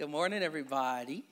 Good 0.00 0.08
morning, 0.08 0.42
everybody. 0.42 1.24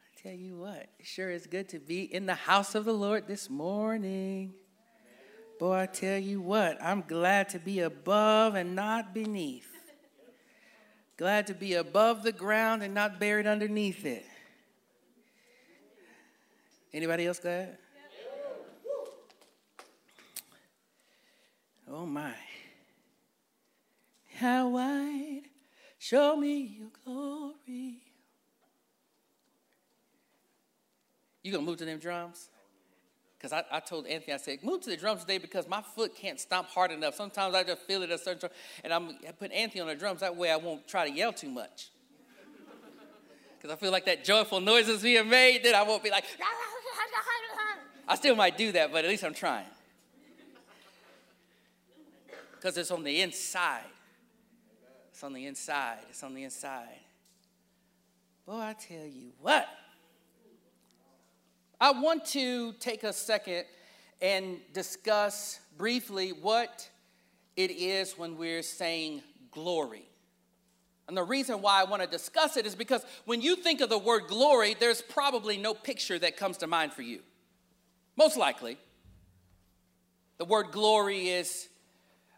I 0.00 0.22
tell 0.22 0.32
you 0.32 0.56
what, 0.56 0.86
sure 1.02 1.30
is 1.30 1.46
good 1.46 1.68
to 1.68 1.78
be 1.78 2.04
in 2.04 2.24
the 2.24 2.34
house 2.34 2.74
of 2.74 2.86
the 2.86 2.94
Lord 2.94 3.28
this 3.28 3.50
morning. 3.50 4.54
Boy, 5.60 5.80
I 5.80 5.84
tell 5.84 6.16
you 6.16 6.40
what, 6.40 6.82
I'm 6.82 7.02
glad 7.02 7.50
to 7.50 7.58
be 7.58 7.80
above 7.80 8.54
and 8.54 8.74
not 8.74 9.12
beneath. 9.12 9.68
Glad 11.18 11.48
to 11.48 11.54
be 11.54 11.74
above 11.74 12.22
the 12.22 12.32
ground 12.32 12.82
and 12.82 12.94
not 12.94 13.20
buried 13.20 13.46
underneath 13.46 14.06
it. 14.06 14.24
Anybody 16.94 17.26
else 17.26 17.40
glad? 17.40 17.76
Oh 21.90 22.06
my. 22.06 22.32
How 24.36 24.70
wide, 24.70 25.42
show 26.08 26.36
me 26.36 26.78
your 26.78 26.88
glory. 27.04 27.98
You 31.42 31.52
gonna 31.52 31.64
move 31.64 31.78
to 31.78 31.84
them 31.84 31.98
drums? 31.98 32.48
Because 33.36 33.52
I, 33.52 33.64
I 33.70 33.80
told 33.80 34.06
Anthony, 34.06 34.32
I 34.32 34.36
said, 34.38 34.62
move 34.62 34.80
to 34.82 34.90
the 34.90 34.96
drums 34.96 35.22
today 35.22 35.38
because 35.38 35.68
my 35.68 35.82
foot 35.82 36.16
can't 36.16 36.40
stomp 36.40 36.68
hard 36.68 36.90
enough. 36.90 37.14
Sometimes 37.14 37.54
I 37.54 37.64
just 37.64 37.82
feel 37.82 38.02
it 38.02 38.10
a 38.10 38.18
certain 38.18 38.40
time, 38.40 38.50
and 38.82 38.92
I'm 38.92 39.14
putting 39.38 39.56
Anthony 39.56 39.80
on 39.80 39.88
the 39.88 39.94
drums. 39.94 40.20
That 40.20 40.36
way 40.36 40.50
I 40.50 40.56
won't 40.56 40.88
try 40.88 41.08
to 41.08 41.14
yell 41.14 41.32
too 41.32 41.50
much. 41.50 41.90
Because 43.56 43.76
I 43.76 43.78
feel 43.78 43.92
like 43.92 44.06
that 44.06 44.24
joyful 44.24 44.60
noise 44.60 44.88
is 44.88 45.02
being 45.02 45.28
made, 45.28 45.64
then 45.64 45.74
I 45.74 45.82
won't 45.82 46.02
be 46.02 46.10
like, 46.10 46.24
I 48.08 48.14
still 48.14 48.36
might 48.36 48.56
do 48.56 48.72
that, 48.72 48.92
but 48.92 49.04
at 49.04 49.10
least 49.10 49.24
I'm 49.24 49.34
trying. 49.34 49.66
Because 52.54 52.76
it's 52.76 52.90
on 52.90 53.02
the 53.02 53.20
inside. 53.20 53.82
It's 55.16 55.24
on 55.24 55.32
the 55.32 55.46
inside. 55.46 55.96
It's 56.10 56.22
on 56.22 56.34
the 56.34 56.44
inside. 56.44 57.00
Boy, 58.44 58.60
I 58.60 58.74
tell 58.74 59.06
you 59.06 59.32
what. 59.40 59.66
I 61.80 61.92
want 61.92 62.26
to 62.26 62.74
take 62.74 63.02
a 63.02 63.14
second 63.14 63.64
and 64.20 64.58
discuss 64.74 65.58
briefly 65.78 66.32
what 66.32 66.90
it 67.56 67.70
is 67.70 68.18
when 68.18 68.36
we're 68.36 68.60
saying 68.60 69.22
glory. 69.52 70.06
And 71.08 71.16
the 71.16 71.22
reason 71.22 71.62
why 71.62 71.80
I 71.80 71.84
want 71.84 72.02
to 72.02 72.08
discuss 72.08 72.58
it 72.58 72.66
is 72.66 72.74
because 72.74 73.02
when 73.24 73.40
you 73.40 73.56
think 73.56 73.80
of 73.80 73.88
the 73.88 73.96
word 73.96 74.24
glory, 74.28 74.76
there's 74.78 75.00
probably 75.00 75.56
no 75.56 75.72
picture 75.72 76.18
that 76.18 76.36
comes 76.36 76.58
to 76.58 76.66
mind 76.66 76.92
for 76.92 77.00
you. 77.00 77.20
Most 78.18 78.36
likely. 78.36 78.76
The 80.36 80.44
word 80.44 80.72
glory 80.72 81.30
is 81.30 81.70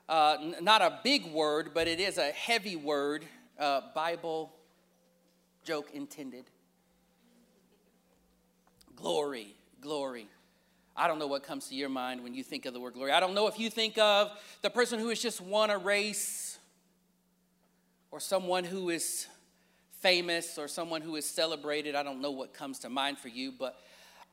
uh, 0.08 0.36
n- 0.40 0.56
not 0.62 0.82
a 0.82 1.00
big 1.04 1.26
word, 1.32 1.70
but 1.74 1.86
it 1.86 2.00
is 2.00 2.18
a 2.18 2.30
heavy 2.30 2.76
word, 2.76 3.24
uh, 3.58 3.82
Bible 3.94 4.52
joke 5.64 5.90
intended. 5.92 6.44
Glory, 8.96 9.54
glory. 9.80 10.26
I 10.96 11.06
don't 11.06 11.18
know 11.18 11.26
what 11.26 11.42
comes 11.42 11.68
to 11.68 11.74
your 11.74 11.88
mind 11.88 12.24
when 12.24 12.34
you 12.34 12.42
think 12.42 12.66
of 12.66 12.74
the 12.74 12.80
word 12.80 12.94
glory. 12.94 13.12
I 13.12 13.20
don't 13.20 13.34
know 13.34 13.46
if 13.46 13.58
you 13.60 13.70
think 13.70 13.98
of 13.98 14.30
the 14.62 14.70
person 14.70 14.98
who 14.98 15.10
has 15.10 15.20
just 15.20 15.40
won 15.40 15.70
a 15.70 15.78
race 15.78 16.58
or 18.10 18.18
someone 18.18 18.64
who 18.64 18.88
is 18.88 19.26
famous 20.00 20.58
or 20.58 20.68
someone 20.68 21.02
who 21.02 21.16
is 21.16 21.24
celebrated. 21.24 21.94
I 21.94 22.02
don't 22.02 22.20
know 22.20 22.30
what 22.30 22.54
comes 22.54 22.78
to 22.80 22.88
mind 22.88 23.18
for 23.18 23.28
you, 23.28 23.52
but 23.52 23.78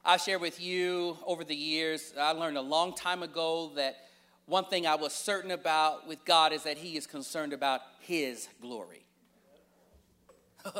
I 0.03 0.17
share 0.17 0.39
with 0.39 0.61
you 0.61 1.17
over 1.25 1.43
the 1.43 1.55
years, 1.55 2.13
I 2.19 2.31
learned 2.31 2.57
a 2.57 2.61
long 2.61 2.95
time 2.95 3.23
ago 3.23 3.71
that 3.75 3.97
one 4.45 4.65
thing 4.65 4.85
I 4.85 4.95
was 4.95 5.13
certain 5.13 5.51
about 5.51 6.07
with 6.07 6.23
God 6.25 6.53
is 6.53 6.63
that 6.63 6.77
He 6.77 6.97
is 6.97 7.07
concerned 7.07 7.53
about 7.53 7.81
His 7.99 8.47
glory. 8.61 9.05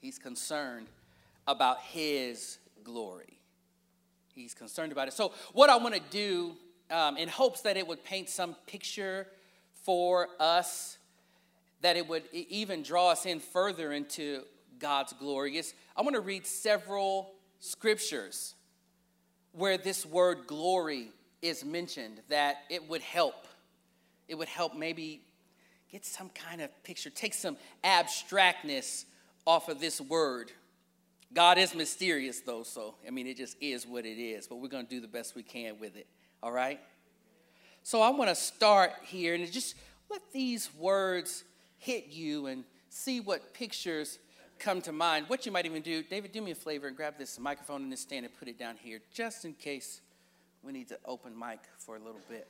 He's 0.00 0.18
concerned 0.18 0.88
about 1.46 1.80
His 1.80 2.58
glory. 2.84 3.38
He's 4.34 4.54
concerned 4.54 4.92
about 4.92 5.08
it. 5.08 5.14
So, 5.14 5.32
what 5.52 5.70
I 5.70 5.76
want 5.76 5.94
to 5.94 6.02
do, 6.10 6.54
um, 6.90 7.16
in 7.16 7.28
hopes 7.28 7.62
that 7.62 7.76
it 7.76 7.86
would 7.86 8.04
paint 8.04 8.28
some 8.28 8.56
picture 8.66 9.26
for 9.82 10.28
us, 10.38 10.98
that 11.80 11.96
it 11.96 12.08
would 12.08 12.24
even 12.32 12.82
draw 12.82 13.10
us 13.10 13.26
in 13.26 13.40
further 13.40 13.92
into 13.92 14.42
God's 14.78 15.12
glory, 15.14 15.56
is 15.56 15.74
I 15.96 16.02
want 16.02 16.14
to 16.14 16.20
read 16.20 16.46
several 16.46 17.32
scriptures 17.60 18.54
where 19.52 19.76
this 19.76 20.04
word 20.04 20.46
glory 20.46 21.08
is 21.42 21.64
mentioned, 21.64 22.20
that 22.28 22.58
it 22.70 22.88
would 22.88 23.02
help. 23.02 23.46
It 24.28 24.36
would 24.36 24.48
help 24.48 24.76
maybe 24.76 25.22
get 25.90 26.06
some 26.06 26.30
kind 26.30 26.62
of 26.62 26.70
picture, 26.84 27.10
take 27.10 27.34
some 27.34 27.56
abstractness 27.84 29.04
off 29.46 29.68
of 29.68 29.80
this 29.80 30.00
word. 30.00 30.52
God 31.34 31.58
is 31.58 31.74
mysterious, 31.74 32.40
though, 32.40 32.62
so 32.62 32.94
I 33.06 33.10
mean, 33.10 33.26
it 33.26 33.36
just 33.36 33.56
is 33.60 33.86
what 33.86 34.06
it 34.06 34.18
is, 34.18 34.46
but 34.46 34.56
we're 34.56 34.68
going 34.68 34.86
to 34.86 34.90
do 34.90 35.00
the 35.00 35.08
best 35.08 35.34
we 35.34 35.42
can 35.42 35.78
with 35.80 35.96
it, 35.96 36.06
all 36.42 36.52
right? 36.52 36.80
So 37.82 38.00
I 38.00 38.10
want 38.10 38.30
to 38.30 38.34
start 38.34 38.92
here 39.02 39.34
and 39.34 39.50
just 39.50 39.74
let 40.10 40.20
these 40.32 40.70
words 40.78 41.44
hit 41.78 42.06
you 42.08 42.46
and 42.46 42.64
see 42.88 43.20
what 43.20 43.54
pictures 43.54 44.18
come 44.58 44.80
to 44.82 44.92
mind. 44.92 45.24
What 45.28 45.44
you 45.44 45.52
might 45.52 45.66
even 45.66 45.82
do, 45.82 46.02
David, 46.02 46.32
do 46.32 46.40
me 46.40 46.52
a 46.52 46.54
favor 46.54 46.86
and 46.86 46.96
grab 46.96 47.14
this 47.18 47.38
microphone 47.38 47.82
and 47.82 47.90
this 47.90 48.00
stand 48.00 48.24
and 48.24 48.34
put 48.38 48.46
it 48.46 48.58
down 48.58 48.76
here, 48.80 49.00
just 49.12 49.44
in 49.44 49.54
case 49.54 50.00
we 50.62 50.72
need 50.72 50.88
to 50.88 50.98
open 51.04 51.36
mic 51.38 51.60
for 51.78 51.96
a 51.96 51.98
little 51.98 52.20
bit. 52.28 52.48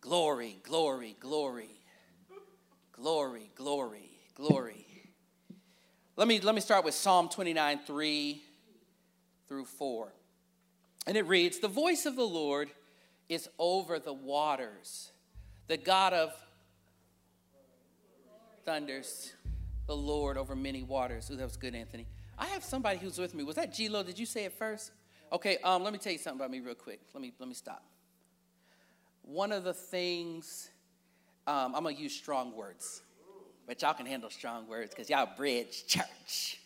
Glory, 0.00 0.58
glory, 0.62 1.16
glory, 1.20 1.70
glory, 2.92 3.50
glory, 3.54 4.10
glory. 4.34 4.86
Let 6.16 6.26
me, 6.26 6.40
let 6.40 6.54
me 6.54 6.60
start 6.60 6.84
with 6.84 6.94
Psalm 6.94 7.28
29 7.28 7.80
3 7.86 8.42
through 9.46 9.64
4. 9.64 10.12
And 11.06 11.16
it 11.16 11.26
reads 11.26 11.58
The 11.58 11.68
voice 11.68 12.06
of 12.06 12.16
the 12.16 12.24
Lord 12.24 12.70
is 13.28 13.48
over 13.58 13.98
the 13.98 14.12
waters, 14.12 15.12
the 15.68 15.76
God 15.76 16.12
of 16.12 16.32
thunders, 18.64 19.32
the 19.86 19.96
Lord 19.96 20.36
over 20.36 20.56
many 20.56 20.82
waters. 20.82 21.30
Ooh, 21.30 21.36
that 21.36 21.44
was 21.44 21.56
good, 21.56 21.74
Anthony. 21.74 22.06
I 22.36 22.46
have 22.46 22.64
somebody 22.64 22.98
who's 22.98 23.18
with 23.18 23.34
me. 23.34 23.44
Was 23.44 23.56
that 23.56 23.72
G 23.72 23.88
Lo? 23.88 24.02
Did 24.02 24.18
you 24.18 24.26
say 24.26 24.44
it 24.44 24.52
first? 24.52 24.92
Okay, 25.30 25.58
um, 25.62 25.82
let 25.82 25.92
me 25.92 25.98
tell 25.98 26.12
you 26.12 26.18
something 26.18 26.40
about 26.40 26.50
me 26.50 26.60
real 26.60 26.74
quick. 26.74 27.00
Let 27.12 27.20
me, 27.20 27.34
let 27.38 27.46
me 27.46 27.54
stop. 27.54 27.84
One 29.22 29.52
of 29.52 29.62
the 29.62 29.74
things, 29.74 30.70
um, 31.46 31.74
I'm 31.74 31.84
to 31.84 31.92
use 31.92 32.14
strong 32.14 32.56
words, 32.56 33.02
but 33.66 33.82
y'all 33.82 33.92
can 33.92 34.06
handle 34.06 34.30
strong 34.30 34.66
words 34.66 34.88
because 34.88 35.10
y'all 35.10 35.28
bridge 35.36 35.86
church. 35.86 36.60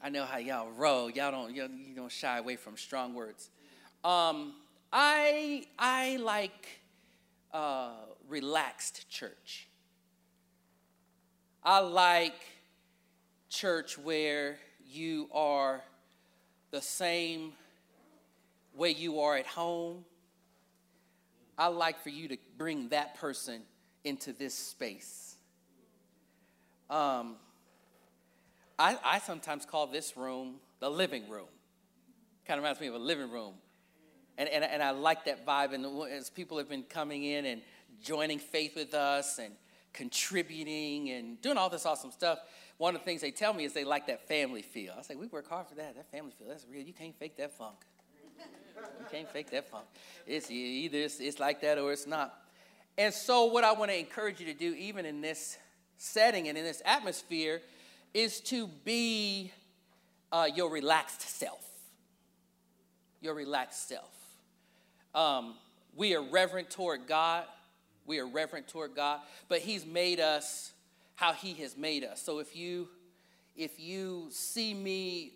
I 0.00 0.10
know 0.10 0.24
how 0.24 0.38
y'all 0.38 0.70
roll. 0.70 1.10
Y'all 1.10 1.32
don't, 1.32 1.52
y'all, 1.54 1.68
you 1.68 1.96
don't 1.96 2.12
shy 2.12 2.38
away 2.38 2.54
from 2.54 2.76
strong 2.76 3.14
words. 3.14 3.50
Um, 4.04 4.54
I, 4.92 5.66
I 5.76 6.18
like 6.18 6.80
uh, 7.52 7.94
relaxed 8.28 9.08
church. 9.10 9.66
I 11.64 11.80
like 11.80 12.40
church 13.48 13.98
where 13.98 14.56
you 14.84 15.28
are 15.32 15.82
the 16.70 16.80
same 16.80 17.54
way 18.74 18.90
you 18.90 19.20
are 19.20 19.36
at 19.36 19.46
home. 19.46 20.04
I 21.58 21.66
like 21.68 22.02
for 22.02 22.08
you 22.08 22.28
to 22.28 22.36
bring 22.56 22.88
that 22.88 23.16
person 23.16 23.62
into 24.04 24.32
this 24.32 24.54
space. 24.54 25.36
Um, 26.90 27.36
I, 28.78 28.98
I 29.04 29.18
sometimes 29.18 29.64
call 29.64 29.86
this 29.86 30.16
room 30.16 30.56
the 30.80 30.90
living 30.90 31.28
room. 31.28 31.46
Kind 32.46 32.58
of 32.58 32.64
reminds 32.64 32.80
me 32.80 32.88
of 32.88 32.94
a 32.94 32.98
living 32.98 33.30
room. 33.30 33.54
And, 34.38 34.48
and, 34.48 34.64
and 34.64 34.82
I 34.82 34.90
like 34.90 35.26
that 35.26 35.46
vibe. 35.46 35.72
And 35.72 36.10
as 36.10 36.30
people 36.30 36.58
have 36.58 36.68
been 36.68 36.82
coming 36.82 37.24
in 37.24 37.44
and 37.46 37.62
joining 38.02 38.38
faith 38.38 38.74
with 38.74 38.94
us 38.94 39.38
and 39.38 39.54
contributing 39.92 41.10
and 41.10 41.40
doing 41.40 41.58
all 41.58 41.70
this 41.70 41.86
awesome 41.86 42.10
stuff, 42.10 42.40
one 42.78 42.94
of 42.94 43.02
the 43.02 43.04
things 43.04 43.20
they 43.20 43.30
tell 43.30 43.52
me 43.52 43.64
is 43.64 43.72
they 43.72 43.84
like 43.84 44.06
that 44.08 44.26
family 44.26 44.62
feel. 44.62 44.94
I 44.98 45.02
say, 45.02 45.14
we 45.14 45.26
work 45.26 45.48
hard 45.48 45.68
for 45.68 45.76
that. 45.76 45.94
That 45.94 46.10
family 46.10 46.32
feel, 46.36 46.48
that's 46.48 46.66
real. 46.68 46.82
You 46.82 46.92
can't 46.92 47.16
fake 47.16 47.36
that 47.36 47.52
funk. 47.56 47.76
You 48.76 49.06
can't 49.10 49.28
fake 49.28 49.50
that 49.50 49.68
funk. 49.68 49.84
It's 50.26 50.50
either 50.50 50.98
it's, 50.98 51.20
it's 51.20 51.40
like 51.40 51.60
that 51.62 51.78
or 51.78 51.92
it's 51.92 52.06
not. 52.06 52.34
And 52.98 53.12
so, 53.12 53.46
what 53.46 53.64
I 53.64 53.72
want 53.72 53.90
to 53.90 53.98
encourage 53.98 54.40
you 54.40 54.46
to 54.46 54.54
do, 54.54 54.74
even 54.74 55.06
in 55.06 55.20
this 55.20 55.58
setting 55.96 56.48
and 56.48 56.58
in 56.58 56.64
this 56.64 56.82
atmosphere, 56.84 57.62
is 58.12 58.40
to 58.40 58.66
be 58.84 59.52
uh, 60.30 60.48
your 60.54 60.70
relaxed 60.70 61.22
self. 61.22 61.64
Your 63.20 63.34
relaxed 63.34 63.88
self. 63.88 64.12
Um, 65.14 65.54
we 65.94 66.14
are 66.14 66.22
reverent 66.22 66.70
toward 66.70 67.06
God. 67.06 67.44
We 68.06 68.18
are 68.18 68.26
reverent 68.26 68.68
toward 68.68 68.94
God, 68.94 69.20
but 69.48 69.60
He's 69.60 69.86
made 69.86 70.20
us 70.20 70.72
how 71.14 71.32
He 71.32 71.54
has 71.54 71.76
made 71.76 72.04
us. 72.04 72.20
So 72.20 72.40
if 72.40 72.56
you 72.56 72.88
if 73.56 73.78
you 73.78 74.26
see 74.30 74.74
me 74.74 75.32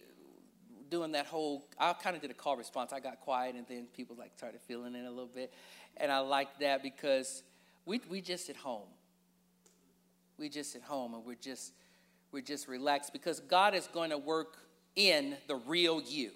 doing 0.91 1.13
that 1.13 1.27
whole, 1.27 1.67
I 1.79 1.93
kind 1.93 2.17
of 2.17 2.23
did 2.23 2.31
a 2.31 2.35
call 2.35 2.57
response. 2.57 2.93
I 2.93 3.01
got 3.01 3.21
quiet, 3.21 3.55
and 3.55 3.67
then 3.69 3.87
people 3.95 4.17
like 4.19 4.33
started 4.37 4.61
feeling 4.61 4.95
it 4.95 5.05
a 5.05 5.11
little 5.11 5.31
bit, 5.33 5.53
and 5.97 6.11
I 6.11 6.19
like 6.21 6.59
that 6.61 6.83
because 6.83 7.43
we 7.85 8.01
we 8.11 8.21
just 8.21 8.51
at 8.51 8.57
home. 8.57 8.89
we 10.39 10.49
just 10.49 10.77
at 10.77 10.83
home 10.83 11.15
and 11.15 11.25
we're 11.25 11.35
just 11.35 11.73
we're 12.33 12.43
just 12.43 12.69
relaxed 12.69 13.13
because 13.13 13.41
God 13.41 13.75
is 13.75 13.87
going 13.87 14.11
to 14.11 14.19
work 14.19 14.59
in 14.97 15.37
the 15.47 15.57
real 15.57 16.03
you. 16.03 16.33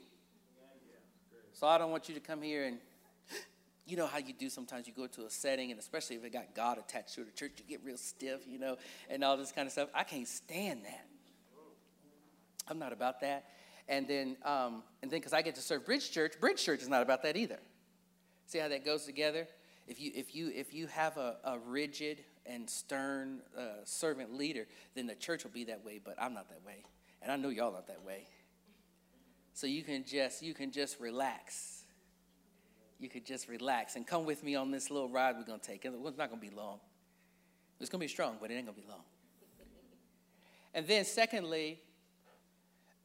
So 1.53 1.67
I 1.67 1.77
don't 1.77 1.91
want 1.91 2.09
you 2.09 2.15
to 2.15 2.21
come 2.21 2.41
here 2.41 2.65
and 2.65 2.79
you 3.87 3.97
know 3.97 4.07
how 4.07 4.19
you 4.19 4.33
do 4.33 4.49
sometimes 4.49 4.87
you 4.87 4.95
go 4.95 5.07
to 5.09 5.27
a 5.27 5.31
setting 5.31 5.71
and 5.71 5.79
especially 5.79 6.17
if 6.17 6.25
it 6.25 6.33
got 6.33 6.55
God 6.55 6.79
attached 6.79 7.15
to 7.17 7.25
the 7.25 7.33
church, 7.33 7.53
you 7.59 7.65
get 7.69 7.85
real 7.85 7.99
stiff, 7.99 8.47
you 8.47 8.59
know, 8.59 8.77
and 9.11 9.23
all 9.23 9.37
this 9.37 9.53
kind 9.53 9.67
of 9.67 9.73
stuff. 9.73 9.89
I 9.95 10.05
can't 10.05 10.29
stand 10.29 10.85
that. 10.85 11.07
I'm 12.69 12.79
not 12.79 12.93
about 12.93 13.21
that. 13.21 13.47
And 13.91 14.07
then, 14.07 14.37
um, 14.45 14.85
and 15.03 15.11
then 15.11 15.19
because 15.19 15.33
I 15.33 15.43
get 15.43 15.57
to 15.57 15.61
serve 15.61 15.85
Bridge 15.85 16.13
Church, 16.13 16.39
Bridge 16.41 16.63
Church 16.63 16.81
is 16.81 16.89
not 16.89 17.03
about 17.03 17.25
that 17.25 17.37
either. 17.37 17.59
See 18.47 18.59
how 18.59 18.69
that 18.69 18.85
goes 18.85 19.05
together? 19.05 19.49
If 19.89 20.01
you 20.01 20.13
if 20.15 20.33
you 20.33 20.53
if 20.55 20.73
you 20.73 20.87
have 20.87 21.17
a, 21.17 21.37
a 21.43 21.59
rigid 21.59 22.23
and 22.47 22.71
stern 22.71 23.41
uh, 23.59 23.85
servant 23.85 24.33
leader, 24.33 24.69
then 24.95 25.09
the 25.09 25.17
church 25.17 25.43
will 25.43 25.51
be 25.51 25.65
that 25.65 25.85
way. 25.85 26.01
But 26.03 26.15
I'm 26.23 26.33
not 26.33 26.49
that 26.51 26.65
way, 26.65 26.85
and 27.21 27.33
I 27.33 27.37
know 27.37 27.49
y'all 27.49 27.73
not 27.73 27.89
that 27.89 28.05
way. 28.05 28.29
So 29.55 29.67
you 29.67 29.83
can 29.83 30.05
just 30.05 30.41
you 30.41 30.55
can 30.55 30.71
just 30.71 31.01
relax. 31.01 31.83
You 33.01 33.09
could 33.09 33.27
just 33.27 33.49
relax 33.49 33.97
and 33.97 34.07
come 34.07 34.25
with 34.25 34.45
me 34.45 34.55
on 34.55 34.71
this 34.71 34.91
little 34.91 35.09
ride 35.09 35.35
we're 35.37 35.45
gonna 35.45 35.59
take. 35.59 35.85
It's 35.85 36.19
not 36.19 36.31
gonna 36.31 36.41
be 36.41 36.51
long. 36.51 36.79
It's 37.81 37.91
gonna 37.91 38.03
be 38.03 38.09
strong, 38.09 38.37
but 38.41 38.53
it 38.53 38.55
ain't 38.55 38.67
gonna 38.67 38.77
be 38.77 38.87
long. 38.89 39.03
And 40.75 40.87
then 40.87 41.05
secondly, 41.05 41.81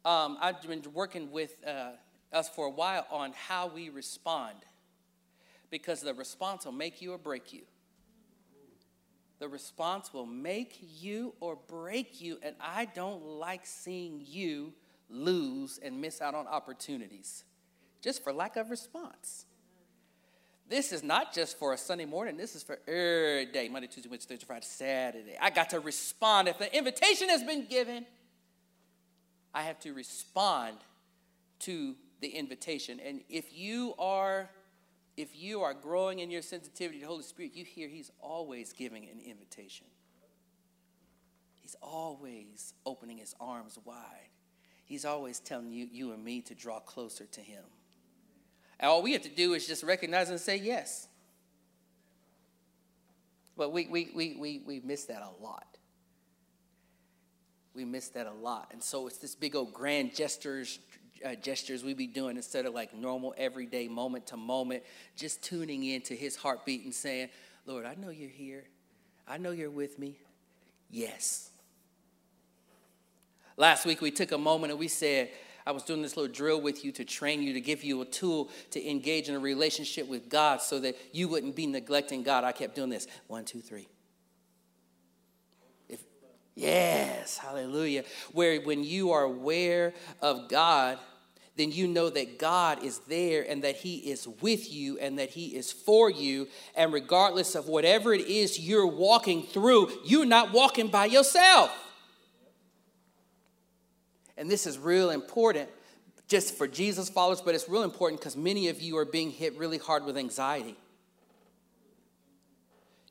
um, 0.05 0.37
I've 0.39 0.61
been 0.61 0.83
working 0.93 1.31
with 1.31 1.55
uh, 1.65 1.91
us 2.31 2.47
for 2.47 2.67
a 2.67 2.69
while 2.69 3.05
on 3.09 3.33
how 3.33 3.67
we 3.67 3.89
respond 3.89 4.55
because 5.69 6.01
the 6.01 6.13
response 6.13 6.65
will 6.65 6.71
make 6.71 7.01
you 7.01 7.11
or 7.11 7.17
break 7.17 7.51
you. 7.51 7.63
The 9.39 9.49
response 9.49 10.13
will 10.13 10.25
make 10.25 10.77
you 10.79 11.33
or 11.41 11.57
break 11.67 12.21
you, 12.21 12.37
and 12.41 12.55
I 12.61 12.85
don't 12.85 13.23
like 13.23 13.65
seeing 13.65 14.23
you 14.25 14.73
lose 15.09 15.79
and 15.83 15.99
miss 15.99 16.21
out 16.21 16.33
on 16.33 16.47
opportunities 16.47 17.43
just 18.01 18.23
for 18.23 18.31
lack 18.31 18.55
of 18.55 18.69
response. 18.69 19.45
This 20.69 20.91
is 20.91 21.03
not 21.03 21.33
just 21.33 21.57
for 21.59 21.73
a 21.73 21.77
Sunday 21.77 22.05
morning, 22.05 22.37
this 22.37 22.55
is 22.55 22.63
for 22.63 22.79
every 22.87 23.47
day 23.47 23.67
Monday, 23.67 23.87
Tuesday, 23.87 24.09
Wednesday, 24.09 24.35
Thursday, 24.35 24.45
Friday, 24.45 24.65
Saturday. 24.65 25.37
I 25.41 25.49
got 25.49 25.71
to 25.71 25.79
respond. 25.79 26.47
If 26.47 26.57
the 26.57 26.75
invitation 26.75 27.29
has 27.29 27.43
been 27.43 27.65
given, 27.65 28.05
I 29.55 29.61
have 29.61 29.79
to 29.79 29.93
respond 29.93 30.77
to 31.59 31.95
the 32.19 32.27
invitation. 32.27 32.99
And 32.99 33.21
if 33.29 33.57
you 33.57 33.95
are 33.97 34.49
if 35.17 35.29
you 35.33 35.61
are 35.61 35.73
growing 35.73 36.19
in 36.19 36.29
your 36.29 36.41
sensitivity 36.41 36.99
to 36.99 37.05
the 37.05 37.09
Holy 37.09 37.23
Spirit, 37.23 37.55
you 37.55 37.63
hear 37.63 37.87
He's 37.87 38.11
always 38.19 38.73
giving 38.73 39.05
an 39.05 39.21
invitation. 39.25 39.87
He's 41.53 41.77
always 41.81 42.73
opening 42.85 43.17
His 43.19 43.33
arms 43.39 43.79
wide. 43.85 44.29
He's 44.83 45.05
always 45.05 45.39
telling 45.39 45.71
you, 45.71 45.87
you 45.89 46.11
and 46.11 46.21
me 46.21 46.41
to 46.41 46.53
draw 46.53 46.79
closer 46.79 47.25
to 47.25 47.39
Him. 47.39 47.63
And 48.77 48.89
all 48.89 49.01
we 49.01 49.13
have 49.13 49.21
to 49.21 49.29
do 49.29 49.53
is 49.53 49.65
just 49.65 49.83
recognize 49.83 50.29
and 50.29 50.39
say 50.39 50.57
yes. 50.57 51.07
But 53.55 53.71
we, 53.71 53.87
we, 53.87 54.11
we, 54.13 54.35
we, 54.37 54.61
we 54.67 54.81
miss 54.81 55.05
that 55.05 55.21
a 55.21 55.41
lot 55.41 55.74
we 57.75 57.85
miss 57.85 58.09
that 58.09 58.27
a 58.27 58.33
lot. 58.33 58.69
And 58.71 58.81
so 58.81 59.07
it's 59.07 59.17
this 59.17 59.35
big 59.35 59.55
old 59.55 59.73
grand 59.73 60.15
gestures, 60.15 60.79
uh, 61.25 61.35
gestures 61.35 61.83
we 61.83 61.93
be 61.93 62.07
doing 62.07 62.37
instead 62.37 62.65
of 62.65 62.73
like 62.73 62.95
normal 62.95 63.33
everyday 63.37 63.87
moment 63.87 64.27
to 64.27 64.37
moment, 64.37 64.83
just 65.15 65.43
tuning 65.43 65.83
into 65.83 66.13
his 66.13 66.35
heartbeat 66.35 66.83
and 66.85 66.93
saying, 66.93 67.29
Lord, 67.65 67.85
I 67.85 67.95
know 67.95 68.09
you're 68.09 68.29
here. 68.29 68.63
I 69.27 69.37
know 69.37 69.51
you're 69.51 69.71
with 69.71 69.97
me. 69.99 70.17
Yes. 70.89 71.49
Last 73.57 73.85
week 73.85 74.01
we 74.01 74.11
took 74.11 74.31
a 74.31 74.37
moment 74.37 74.71
and 74.71 74.79
we 74.79 74.87
said, 74.87 75.29
I 75.67 75.71
was 75.71 75.83
doing 75.83 76.03
this 76.03 76.15
little 76.15 76.31
drill 76.31 76.61
with 76.61 76.85
you 76.85 76.91
to 76.91 77.03
train 77.03 77.41
you, 77.41 77.53
to 77.53 77.61
give 77.61 77.83
you 77.83 78.01
a 78.01 78.05
tool 78.05 78.51
to 78.71 78.89
engage 78.89 79.29
in 79.29 79.35
a 79.35 79.39
relationship 79.39 80.07
with 80.07 80.29
God 80.29 80.61
so 80.61 80.79
that 80.79 80.95
you 81.11 81.27
wouldn't 81.27 81.55
be 81.55 81.65
neglecting 81.65 82.21
God. 82.21 82.43
I 82.43 82.51
kept 82.51 82.75
doing 82.75 82.89
this 82.89 83.07
one, 83.27 83.45
two, 83.45 83.61
three. 83.61 83.87
Yes, 86.55 87.37
hallelujah. 87.37 88.05
Where 88.31 88.61
when 88.61 88.83
you 88.83 89.11
are 89.11 89.23
aware 89.23 89.93
of 90.21 90.47
God, 90.47 90.97
then 91.57 91.71
you 91.71 91.87
know 91.87 92.09
that 92.09 92.39
God 92.39 92.83
is 92.83 92.99
there 93.07 93.45
and 93.47 93.63
that 93.63 93.75
He 93.75 93.97
is 93.97 94.27
with 94.41 94.71
you 94.71 94.97
and 94.99 95.19
that 95.19 95.29
He 95.29 95.55
is 95.55 95.71
for 95.71 96.09
you. 96.09 96.47
And 96.75 96.93
regardless 96.93 97.55
of 97.55 97.67
whatever 97.67 98.13
it 98.13 98.21
is 98.21 98.59
you're 98.59 98.87
walking 98.87 99.43
through, 99.43 99.91
you're 100.05 100.25
not 100.25 100.53
walking 100.53 100.87
by 100.87 101.05
yourself. 101.05 101.71
And 104.37 104.49
this 104.49 104.65
is 104.65 104.77
real 104.77 105.11
important 105.11 105.69
just 106.27 106.55
for 106.55 106.67
Jesus 106.67 107.09
followers, 107.09 107.41
but 107.41 107.53
it's 107.53 107.69
real 107.69 107.83
important 107.83 108.19
because 108.19 108.35
many 108.35 108.69
of 108.69 108.81
you 108.81 108.97
are 108.97 109.05
being 109.05 109.29
hit 109.29 109.57
really 109.57 109.77
hard 109.77 110.05
with 110.05 110.17
anxiety. 110.17 110.75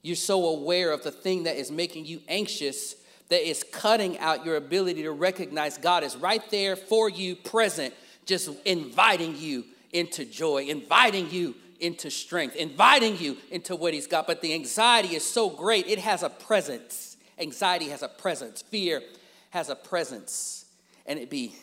You're 0.03 0.17
so 0.17 0.47
aware 0.47 0.93
of 0.93 1.03
the 1.03 1.11
thing 1.11 1.45
that 1.45 1.57
is 1.57 1.71
making 1.71 2.07
you 2.07 2.21
anxious 2.29 2.97
that 3.29 3.49
is 3.49 3.65
cutting 3.73 4.19
out 4.19 4.45
your 4.45 4.57
ability 4.57 5.03
to 5.03 5.13
recognize 5.13 5.79
God 5.79 6.05
is 6.05 6.17
right 6.17 6.43
there 6.51 6.77
for 6.77 7.09
you, 7.09 7.37
present, 7.37 7.95
just 8.27 8.51
inviting 8.65 9.37
you 9.37 9.65
into 9.93 10.25
joy, 10.25 10.65
inviting 10.65 11.31
you 11.31 11.55
into 11.81 12.11
strength, 12.11 12.57
inviting 12.57 13.19
you 13.19 13.37
into 13.51 13.77
what 13.77 13.95
He's 13.95 14.07
got. 14.07 14.27
But 14.27 14.41
the 14.41 14.55
anxiety 14.55 15.15
is 15.15 15.25
so 15.25 15.51
great, 15.51 15.87
it 15.87 15.99
has 15.99 16.23
a 16.23 16.31
presence. 16.31 17.17
Anxiety 17.39 17.89
has 17.89 18.03
a 18.03 18.09
presence, 18.09 18.63
fear 18.63 19.03
has 19.51 19.69
a 19.69 19.75
presence, 19.75 20.67
and 21.07 21.19
it 21.19 21.31
be 21.31 21.55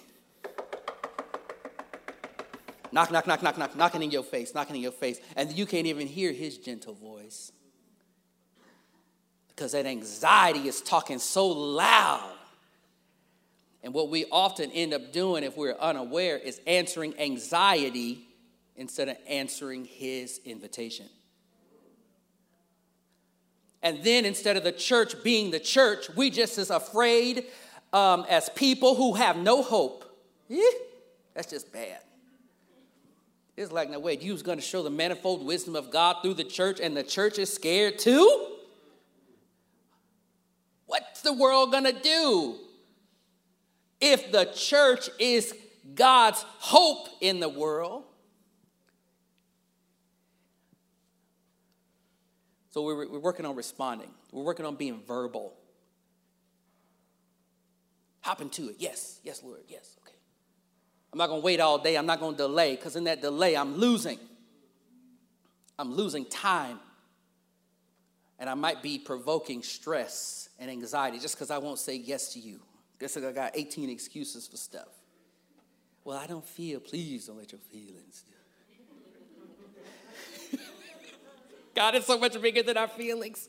knock, 2.91 3.11
knock, 3.11 3.25
knock, 3.27 3.41
knock, 3.41 3.57
knock, 3.57 3.75
knocking 3.75 4.03
in 4.03 4.11
your 4.11 4.23
face, 4.23 4.53
knocking 4.53 4.75
in 4.75 4.81
your 4.81 4.91
face, 4.91 5.19
and 5.35 5.51
you 5.53 5.65
can't 5.65 5.87
even 5.87 6.07
hear 6.07 6.31
His 6.31 6.57
gentle 6.57 6.93
voice 6.93 7.51
because 9.55 9.73
that 9.73 9.85
anxiety 9.85 10.67
is 10.67 10.81
talking 10.81 11.19
so 11.19 11.47
loud. 11.47 12.33
And 13.83 13.93
what 13.93 14.09
we 14.09 14.25
often 14.31 14.71
end 14.71 14.93
up 14.93 15.11
doing 15.11 15.43
if 15.43 15.57
we're 15.57 15.75
unaware 15.75 16.37
is 16.37 16.61
answering 16.67 17.19
anxiety 17.19 18.27
instead 18.75 19.09
of 19.09 19.17
answering 19.27 19.85
his 19.85 20.39
invitation. 20.45 21.07
And 23.83 24.03
then 24.03 24.25
instead 24.25 24.57
of 24.57 24.63
the 24.63 24.71
church 24.71 25.23
being 25.23 25.51
the 25.51 25.59
church, 25.59 26.09
we 26.15 26.29
just 26.29 26.57
as 26.57 26.69
afraid 26.69 27.45
um, 27.91 28.25
as 28.29 28.49
people 28.49 28.95
who 28.95 29.15
have 29.15 29.37
no 29.37 29.63
hope. 29.63 30.05
Eh, 30.49 30.61
that's 31.33 31.49
just 31.49 31.73
bad. 31.73 31.99
It's 33.57 33.71
like, 33.71 33.89
no, 33.89 33.99
wait, 33.99 34.21
you 34.21 34.31
was 34.31 34.43
going 34.43 34.57
to 34.57 34.63
show 34.63 34.81
the 34.83 34.89
manifold 34.89 35.45
wisdom 35.45 35.75
of 35.75 35.91
God 35.91 36.17
through 36.21 36.35
the 36.35 36.43
church, 36.43 36.79
and 36.79 36.95
the 36.95 37.03
church 37.03 37.37
is 37.37 37.51
scared 37.51 37.99
too? 37.99 38.47
What's 40.91 41.21
the 41.21 41.31
world 41.31 41.71
gonna 41.71 41.93
do? 41.93 42.57
If 44.01 44.29
the 44.33 44.43
church 44.43 45.09
is 45.19 45.55
God's 45.95 46.43
hope 46.59 47.07
in 47.21 47.39
the 47.39 47.47
world, 47.47 48.03
So 52.71 52.83
we're, 52.83 53.05
we're, 53.09 53.19
working 53.19 53.45
on 53.45 53.57
responding. 53.57 54.09
We're 54.31 54.43
working 54.43 54.65
on 54.65 54.75
being 54.75 55.01
verbal. 55.05 55.53
Hop 58.21 58.39
into 58.39 58.69
it. 58.69 58.77
Yes, 58.79 59.19
yes, 59.25 59.43
Lord, 59.43 59.59
yes, 59.67 59.97
okay. 60.01 60.15
I'm 61.11 61.19
not 61.19 61.27
going 61.27 61.41
to 61.41 61.45
wait 61.45 61.59
all 61.59 61.77
day. 61.77 61.97
I'm 61.97 62.05
not 62.05 62.21
going 62.21 62.35
to 62.35 62.37
delay 62.37 62.77
because 62.77 62.95
in 62.95 63.03
that 63.03 63.21
delay, 63.21 63.57
I'm 63.57 63.75
losing. 63.75 64.17
I'm 65.77 65.93
losing 65.93 66.23
time 66.23 66.79
and 68.41 68.49
I 68.49 68.55
might 68.55 68.81
be 68.81 68.97
provoking 68.97 69.61
stress 69.61 70.49
and 70.57 70.69
anxiety 70.69 71.19
just 71.19 71.35
because 71.35 71.51
I 71.51 71.59
won't 71.59 71.77
say 71.77 71.95
yes 71.95 72.33
to 72.33 72.39
you. 72.39 72.59
Guess 72.99 73.15
I 73.15 73.31
got 73.31 73.51
18 73.53 73.87
excuses 73.87 74.47
for 74.47 74.57
stuff. 74.57 74.89
Well, 76.03 76.17
I 76.17 76.25
don't 76.25 76.43
feel. 76.43 76.79
Please 76.79 77.27
don't 77.27 77.37
let 77.37 77.51
your 77.51 77.61
feelings. 77.61 78.23
God 81.75 81.93
is 81.93 82.07
so 82.07 82.17
much 82.17 82.41
bigger 82.41 82.63
than 82.63 82.77
our 82.77 82.87
feelings. 82.87 83.47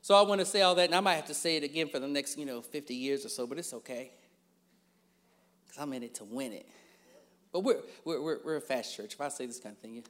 so 0.00 0.14
I 0.14 0.22
want 0.22 0.40
to 0.40 0.46
say 0.46 0.62
all 0.62 0.74
that, 0.76 0.86
and 0.86 0.94
I 0.94 1.00
might 1.00 1.16
have 1.16 1.26
to 1.26 1.34
say 1.34 1.58
it 1.58 1.62
again 1.62 1.88
for 1.88 1.98
the 1.98 2.08
next, 2.08 2.38
you 2.38 2.46
know, 2.46 2.62
50 2.62 2.94
years 2.94 3.26
or 3.26 3.28
so, 3.28 3.46
but 3.46 3.58
it's 3.58 3.74
okay. 3.74 4.12
Because 5.66 5.82
I'm 5.82 5.92
in 5.92 6.02
it 6.02 6.14
to 6.14 6.24
win 6.24 6.54
it. 6.54 6.66
But 7.52 7.60
we're, 7.60 7.82
we're, 8.06 8.38
we're, 8.42 8.56
a 8.56 8.62
fast 8.62 8.96
church. 8.96 9.12
If 9.12 9.20
I 9.20 9.28
say 9.28 9.44
this 9.44 9.60
kind 9.60 9.74
of 9.76 9.82
thing, 9.82 9.92
you, 9.92 10.02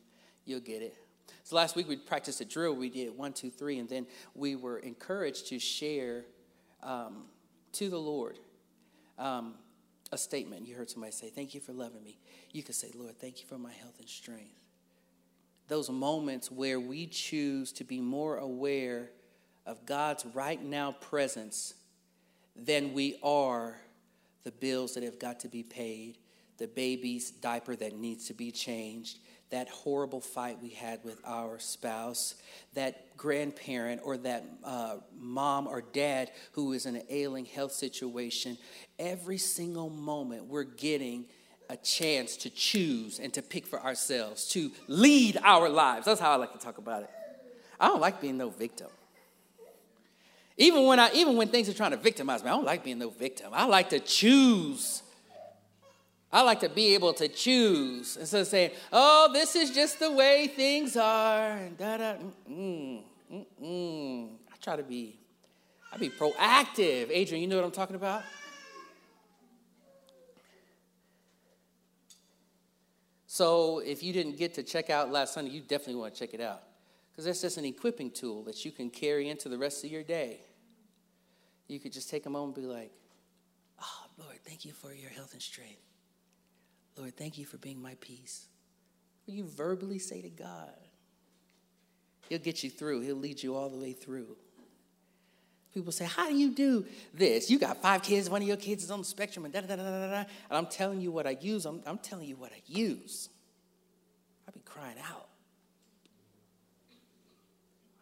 you'll 0.45 0.61
get 0.61 0.81
it. 0.81 0.97
So 1.45 1.57
last 1.57 1.77
week 1.77 1.87
we 1.87 1.97
practiced 1.97 2.41
a 2.41 2.45
drill. 2.47 2.75
We 2.75 2.89
did 2.89 3.17
one, 3.17 3.35
two, 3.35 3.51
three, 3.51 3.79
and 3.79 3.87
then 3.87 4.07
we 4.35 4.57
were 4.57 4.79
encouraged 4.79 5.49
to 5.49 5.59
share 5.59 6.25
um, 6.83 7.25
to 7.73 7.91
the 7.91 7.99
Lord 7.99 8.39
um, 9.19 9.55
a 10.11 10.17
statement. 10.17 10.67
You 10.67 10.75
heard 10.75 10.89
somebody 10.89 11.13
say, 11.13 11.29
Thank 11.29 11.55
you 11.55 11.61
for 11.61 11.75
loving 11.75 12.03
me. 12.03 12.19
You 12.53 12.63
could 12.63 12.75
say, 12.75 12.91
Lord, 12.95 13.19
thank 13.21 13.43
you 13.43 13.47
for 13.47 13.59
my 13.59 13.73
health 13.73 13.99
and 13.99 14.09
strength. 14.09 14.59
Those 15.69 15.91
moments 15.91 16.51
where 16.51 16.81
we 16.81 17.07
choose 17.07 17.73
to 17.73 17.85
be 17.85 18.01
more 18.01 18.39
aware 18.39 19.11
of 19.67 19.85
God's 19.85 20.25
right 20.33 20.63
now 20.63 20.93
presence 20.93 21.75
than 22.57 22.95
we 22.95 23.19
are 23.23 23.77
the 24.45 24.53
bills 24.53 24.95
that 24.95 25.03
have 25.03 25.19
got 25.19 25.41
to 25.41 25.49
be 25.49 25.63
paid, 25.63 26.17
the 26.57 26.69
baby's 26.69 27.31
diaper 27.31 27.77
that 27.77 27.99
needs 27.99 28.27
to 28.29 28.35
be 28.35 28.51
changed, 28.51 29.19
that 29.55 29.69
horrible 29.69 30.21
fight 30.21 30.59
we 30.61 30.71
had 30.71 30.99
with 31.05 31.21
our 31.25 31.61
spouse, 31.61 32.35
that 32.75 33.17
grandparent 33.17 34.01
or 34.03 34.17
that 34.17 34.45
uh, 34.65 34.97
mom 35.17 35.69
or 35.69 35.81
dad 35.81 36.29
who 36.53 36.73
is 36.73 36.87
in 36.87 36.97
an 36.97 37.05
ailing 37.09 37.45
health 37.45 37.71
situation. 37.71 38.59
Every 38.99 39.39
single 39.39 39.89
moment 39.89 40.47
we're 40.47 40.65
getting 40.65 41.27
a 41.71 41.77
chance 41.77 42.37
to 42.39 42.51
choose 42.51 43.21
and 43.21 43.33
to 43.33 43.43
pick 43.43 43.65
for 43.65 43.81
ourselves, 43.81 44.49
to 44.49 44.73
lead 44.89 45.39
our 45.45 45.69
lives. 45.69 46.07
That's 46.07 46.21
how 46.21 46.33
I 46.33 46.37
like 46.37 46.53
to 46.55 46.59
talk 46.59 46.79
about 46.79 47.05
it. 47.05 47.11
I 47.79 47.87
don't 47.87 48.01
like 48.01 48.21
being 48.21 48.37
no 48.37 48.51
victim. 48.51 48.89
Even 50.57 50.85
when 50.85 50.99
I 50.99 51.13
even 51.15 51.37
when 51.37 51.47
things 51.47 51.69
are 51.69 51.75
trying 51.75 51.93
to 51.93 51.97
victimize 51.97 52.43
me, 52.43 52.51
I 52.51 52.55
don't 52.55 52.65
like 52.65 52.83
being 52.83 52.99
no 52.99 53.11
victim. 53.11 53.51
I 53.53 53.67
like 53.67 53.91
to 53.91 54.01
choose. 54.01 55.04
I 56.35 56.43
like 56.43 56.59
to 56.61 56.69
be 56.69 56.95
able 56.95 57.13
to 57.15 57.29
choose 57.29 58.17
instead 58.17 58.41
of 58.41 58.49
saying, 58.49 58.73
"Oh, 58.93 59.31
this 59.33 59.55
is 59.55 59.71
just 59.71 60.01
the 60.01 60.11
way 60.11 60.49
things 60.49 60.97
are." 60.97 61.53
And 61.53 61.79
da 61.79 61.97
da. 61.97 62.15
Mm, 62.51 63.05
mm, 63.33 63.47
mm. 63.63 64.29
I 64.53 64.57
try 64.61 64.75
to 64.75 64.83
be. 64.83 65.17
I 65.93 65.97
be 65.97 66.11
proactive. 66.11 67.11
Adrian, 67.11 67.41
you 67.41 67.47
know 67.47 67.55
what 67.55 67.65
I'm 67.65 67.71
talking 67.71 67.95
about? 67.95 68.25
So 73.29 73.79
if 73.79 74.03
you 74.03 74.13
didn't 74.13 74.37
get 74.37 74.55
to 74.55 74.65
check 74.65 74.91
out 74.91 75.13
last 75.13 75.35
Sunday, 75.35 75.53
you 75.53 75.61
definitely 75.61 75.97
want 75.97 76.15
to 76.15 76.19
check 76.19 76.35
it 76.35 76.41
out. 76.41 76.65
Because 77.13 77.27
that's 77.27 77.43
just 77.43 77.59
an 77.59 77.65
equipping 77.65 78.11
tool 78.11 78.43
that 78.43 78.65
you 78.65 78.73
can 78.73 78.91
carry 78.91 79.29
into 79.29 79.49
the 79.49 79.57
rest 79.57 79.85
of 79.85 79.91
your 79.93 80.03
day. 80.03 80.41
You 81.69 81.79
could 81.79 81.93
just 81.93 82.11
take 82.11 82.27
a 82.27 82.31
moment 82.31 82.57
and 82.57 82.67
be 82.67 82.73
like, 82.73 82.91
Oh, 83.81 84.07
Lord, 84.19 84.39
thank 84.45 84.65
you 84.65 84.73
for 84.73 84.93
your 84.93 85.11
health 85.11 85.33
and 85.33 85.41
strength. 85.41 85.94
Lord, 86.97 87.17
thank 87.17 87.39
you 87.39 87.45
for 87.45 87.57
being 87.59 87.81
my 87.83 87.97
peace. 88.01 88.47
Will 89.27 89.35
you 89.35 89.45
verbally 89.45 89.99
say 89.99 90.23
to 90.23 90.31
God? 90.31 90.71
He'll 92.29 92.39
get 92.39 92.63
you 92.63 92.71
through, 92.71 93.01
He'll 93.01 93.17
lead 93.17 93.43
you 93.43 93.55
all 93.55 93.69
the 93.69 93.79
way 93.79 93.93
through. 93.93 94.37
People 95.73 95.91
say, 95.91 96.05
How 96.05 96.29
do 96.29 96.37
you 96.37 96.51
do 96.55 96.87
this? 97.13 97.51
You 97.51 97.59
got 97.59 97.83
five 97.83 98.03
kids, 98.03 98.31
one 98.31 98.41
of 98.41 98.49
your 98.49 98.57
kids 98.57 98.85
is 98.85 98.91
on 98.91 99.01
the 99.01 99.05
spectrum, 99.05 99.45
and 99.45 99.53
da 99.53 99.61
da 99.61 99.75
da 99.75 99.83
da 99.83 100.11
da. 100.11 100.19
And 100.19 100.27
I'm 100.51 100.67
telling 100.67 101.01
you 101.01 101.11
what 101.11 101.27
I 101.27 101.37
use. 101.41 101.67
I'm, 101.67 101.83
I'm 101.85 101.99
telling 101.99 102.29
you 102.29 102.37
what 102.37 102.53
I 102.53 102.63
use. 102.67 103.29
I'd 104.47 104.55
be 104.55 104.61
crying 104.61 104.97
out. 105.11 105.27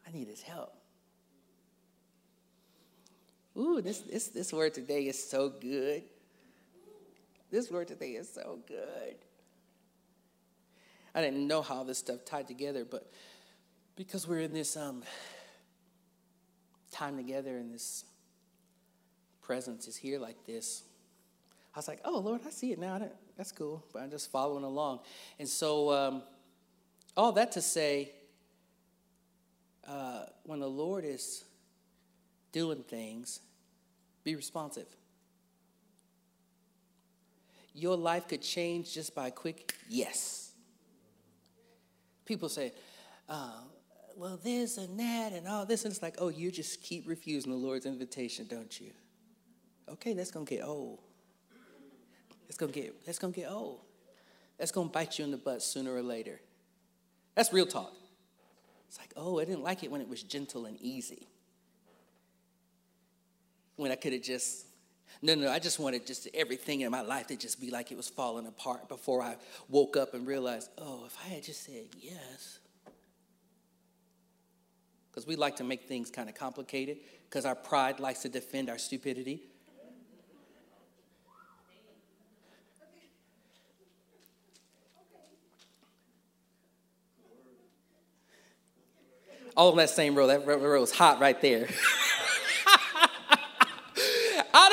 I 0.06 0.12
need 0.12 0.28
his 0.28 0.42
help. 0.42 0.74
Ooh, 3.56 3.80
this, 3.80 4.00
this, 4.00 4.28
this 4.28 4.52
word 4.52 4.74
today 4.74 5.06
is 5.06 5.22
so 5.22 5.48
good. 5.48 6.02
This 7.52 7.70
word 7.70 7.86
today 7.86 8.12
is 8.12 8.32
so 8.32 8.60
good. 8.66 9.14
I 11.14 11.20
didn't 11.20 11.46
know 11.46 11.60
how 11.60 11.84
this 11.84 11.98
stuff 11.98 12.24
tied 12.24 12.48
together, 12.48 12.86
but 12.86 13.12
because 13.94 14.26
we're 14.26 14.40
in 14.40 14.54
this 14.54 14.74
um, 14.74 15.02
time 16.90 17.18
together 17.18 17.58
and 17.58 17.70
this 17.70 18.06
presence 19.42 19.86
is 19.86 19.96
here 19.96 20.18
like 20.18 20.46
this, 20.46 20.84
I 21.74 21.78
was 21.78 21.88
like, 21.88 22.00
oh, 22.06 22.20
Lord, 22.20 22.40
I 22.46 22.48
see 22.48 22.72
it 22.72 22.78
now. 22.78 23.06
That's 23.36 23.52
cool. 23.52 23.84
But 23.92 24.00
I'm 24.00 24.10
just 24.10 24.32
following 24.32 24.64
along. 24.64 25.00
And 25.38 25.46
so, 25.46 25.92
um, 25.92 26.22
all 27.18 27.32
that 27.32 27.52
to 27.52 27.60
say, 27.60 28.12
uh, 29.86 30.22
when 30.44 30.60
the 30.60 30.70
Lord 30.70 31.04
is 31.04 31.44
doing 32.50 32.82
things, 32.82 33.40
be 34.24 34.36
responsive. 34.36 34.86
Your 37.74 37.96
life 37.96 38.28
could 38.28 38.42
change 38.42 38.92
just 38.92 39.14
by 39.14 39.28
a 39.28 39.30
quick 39.30 39.74
yes. 39.88 40.52
People 42.24 42.48
say, 42.48 42.72
uh, 43.28 43.60
well, 44.16 44.38
this 44.42 44.76
and 44.78 44.98
that 45.00 45.32
and 45.32 45.48
all 45.48 45.64
this. 45.64 45.84
And 45.84 45.92
it's 45.92 46.02
like, 46.02 46.16
oh, 46.18 46.28
you 46.28 46.50
just 46.50 46.82
keep 46.82 47.08
refusing 47.08 47.50
the 47.50 47.58
Lord's 47.58 47.86
invitation, 47.86 48.46
don't 48.48 48.80
you? 48.80 48.90
Okay, 49.88 50.12
that's 50.12 50.30
going 50.30 50.46
to 50.46 50.54
get 50.56 50.64
old. 50.64 51.00
That's 52.46 52.56
going 52.56 52.72
to 52.72 52.80
get, 52.80 53.06
that's 53.06 53.18
going 53.18 53.32
to 53.32 53.40
get 53.40 53.50
old. 53.50 53.80
That's 54.58 54.70
going 54.70 54.88
to 54.88 54.92
bite 54.92 55.18
you 55.18 55.24
in 55.24 55.30
the 55.30 55.38
butt 55.38 55.62
sooner 55.62 55.94
or 55.94 56.02
later. 56.02 56.40
That's 57.34 57.52
real 57.52 57.66
talk. 57.66 57.92
It's 58.88 58.98
like, 58.98 59.12
oh, 59.16 59.40
I 59.40 59.46
didn't 59.46 59.62
like 59.62 59.82
it 59.82 59.90
when 59.90 60.02
it 60.02 60.08
was 60.08 60.22
gentle 60.22 60.66
and 60.66 60.78
easy. 60.80 61.26
When 63.76 63.90
I 63.90 63.96
could 63.96 64.12
have 64.12 64.22
just, 64.22 64.66
no, 65.20 65.34
no, 65.34 65.50
I 65.50 65.58
just 65.58 65.78
wanted 65.78 66.06
just 66.06 66.28
everything 66.32 66.80
in 66.80 66.90
my 66.90 67.02
life 67.02 67.26
to 67.28 67.36
just 67.36 67.60
be 67.60 67.70
like 67.70 67.92
it 67.92 67.96
was 67.96 68.08
falling 68.08 68.46
apart 68.46 68.88
before 68.88 69.22
I 69.22 69.36
woke 69.68 69.96
up 69.96 70.14
and 70.14 70.26
realized, 70.26 70.70
oh, 70.78 71.04
if 71.06 71.16
I 71.24 71.34
had 71.34 71.42
just 71.42 71.64
said 71.64 71.86
yes, 72.00 72.58
because 75.10 75.26
we 75.26 75.36
like 75.36 75.56
to 75.56 75.64
make 75.64 75.84
things 75.84 76.10
kind 76.10 76.28
of 76.28 76.34
complicated 76.34 76.98
because 77.28 77.44
our 77.44 77.54
pride 77.54 78.00
likes 78.00 78.20
to 78.22 78.28
defend 78.28 78.70
our 78.70 78.78
stupidity. 78.78 79.42
All 89.54 89.70
on 89.70 89.76
that 89.76 89.90
same 89.90 90.14
row. 90.14 90.26
That 90.28 90.46
row 90.46 90.82
is 90.82 90.92
hot 90.92 91.20
right 91.20 91.38
there. 91.42 91.68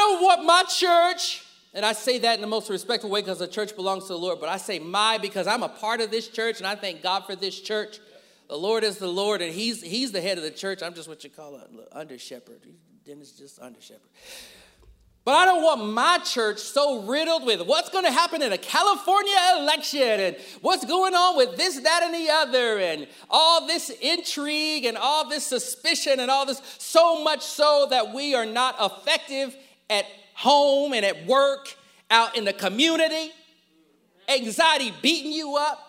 Don't 0.10 0.24
want 0.24 0.44
my 0.44 0.64
church, 0.64 1.44
and 1.72 1.86
I 1.86 1.94
say 1.94 2.18
that 2.18 2.34
in 2.34 2.42
the 2.42 2.48
most 2.48 2.68
respectful 2.68 3.12
way 3.12 3.22
because 3.22 3.38
the 3.38 3.48
church 3.48 3.76
belongs 3.76 4.06
to 4.06 4.14
the 4.14 4.18
Lord, 4.18 4.40
but 4.40 4.50
I 4.50 4.58
say 4.58 4.80
my 4.80 5.20
because 5.20 5.46
I'm 5.46 5.62
a 5.62 5.70
part 5.70 6.02
of 6.02 6.10
this 6.10 6.28
church 6.30 6.58
and 6.58 6.66
I 6.66 6.74
thank 6.74 7.04
God 7.04 7.28
for 7.28 7.36
this 7.36 7.60
church. 7.60 8.00
The 8.48 8.58
Lord 8.58 8.84
is 8.84 8.98
the 8.98 9.08
Lord, 9.08 9.44
and 9.44 9.54
He's 9.54 9.84
He's 9.84 10.12
the 10.12 10.20
head 10.20 10.40
of 10.40 10.44
the 10.44 10.50
church. 10.50 10.82
I'm 10.82 10.96
just 10.96 11.08
what 11.08 11.24
you 11.24 11.30
call 11.30 11.58
an 11.58 11.80
under 11.92 12.18
shepherd. 12.18 12.66
Dennis 13.06 13.34
just 13.34 13.60
under 13.60 13.80
shepherd. 13.80 14.10
But 15.26 15.36
I 15.36 15.46
don't 15.46 15.62
want 15.62 15.94
my 15.94 16.18
church 16.24 16.58
so 16.58 17.04
riddled 17.04 17.46
with 17.46 17.62
what's 17.68 17.92
going 17.92 18.06
to 18.06 18.12
happen 18.12 18.42
in 18.42 18.52
a 18.52 18.58
California 18.58 19.36
election 19.60 20.02
and 20.02 20.38
what's 20.62 20.86
going 20.86 21.14
on 21.14 21.38
with 21.38 21.56
this, 21.56 21.80
that, 21.82 22.02
and 22.02 22.16
the 22.16 22.32
other, 22.32 22.80
and 22.80 23.08
all 23.30 23.68
this 23.68 23.92
intrigue 24.02 24.86
and 24.86 24.98
all 24.98 25.30
this 25.30 25.46
suspicion 25.46 26.20
and 26.20 26.32
all 26.32 26.48
this, 26.48 26.64
so 26.80 27.24
much 27.24 27.42
so 27.44 27.86
that 27.92 28.12
we 28.12 28.34
are 28.34 28.48
not 28.48 28.76
effective 28.80 29.56
at 29.90 30.06
home 30.36 30.94
and 30.94 31.06
at 31.06 31.26
work, 31.26 31.76
out 32.10 32.38
in 32.38 32.46
the 32.46 32.54
community. 32.54 33.32
Anxiety 34.28 34.94
beating 35.02 35.32
you 35.32 35.58
up. 35.58 35.80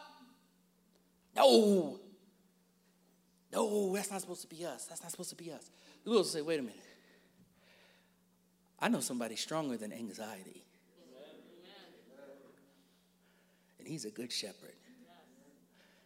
No, 1.36 2.00
no, 3.52 3.94
that's 3.94 4.10
not 4.10 4.20
supposed 4.20 4.42
to 4.42 4.48
be 4.48 4.64
us. 4.64 4.86
That's 4.86 5.02
not 5.02 5.10
supposed 5.10 5.30
to 5.30 5.36
be 5.36 5.52
us. 5.52 5.70
Lord 6.04 6.18
will 6.18 6.24
say, 6.24 6.40
wait 6.40 6.58
a 6.58 6.62
minute. 6.62 6.78
I 8.78 8.88
know 8.88 9.00
somebody 9.00 9.36
stronger 9.36 9.76
than 9.76 9.92
anxiety. 9.92 10.64
And 13.78 13.86
he's 13.86 14.04
a 14.04 14.10
good 14.10 14.32
shepherd. 14.32 14.74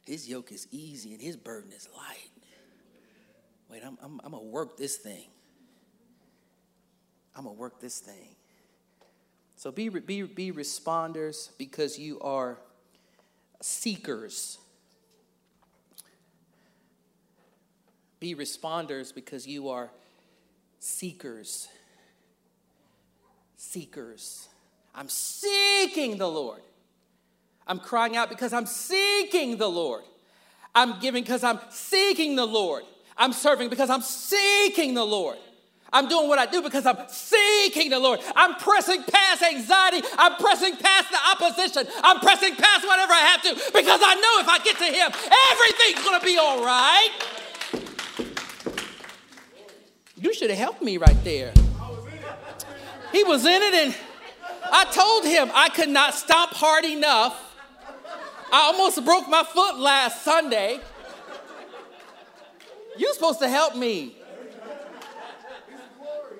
His 0.04 0.28
yoke 0.28 0.52
is 0.52 0.68
easy 0.70 1.12
and 1.12 1.22
his 1.22 1.36
burden 1.36 1.72
is 1.72 1.88
light. 1.96 2.30
Wait, 3.70 3.82
I'm, 3.84 3.96
I'm, 4.02 4.20
I'm 4.22 4.32
going 4.32 4.44
to 4.44 4.50
work 4.50 4.76
this 4.76 4.96
thing. 4.96 5.24
I'm 7.36 7.44
going 7.44 7.56
to 7.56 7.60
work 7.60 7.80
this 7.80 7.98
thing. 7.98 8.36
So 9.56 9.70
be, 9.72 9.88
be, 9.88 10.22
be 10.22 10.52
responders 10.52 11.50
because 11.58 11.98
you 11.98 12.20
are 12.20 12.58
seekers 13.60 14.58
Be 18.24 18.34
responders 18.34 19.14
because 19.14 19.46
you 19.46 19.68
are 19.68 19.90
seekers. 20.78 21.68
Seekers. 23.58 24.48
I'm 24.94 25.10
seeking 25.10 26.16
the 26.16 26.26
Lord. 26.26 26.62
I'm 27.66 27.78
crying 27.78 28.16
out 28.16 28.30
because 28.30 28.54
I'm 28.54 28.64
seeking 28.64 29.58
the 29.58 29.68
Lord. 29.68 30.04
I'm 30.74 31.00
giving 31.00 31.22
because 31.22 31.44
I'm 31.44 31.60
seeking 31.68 32.34
the 32.34 32.46
Lord. 32.46 32.84
I'm 33.18 33.34
serving 33.34 33.68
because 33.68 33.90
I'm 33.90 34.00
seeking 34.00 34.94
the 34.94 35.04
Lord. 35.04 35.36
I'm 35.94 36.08
doing 36.08 36.26
what 36.28 36.40
I 36.40 36.46
do 36.46 36.60
because 36.60 36.86
I'm 36.86 36.98
seeking 37.06 37.88
the 37.88 38.00
Lord. 38.00 38.18
I'm 38.34 38.56
pressing 38.56 39.04
past 39.04 39.42
anxiety. 39.42 40.02
I'm 40.18 40.34
pressing 40.36 40.76
past 40.76 41.08
the 41.10 41.18
opposition. 41.30 41.86
I'm 42.02 42.18
pressing 42.18 42.56
past 42.56 42.84
whatever 42.84 43.12
I 43.12 43.20
have 43.20 43.42
to 43.42 43.54
because 43.72 44.00
I 44.02 44.14
know 44.16 44.40
if 44.40 44.48
I 44.48 44.58
get 44.64 44.76
to 44.78 44.84
Him, 44.84 45.12
everything's 45.52 46.04
going 46.04 46.18
to 46.18 46.26
be 46.26 46.36
all 46.36 46.64
right. 46.64 47.10
You 50.16 50.34
should 50.34 50.50
have 50.50 50.58
helped 50.58 50.82
me 50.82 50.96
right 50.96 51.22
there. 51.22 51.52
He 53.12 53.22
was 53.22 53.46
in 53.46 53.62
it, 53.62 53.74
and 53.74 53.94
I 54.72 54.86
told 54.86 55.24
him 55.24 55.50
I 55.54 55.68
could 55.68 55.90
not 55.90 56.14
stomp 56.14 56.52
hard 56.52 56.84
enough. 56.84 57.54
I 58.52 58.72
almost 58.72 59.04
broke 59.04 59.28
my 59.28 59.44
foot 59.44 59.78
last 59.78 60.22
Sunday. 60.22 60.80
You're 62.96 63.12
supposed 63.12 63.38
to 63.40 63.48
help 63.48 63.76
me. 63.76 64.16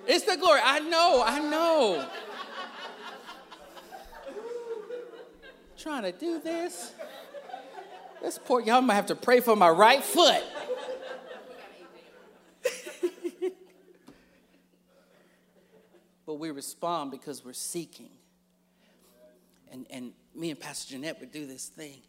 It's 0.07 0.25
the 0.25 0.37
glory. 0.37 0.61
I 0.63 0.81
know, 0.81 1.23
I 1.25 1.41
know. 1.41 2.07
Trying 5.79 6.03
to 6.03 6.13
do 6.13 6.41
this. 6.41 6.93
This 8.23 8.39
poor 8.39 8.61
y'all 8.61 8.81
might 8.81 8.95
have 8.95 9.07
to 9.07 9.15
pray 9.15 9.41
for 9.41 9.55
my 9.55 9.69
right 9.69 10.03
foot. 10.03 10.43
but 16.27 16.35
we 16.35 16.51
respond 16.51 17.11
because 17.11 17.45
we're 17.45 17.53
seeking. 17.53 18.09
And, 19.71 19.87
and 19.91 20.13
me 20.35 20.51
and 20.51 20.59
Pastor 20.59 20.93
Jeanette 20.93 21.21
would 21.21 21.33
do 21.33 21.47
this 21.47 21.67
thing. 21.67 22.01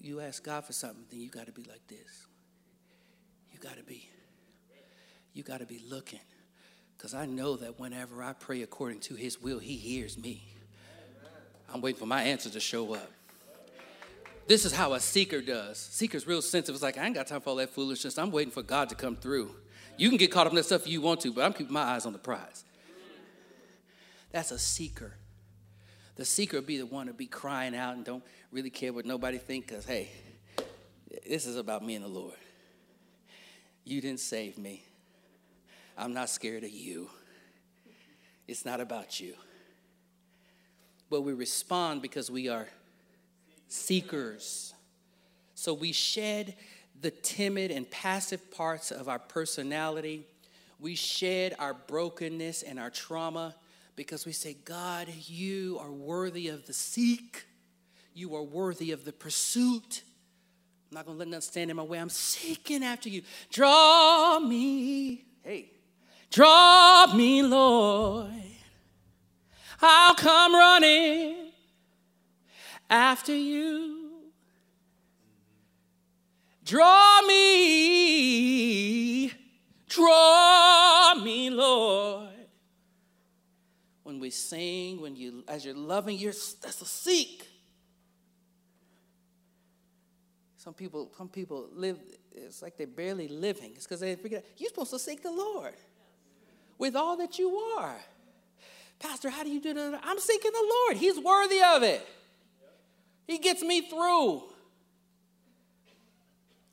You 0.00 0.20
ask 0.20 0.42
God 0.42 0.64
for 0.64 0.72
something, 0.72 1.04
then 1.10 1.20
you 1.20 1.28
got 1.28 1.46
to 1.46 1.52
be 1.52 1.64
like 1.64 1.86
this. 1.86 2.26
You 3.52 3.58
got 3.58 3.76
to 3.76 3.82
be, 3.82 4.08
you 5.34 5.42
got 5.42 5.60
to 5.60 5.66
be 5.66 5.80
looking. 5.86 6.20
Because 7.00 7.14
I 7.14 7.24
know 7.24 7.56
that 7.56 7.80
whenever 7.80 8.22
I 8.22 8.34
pray 8.34 8.60
according 8.60 9.00
to 9.00 9.14
his 9.14 9.40
will, 9.40 9.58
he 9.58 9.76
hears 9.76 10.18
me. 10.18 10.44
I'm 11.72 11.80
waiting 11.80 11.98
for 11.98 12.04
my 12.04 12.24
answer 12.24 12.50
to 12.50 12.60
show 12.60 12.92
up. 12.92 13.10
This 14.46 14.66
is 14.66 14.72
how 14.74 14.92
a 14.92 15.00
seeker 15.00 15.40
does. 15.40 15.78
Seeker's 15.78 16.26
real 16.26 16.42
sensitive. 16.42 16.74
It's 16.74 16.82
like, 16.82 16.98
I 16.98 17.06
ain't 17.06 17.14
got 17.14 17.26
time 17.26 17.40
for 17.40 17.48
all 17.48 17.56
that 17.56 17.70
foolishness. 17.70 18.18
I'm 18.18 18.30
waiting 18.30 18.50
for 18.52 18.62
God 18.62 18.90
to 18.90 18.94
come 18.94 19.16
through. 19.16 19.50
You 19.96 20.10
can 20.10 20.18
get 20.18 20.30
caught 20.30 20.46
up 20.46 20.52
in 20.52 20.56
that 20.56 20.66
stuff 20.66 20.82
if 20.82 20.88
you 20.88 21.00
want 21.00 21.22
to, 21.22 21.32
but 21.32 21.42
I'm 21.42 21.54
keeping 21.54 21.72
my 21.72 21.84
eyes 21.84 22.04
on 22.04 22.12
the 22.12 22.18
prize. 22.18 22.64
That's 24.30 24.50
a 24.50 24.58
seeker. 24.58 25.14
The 26.16 26.26
seeker 26.26 26.60
be 26.60 26.76
the 26.76 26.84
one 26.84 27.06
to 27.06 27.14
be 27.14 27.26
crying 27.26 27.74
out 27.74 27.94
and 27.96 28.04
don't 28.04 28.22
really 28.52 28.68
care 28.68 28.92
what 28.92 29.06
nobody 29.06 29.38
think 29.38 29.68
because, 29.68 29.86
hey, 29.86 30.10
this 31.26 31.46
is 31.46 31.56
about 31.56 31.82
me 31.82 31.94
and 31.94 32.04
the 32.04 32.10
Lord. 32.10 32.36
You 33.84 34.02
didn't 34.02 34.20
save 34.20 34.58
me. 34.58 34.84
I'm 36.00 36.14
not 36.14 36.30
scared 36.30 36.64
of 36.64 36.70
you. 36.70 37.10
It's 38.48 38.64
not 38.64 38.80
about 38.80 39.20
you. 39.20 39.34
But 41.10 41.20
we 41.20 41.34
respond 41.34 42.00
because 42.00 42.30
we 42.30 42.48
are 42.48 42.66
seekers. 43.68 44.72
So 45.54 45.74
we 45.74 45.92
shed 45.92 46.54
the 46.98 47.10
timid 47.10 47.70
and 47.70 47.88
passive 47.90 48.50
parts 48.50 48.90
of 48.90 49.10
our 49.10 49.18
personality. 49.18 50.26
We 50.78 50.94
shed 50.94 51.54
our 51.58 51.74
brokenness 51.74 52.62
and 52.62 52.80
our 52.80 52.88
trauma 52.88 53.54
because 53.94 54.24
we 54.24 54.32
say, 54.32 54.56
God, 54.64 55.06
you 55.26 55.78
are 55.82 55.92
worthy 55.92 56.48
of 56.48 56.66
the 56.66 56.72
seek, 56.72 57.44
you 58.14 58.34
are 58.36 58.42
worthy 58.42 58.92
of 58.92 59.04
the 59.04 59.12
pursuit. 59.12 60.02
I'm 60.90 60.94
not 60.94 61.04
going 61.04 61.16
to 61.16 61.18
let 61.18 61.28
nothing 61.28 61.42
stand 61.42 61.70
in 61.70 61.76
my 61.76 61.82
way. 61.82 61.98
I'm 61.98 62.08
seeking 62.08 62.82
after 62.82 63.10
you. 63.10 63.20
Draw 63.50 64.40
me. 64.40 65.26
Hey, 65.44 65.70
draw 66.30 67.12
me, 67.14 67.42
Lord. 67.42 68.32
I'll 69.82 70.14
come 70.14 70.54
running 70.54 71.50
after 72.88 73.34
you. 73.34 73.96
Draw 76.64 77.22
me, 77.22 79.32
draw 79.88 81.14
me, 81.16 81.50
Lord 81.50 82.30
when 84.10 84.18
we 84.18 84.30
sing, 84.30 85.00
when 85.00 85.14
you, 85.14 85.44
as 85.46 85.64
you're 85.64 85.72
loving, 85.72 86.18
you're, 86.18 86.32
that's 86.32 86.82
a 86.82 86.84
seek. 86.84 87.46
Some 90.56 90.74
people, 90.74 91.12
some 91.16 91.28
people 91.28 91.68
live, 91.72 91.96
it's 92.32 92.60
like 92.60 92.76
they're 92.76 92.88
barely 92.88 93.28
living. 93.28 93.70
It's 93.76 93.84
because 93.84 94.00
they 94.00 94.16
forget, 94.16 94.44
you're 94.56 94.68
supposed 94.68 94.90
to 94.90 94.98
seek 94.98 95.22
the 95.22 95.30
Lord 95.30 95.74
with 96.80 96.96
all 96.96 97.18
that 97.18 97.38
you 97.38 97.54
are. 97.56 97.94
Pastor, 98.98 99.30
how 99.30 99.44
do 99.44 99.50
you 99.50 99.60
do 99.60 99.74
that? 99.74 100.00
I'm 100.02 100.18
seeking 100.18 100.50
the 100.50 100.74
Lord. 100.86 100.96
He's 100.96 101.18
worthy 101.20 101.60
of 101.62 101.82
it. 101.82 102.04
He 103.26 103.38
gets 103.38 103.62
me 103.62 103.82
through. 103.82 104.42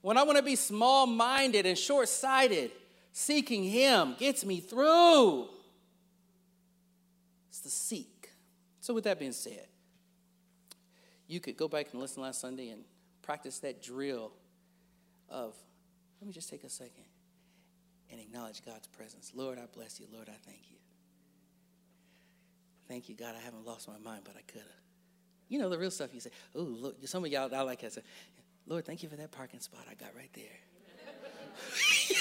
When 0.02 0.17
I 0.17 0.24
want 0.24 0.38
to 0.38 0.43
be 0.43 0.56
small 0.56 1.06
minded 1.06 1.65
and 1.65 1.78
short 1.78 2.08
sighted, 2.08 2.72
seeking 3.12 3.63
Him 3.63 4.15
gets 4.17 4.46
me 4.46 4.62
through 4.62 5.50
It's 7.50 7.60
the 7.60 7.70
seek. 7.70 8.30
So, 8.80 8.93
with 8.93 9.04
that 9.04 9.20
being 9.20 9.34
said, 9.34 9.67
you 11.28 11.41
could 11.41 11.58
go 11.58 11.67
back 11.67 11.88
and 11.91 12.02
listen 12.02 12.24
last 12.24 12.39
Sunday 12.39 12.70
and 12.70 12.84
practice 13.22 13.60
that 13.60 13.84
drill 13.84 14.32
of, 15.30 15.54
let 16.22 16.28
me 16.28 16.34
just 16.34 16.50
take 16.50 16.63
a 16.63 16.70
second 16.70 17.04
and 18.12 18.20
acknowledge 18.20 18.63
God's 18.65 18.88
presence. 18.88 19.32
Lord, 19.36 19.58
I 19.58 19.65
bless 19.74 20.00
you. 20.00 20.08
Lord, 20.12 20.30
I 20.30 20.38
thank 20.46 20.62
you. 20.70 20.78
Thank 22.88 23.10
you, 23.10 23.15
God. 23.15 23.36
I 23.36 23.43
haven't 23.43 23.65
lost 23.65 23.88
my 23.88 23.98
mind, 23.98 24.22
but 24.24 24.36
I 24.38 24.41
could 24.41 24.62
have. 24.62 24.72
You 25.50 25.60
know, 25.60 25.70
the 25.70 25.78
real 25.78 25.91
stuff 25.91 26.13
you 26.13 26.20
say, 26.20 26.32
oh, 26.56 26.62
look, 26.62 26.96
some 27.08 27.24
of 27.24 27.32
y'all, 27.32 27.54
I 27.54 27.62
like 27.62 27.82
that. 27.82 27.98
Lord, 28.65 28.86
thank 28.86 29.04
you 29.04 29.10
for 29.10 29.15
that 29.15 29.32
parking 29.32 29.60
spot 29.60 29.82
I 29.89 29.93
got 29.93 30.15
right 30.15 30.32
there. 30.34 30.43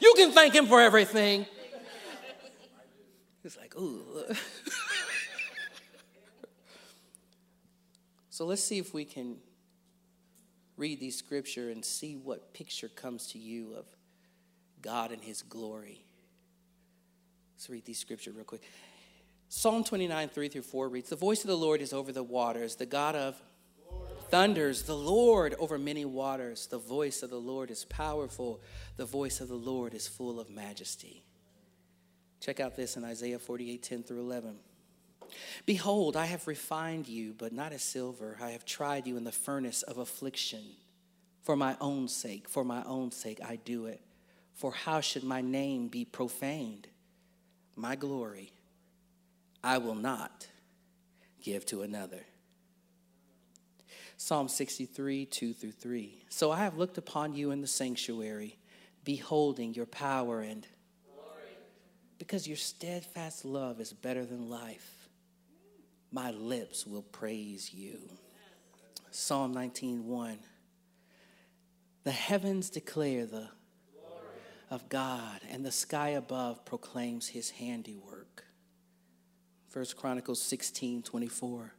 you 0.00 0.14
can 0.16 0.32
thank 0.32 0.54
Him 0.54 0.66
for 0.66 0.80
everything. 0.80 1.46
It's 3.44 3.56
like, 3.56 3.76
ooh. 3.76 4.02
so 8.30 8.44
let's 8.44 8.62
see 8.62 8.78
if 8.78 8.92
we 8.92 9.04
can 9.04 9.36
read 10.76 11.00
these 11.00 11.16
scripture 11.16 11.70
and 11.70 11.84
see 11.84 12.16
what 12.16 12.52
picture 12.54 12.88
comes 12.88 13.28
to 13.28 13.38
you 13.38 13.74
of 13.74 13.86
God 14.82 15.12
and 15.12 15.22
his 15.22 15.42
glory. 15.42 16.04
Let's 17.54 17.68
read 17.70 17.84
these 17.84 17.98
scripture 17.98 18.32
real 18.32 18.44
quick. 18.44 18.62
Psalm 19.48 19.82
29, 19.82 20.28
3 20.28 20.48
through 20.48 20.62
4 20.62 20.88
reads, 20.88 21.10
The 21.10 21.16
voice 21.16 21.42
of 21.42 21.48
the 21.48 21.56
Lord 21.56 21.80
is 21.80 21.92
over 21.92 22.12
the 22.12 22.22
waters, 22.22 22.76
the 22.76 22.86
God 22.86 23.16
of 23.16 23.40
thunders, 24.30 24.82
the 24.82 24.96
Lord 24.96 25.54
over 25.58 25.78
many 25.78 26.04
waters. 26.04 26.66
The 26.66 26.78
voice 26.78 27.22
of 27.22 27.30
the 27.30 27.40
Lord 27.40 27.70
is 27.70 27.84
powerful, 27.84 28.60
the 28.96 29.06
voice 29.06 29.40
of 29.40 29.48
the 29.48 29.54
Lord 29.54 29.94
is 29.94 30.06
full 30.06 30.38
of 30.38 30.50
majesty. 30.50 31.22
Check 32.40 32.60
out 32.60 32.76
this 32.76 32.96
in 32.96 33.04
Isaiah 33.04 33.38
48 33.38 33.82
10 33.82 34.02
through 34.02 34.20
11. 34.20 34.56
Behold, 35.66 36.16
I 36.16 36.26
have 36.26 36.46
refined 36.46 37.08
you, 37.08 37.34
but 37.36 37.52
not 37.52 37.72
as 37.72 37.82
silver. 37.82 38.38
I 38.40 38.50
have 38.50 38.64
tried 38.64 39.06
you 39.06 39.16
in 39.16 39.24
the 39.24 39.32
furnace 39.32 39.82
of 39.82 39.98
affliction. 39.98 40.62
For 41.42 41.56
my 41.56 41.76
own 41.80 42.08
sake, 42.08 42.48
for 42.48 42.64
my 42.64 42.82
own 42.84 43.10
sake, 43.10 43.40
I 43.44 43.56
do 43.56 43.86
it. 43.86 44.00
For 44.58 44.72
how 44.72 45.00
should 45.00 45.22
my 45.22 45.40
name 45.40 45.86
be 45.86 46.04
profaned? 46.04 46.88
My 47.76 47.94
glory 47.94 48.52
I 49.62 49.78
will 49.78 49.94
not 49.94 50.48
give 51.40 51.64
to 51.66 51.82
another. 51.82 52.24
Psalm 54.16 54.48
63, 54.48 55.26
2 55.26 55.52
through 55.52 55.70
3. 55.70 56.24
So 56.28 56.50
I 56.50 56.58
have 56.58 56.76
looked 56.76 56.98
upon 56.98 57.34
you 57.34 57.52
in 57.52 57.60
the 57.60 57.68
sanctuary, 57.68 58.58
beholding 59.04 59.74
your 59.74 59.86
power 59.86 60.40
and 60.40 60.66
because 62.18 62.48
your 62.48 62.56
steadfast 62.56 63.44
love 63.44 63.80
is 63.80 63.92
better 63.92 64.24
than 64.24 64.50
life. 64.50 65.08
My 66.10 66.32
lips 66.32 66.84
will 66.84 67.02
praise 67.02 67.72
you. 67.72 68.00
Psalm 69.12 69.54
19:1 69.54 70.38
The 72.02 72.10
heavens 72.10 72.70
declare 72.70 73.24
the 73.24 73.50
of 74.70 74.88
God 74.88 75.40
and 75.50 75.64
the 75.64 75.72
sky 75.72 76.10
above 76.10 76.64
proclaims 76.64 77.28
his 77.28 77.50
handiwork. 77.50 78.44
First 79.68 79.96
Chronicles 79.96 80.42
16:24 80.42 81.72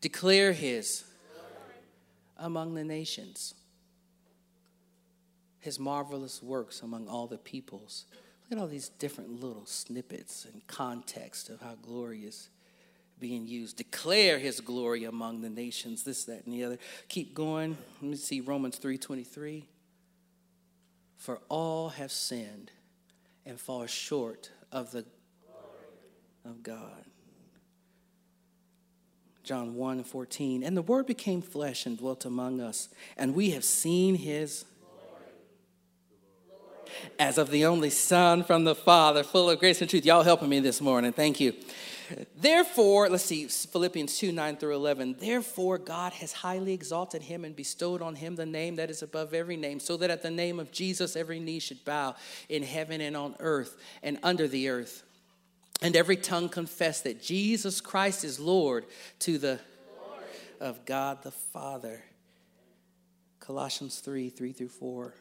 Declare 0.00 0.52
his 0.52 1.04
among 2.38 2.74
the 2.74 2.84
nations 2.84 3.54
his 5.66 5.80
marvelous 5.80 6.40
works 6.40 6.80
among 6.80 7.08
all 7.08 7.26
the 7.26 7.36
peoples. 7.36 8.06
Look 8.44 8.56
at 8.56 8.62
all 8.62 8.68
these 8.68 8.88
different 8.88 9.42
little 9.42 9.66
snippets 9.66 10.46
and 10.50 10.64
context 10.68 11.50
of 11.50 11.60
how 11.60 11.74
glory 11.82 12.20
is 12.20 12.50
being 13.18 13.48
used. 13.48 13.76
Declare 13.76 14.38
his 14.38 14.60
glory 14.60 15.02
among 15.02 15.40
the 15.40 15.50
nations, 15.50 16.04
this, 16.04 16.22
that, 16.26 16.46
and 16.46 16.54
the 16.54 16.62
other. 16.62 16.78
Keep 17.08 17.34
going. 17.34 17.76
Let 18.00 18.10
me 18.10 18.16
see 18.16 18.40
Romans 18.40 18.78
3.23. 18.78 19.64
For 21.16 21.40
all 21.48 21.90
have 21.90 22.12
sinned 22.12 22.70
and 23.44 23.58
fall 23.58 23.86
short 23.86 24.50
of 24.70 24.92
the 24.92 25.04
of 26.44 26.62
God. 26.62 27.04
John 29.42 29.74
1 29.74 30.04
14. 30.04 30.62
And 30.62 30.76
the 30.76 30.82
word 30.82 31.06
became 31.06 31.42
flesh 31.42 31.86
and 31.86 31.96
dwelt 31.98 32.24
among 32.24 32.60
us, 32.60 32.88
and 33.16 33.34
we 33.34 33.50
have 33.50 33.64
seen 33.64 34.16
his 34.16 34.64
as 37.18 37.36
of 37.38 37.50
the 37.50 37.64
only 37.66 37.90
Son 37.90 38.42
from 38.42 38.64
the 38.64 38.74
Father, 38.74 39.22
full 39.22 39.50
of 39.50 39.58
grace 39.58 39.80
and 39.80 39.90
truth. 39.90 40.04
Y'all 40.04 40.22
helping 40.22 40.48
me 40.48 40.60
this 40.60 40.80
morning. 40.80 41.12
Thank 41.12 41.40
you. 41.40 41.52
Therefore, 42.36 43.08
let's 43.08 43.24
see, 43.24 43.46
Philippians 43.46 44.18
2 44.18 44.32
9 44.32 44.56
through 44.56 44.74
11. 44.74 45.16
Therefore, 45.18 45.78
God 45.78 46.12
has 46.14 46.32
highly 46.32 46.72
exalted 46.72 47.22
him 47.22 47.44
and 47.44 47.54
bestowed 47.54 48.02
on 48.02 48.14
him 48.14 48.36
the 48.36 48.46
name 48.46 48.76
that 48.76 48.90
is 48.90 49.02
above 49.02 49.34
every 49.34 49.56
name, 49.56 49.80
so 49.80 49.96
that 49.96 50.10
at 50.10 50.22
the 50.22 50.30
name 50.30 50.60
of 50.60 50.72
Jesus 50.72 51.16
every 51.16 51.40
knee 51.40 51.58
should 51.58 51.84
bow 51.84 52.14
in 52.48 52.62
heaven 52.62 53.00
and 53.00 53.16
on 53.16 53.34
earth 53.40 53.76
and 54.02 54.18
under 54.22 54.48
the 54.48 54.68
earth, 54.68 55.02
and 55.82 55.96
every 55.96 56.16
tongue 56.16 56.48
confess 56.48 57.00
that 57.02 57.22
Jesus 57.22 57.80
Christ 57.80 58.24
is 58.24 58.40
Lord 58.40 58.86
to 59.20 59.38
the 59.38 59.60
of 60.60 60.84
God 60.84 61.22
the 61.22 61.30
Father. 61.30 62.02
Colossians 63.40 64.00
3 64.00 64.30
3 64.30 64.52
through 64.52 64.68
4. 64.68 65.14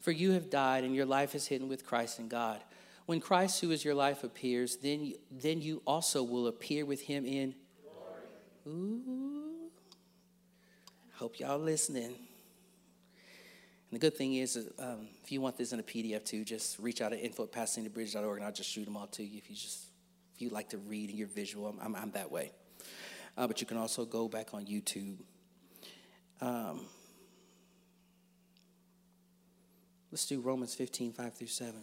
For 0.00 0.10
you 0.10 0.32
have 0.32 0.50
died, 0.50 0.84
and 0.84 0.94
your 0.94 1.04
life 1.04 1.34
is 1.34 1.46
hidden 1.46 1.68
with 1.68 1.86
Christ 1.86 2.18
in 2.18 2.28
God. 2.28 2.60
When 3.10 3.20
Christ, 3.20 3.60
who 3.60 3.72
is 3.72 3.84
your 3.84 3.96
life, 3.96 4.22
appears, 4.22 4.76
then 4.76 5.04
you, 5.04 5.16
then 5.32 5.60
you 5.60 5.82
also 5.84 6.22
will 6.22 6.46
appear 6.46 6.86
with 6.86 7.00
him 7.00 7.26
in 7.26 7.56
glory. 7.82 8.68
Ooh. 8.68 9.70
Hope 11.14 11.40
y'all 11.40 11.58
listening. 11.58 12.04
And 12.04 12.14
the 13.90 13.98
good 13.98 14.16
thing 14.16 14.34
is, 14.34 14.56
um, 14.78 15.08
if 15.24 15.32
you 15.32 15.40
want 15.40 15.56
this 15.56 15.72
in 15.72 15.80
a 15.80 15.82
PDF 15.82 16.24
too, 16.24 16.44
just 16.44 16.78
reach 16.78 17.00
out 17.00 17.12
at 17.12 17.18
info 17.18 17.42
at 17.42 17.50
passingbridge.org 17.50 18.36
and 18.36 18.46
I'll 18.46 18.52
just 18.52 18.70
shoot 18.70 18.84
them 18.84 18.96
all 18.96 19.08
to 19.08 19.24
you 19.24 19.38
if 19.38 19.50
you 19.50 19.56
just 19.56 19.86
if 20.36 20.40
you 20.40 20.50
like 20.50 20.68
to 20.68 20.78
read 20.78 21.10
and 21.10 21.18
you're 21.18 21.26
visual. 21.26 21.66
I'm, 21.66 21.80
I'm, 21.82 21.96
I'm 21.96 22.10
that 22.12 22.30
way. 22.30 22.52
Uh, 23.36 23.48
but 23.48 23.60
you 23.60 23.66
can 23.66 23.76
also 23.76 24.04
go 24.04 24.28
back 24.28 24.54
on 24.54 24.66
YouTube. 24.66 25.16
Um, 26.40 26.82
let's 30.12 30.26
do 30.26 30.38
Romans 30.40 30.76
15, 30.76 31.12
5 31.12 31.34
through 31.34 31.48
7. 31.48 31.74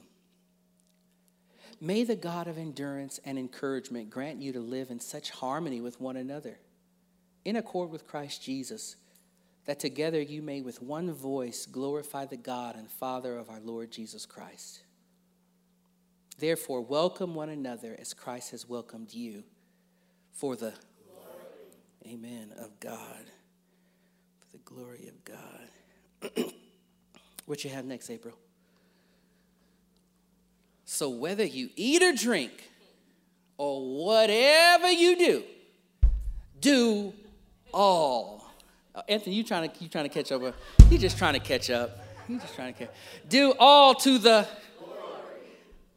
May 1.79 2.03
the 2.03 2.15
God 2.15 2.47
of 2.47 2.57
endurance 2.57 3.19
and 3.23 3.37
encouragement 3.37 4.09
grant 4.09 4.41
you 4.41 4.51
to 4.53 4.59
live 4.59 4.89
in 4.89 4.99
such 4.99 5.29
harmony 5.29 5.79
with 5.79 6.01
one 6.01 6.17
another, 6.17 6.59
in 7.45 7.55
accord 7.55 7.91
with 7.91 8.07
Christ 8.07 8.41
Jesus, 8.41 8.95
that 9.65 9.79
together 9.79 10.21
you 10.21 10.41
may 10.41 10.61
with 10.61 10.81
one 10.81 11.11
voice 11.11 11.67
glorify 11.67 12.25
the 12.25 12.37
God 12.37 12.75
and 12.75 12.89
Father 12.89 13.37
of 13.37 13.49
our 13.49 13.59
Lord 13.59 13.91
Jesus 13.91 14.25
Christ. 14.25 14.81
Therefore, 16.39 16.81
welcome 16.81 17.35
one 17.35 17.49
another 17.49 17.95
as 17.99 18.13
Christ 18.13 18.51
has 18.51 18.67
welcomed 18.67 19.13
you 19.13 19.43
for 20.31 20.55
the 20.55 20.71
glory. 20.71 22.13
amen 22.13 22.53
of 22.57 22.79
God. 22.79 23.25
For 24.39 24.51
the 24.51 24.63
glory 24.63 25.09
of 25.09 25.23
God. 25.23 26.53
what 27.45 27.63
you 27.63 27.69
have 27.69 27.85
next, 27.85 28.09
April? 28.09 28.35
So 30.89 31.09
whether 31.09 31.43
you 31.43 31.69
eat 31.75 32.01
or 32.01 32.13
drink, 32.13 32.71
or 33.57 34.05
whatever 34.05 34.89
you 34.89 35.17
do, 35.17 35.43
do 36.61 37.13
all. 37.73 38.49
Uh, 38.95 39.01
Anthony, 39.09 39.35
you 39.35 39.43
trying 39.43 39.69
to 39.69 39.83
you 39.83 39.89
trying 39.89 40.05
to 40.05 40.09
catch 40.09 40.31
up? 40.31 40.55
He's 40.89 41.01
just 41.01 41.17
trying 41.17 41.33
to 41.33 41.41
catch 41.41 41.69
up. 41.69 41.99
He's 42.25 42.41
just 42.41 42.55
trying 42.55 42.73
to 42.73 42.79
catch. 42.79 42.95
Do 43.27 43.53
all 43.59 43.95
to 43.95 44.17
the 44.17 44.47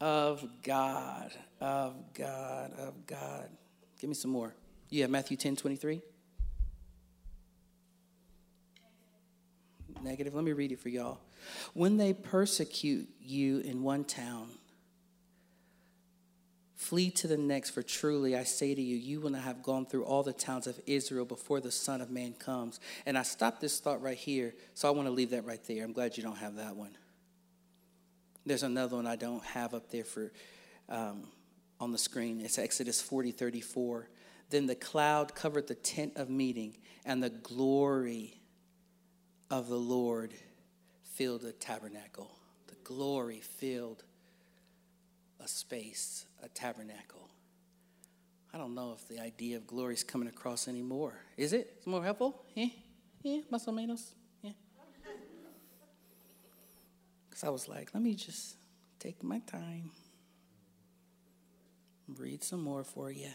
of 0.01 0.45
God, 0.61 1.31
of 1.61 1.95
God, 2.13 2.73
of 2.77 3.07
God. 3.07 3.49
Give 3.97 4.09
me 4.09 4.13
some 4.13 4.31
more. 4.31 4.53
Have 4.93 5.09
Matthew 5.09 5.37
10, 5.37 5.55
23. 5.55 6.01
Negative. 10.03 10.35
Let 10.35 10.43
me 10.43 10.51
read 10.51 10.73
it 10.73 10.79
for 10.81 10.89
y'all. 10.89 11.19
When 11.73 11.95
they 11.95 12.11
persecute 12.11 13.07
you 13.21 13.59
in 13.59 13.83
one 13.83 14.03
town, 14.03 14.49
Flee 16.81 17.11
to 17.11 17.27
the 17.27 17.37
next, 17.37 17.69
for 17.69 17.83
truly 17.83 18.35
I 18.35 18.43
say 18.43 18.73
to 18.73 18.81
you, 18.81 18.97
you 18.97 19.21
will 19.21 19.29
not 19.29 19.43
have 19.43 19.61
gone 19.61 19.85
through 19.85 20.03
all 20.03 20.23
the 20.23 20.33
towns 20.33 20.65
of 20.65 20.79
Israel 20.87 21.25
before 21.25 21.59
the 21.59 21.69
Son 21.69 22.01
of 22.01 22.09
Man 22.09 22.33
comes. 22.33 22.79
And 23.05 23.19
I 23.19 23.21
stopped 23.21 23.61
this 23.61 23.79
thought 23.79 24.01
right 24.01 24.17
here, 24.17 24.55
so 24.73 24.87
I 24.87 24.91
want 24.91 25.07
to 25.07 25.11
leave 25.11 25.29
that 25.29 25.45
right 25.45 25.63
there. 25.65 25.83
I'm 25.83 25.93
glad 25.93 26.17
you 26.17 26.23
don't 26.23 26.39
have 26.39 26.55
that 26.55 26.75
one. 26.75 26.97
There's 28.47 28.63
another 28.63 28.95
one 28.95 29.05
I 29.05 29.15
don't 29.15 29.43
have 29.43 29.75
up 29.75 29.91
there 29.91 30.03
for 30.03 30.31
um, 30.89 31.27
on 31.79 31.91
the 31.91 31.99
screen. 31.99 32.41
It's 32.41 32.57
Exodus 32.57 32.99
40, 32.99 33.29
34. 33.29 34.09
Then 34.49 34.65
the 34.65 34.73
cloud 34.73 35.35
covered 35.35 35.67
the 35.67 35.75
tent 35.75 36.13
of 36.15 36.31
meeting, 36.31 36.77
and 37.05 37.21
the 37.21 37.29
glory 37.29 38.41
of 39.51 39.67
the 39.67 39.77
Lord 39.77 40.33
filled 41.03 41.41
the 41.41 41.53
tabernacle. 41.53 42.31
The 42.65 42.75
glory 42.83 43.39
filled 43.39 44.03
a 45.39 45.47
space, 45.47 46.25
a 46.43 46.49
tabernacle. 46.49 47.29
I 48.53 48.57
don't 48.57 48.75
know 48.75 48.93
if 48.93 49.07
the 49.07 49.19
idea 49.19 49.57
of 49.57 49.65
glory 49.65 49.93
is 49.93 50.03
coming 50.03 50.27
across 50.27 50.67
anymore. 50.67 51.13
Is 51.37 51.53
it? 51.53 51.73
It's 51.77 51.87
more 51.87 52.03
helpful? 52.03 52.43
Yeah? 52.53 52.67
Yeah, 53.23 53.41
más 53.51 53.67
o 53.67 53.71
menos? 53.71 54.13
Yeah. 54.41 54.51
Because 57.29 57.43
I 57.43 57.49
was 57.49 57.67
like, 57.67 57.93
let 57.93 58.03
me 58.03 58.13
just 58.13 58.57
take 58.99 59.23
my 59.23 59.39
time, 59.39 59.91
read 62.17 62.43
some 62.43 62.61
more 62.61 62.83
for 62.83 63.09
you. 63.09 63.29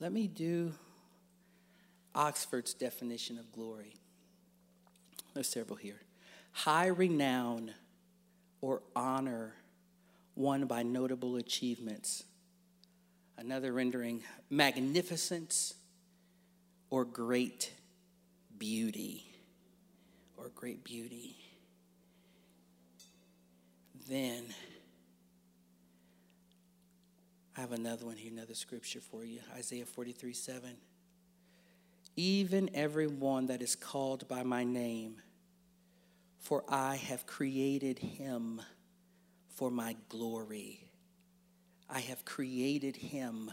Let 0.00 0.12
me 0.12 0.26
do 0.26 0.74
Oxford's 2.14 2.74
definition 2.74 3.38
of 3.38 3.52
glory. 3.52 3.94
There's 5.32 5.48
several 5.48 5.76
here. 5.76 6.00
High 6.52 6.86
renown 6.86 7.72
or 8.60 8.82
honor 8.94 9.54
won 10.36 10.66
by 10.66 10.82
notable 10.82 11.36
achievements. 11.36 12.22
Another 13.38 13.72
rendering, 13.72 14.22
magnificence 14.48 15.74
or 16.90 17.04
great 17.04 17.72
beauty. 18.56 19.32
Or 20.36 20.50
great 20.54 20.84
beauty. 20.84 21.36
Then, 24.08 24.44
I 27.56 27.62
have 27.62 27.72
another 27.72 28.06
one 28.06 28.16
here, 28.16 28.30
another 28.30 28.54
scripture 28.54 29.00
for 29.00 29.24
you 29.24 29.40
Isaiah 29.56 29.86
43 29.86 30.32
7. 30.32 30.76
Even 32.18 32.70
every 32.72 33.06
one 33.06 33.46
that 33.46 33.60
is 33.60 33.74
called 33.74 34.28
by 34.28 34.42
my 34.42 34.64
name, 34.64 35.16
for 36.38 36.64
I 36.68 36.96
have 36.96 37.26
created 37.26 37.98
him 37.98 38.62
for 39.56 39.70
my 39.70 39.96
glory. 40.08 40.80
I 41.88 42.00
have 42.00 42.24
created 42.24 42.96
him 42.96 43.50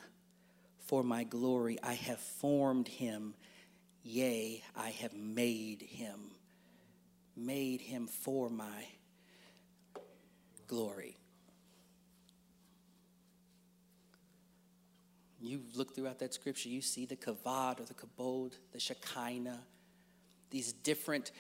for 0.78 1.02
my 1.02 1.24
glory. 1.24 1.80
I 1.82 1.94
have 1.94 2.20
formed 2.20 2.88
him. 2.88 3.34
Yea, 4.04 4.62
I 4.76 4.90
have 4.90 5.14
made 5.14 5.82
him. 5.82 6.20
Made 7.36 7.82
him 7.82 8.08
for 8.08 8.50
my 8.50 8.86
glory. 10.68 11.18
You 15.40 15.62
look 15.74 15.96
throughout 15.96 16.20
that 16.20 16.34
scripture, 16.34 16.70
you 16.70 16.82
see 16.82 17.06
the 17.06 17.16
kavod 17.16 17.80
or 17.80 17.84
the 17.84 17.94
kabod, 17.94 18.54
the 18.72 18.80
shekinah, 18.80 19.60
these 20.50 20.72
different 20.72 21.32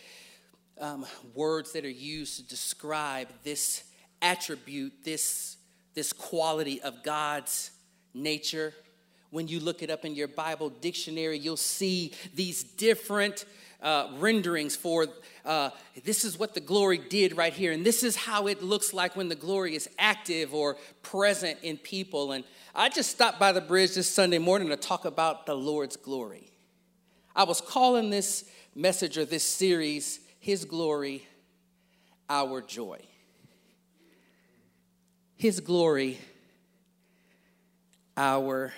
um, 0.79 1.05
words 1.33 1.73
that 1.73 1.85
are 1.85 1.89
used 1.89 2.37
to 2.37 2.47
describe 2.47 3.27
this 3.43 3.83
attribute, 4.23 4.93
this, 5.03 5.57
this 5.93 6.11
quality 6.11 6.81
of 6.81 7.03
God's 7.03 7.69
nature. 8.13 8.73
When 9.29 9.47
you 9.47 9.59
look 9.59 9.83
it 9.83 9.91
up 9.91 10.05
in 10.05 10.15
your 10.15 10.27
Bible 10.27 10.69
dictionary, 10.69 11.37
you'll 11.37 11.57
see 11.57 12.13
these 12.33 12.63
different 12.63 13.45
uh, 13.83 14.07
renderings 14.17 14.75
for 14.75 15.07
uh, 15.45 15.69
this 16.05 16.23
is 16.23 16.39
what 16.39 16.53
the 16.53 16.61
glory 16.61 16.97
did 16.97 17.35
right 17.35 17.53
here, 17.53 17.73
and 17.73 17.85
this 17.85 18.01
is 18.01 18.15
how 18.15 18.47
it 18.47 18.63
looks 18.63 18.93
like 18.93 19.15
when 19.15 19.27
the 19.27 19.35
glory 19.35 19.75
is 19.75 19.89
active 19.99 20.53
or 20.53 20.77
present 21.01 21.59
in 21.61 21.77
people. 21.77 22.31
And 22.31 22.45
I 22.73 22.87
just 22.89 23.11
stopped 23.11 23.39
by 23.39 23.51
the 23.51 23.59
bridge 23.61 23.95
this 23.95 24.09
Sunday 24.09 24.39
morning 24.39 24.69
to 24.69 24.77
talk 24.77 25.03
about 25.03 25.45
the 25.45 25.53
Lord's 25.53 25.97
glory. 25.97 26.49
I 27.35 27.43
was 27.43 27.59
calling 27.59 28.09
this 28.09 28.45
message 28.73 29.17
or 29.17 29.25
this 29.25 29.43
series, 29.43 30.21
His 30.39 30.63
Glory, 30.63 31.27
Our 32.29 32.61
Joy. 32.61 32.99
His 35.43 35.59
glory, 35.59 36.19
our, 38.15 38.71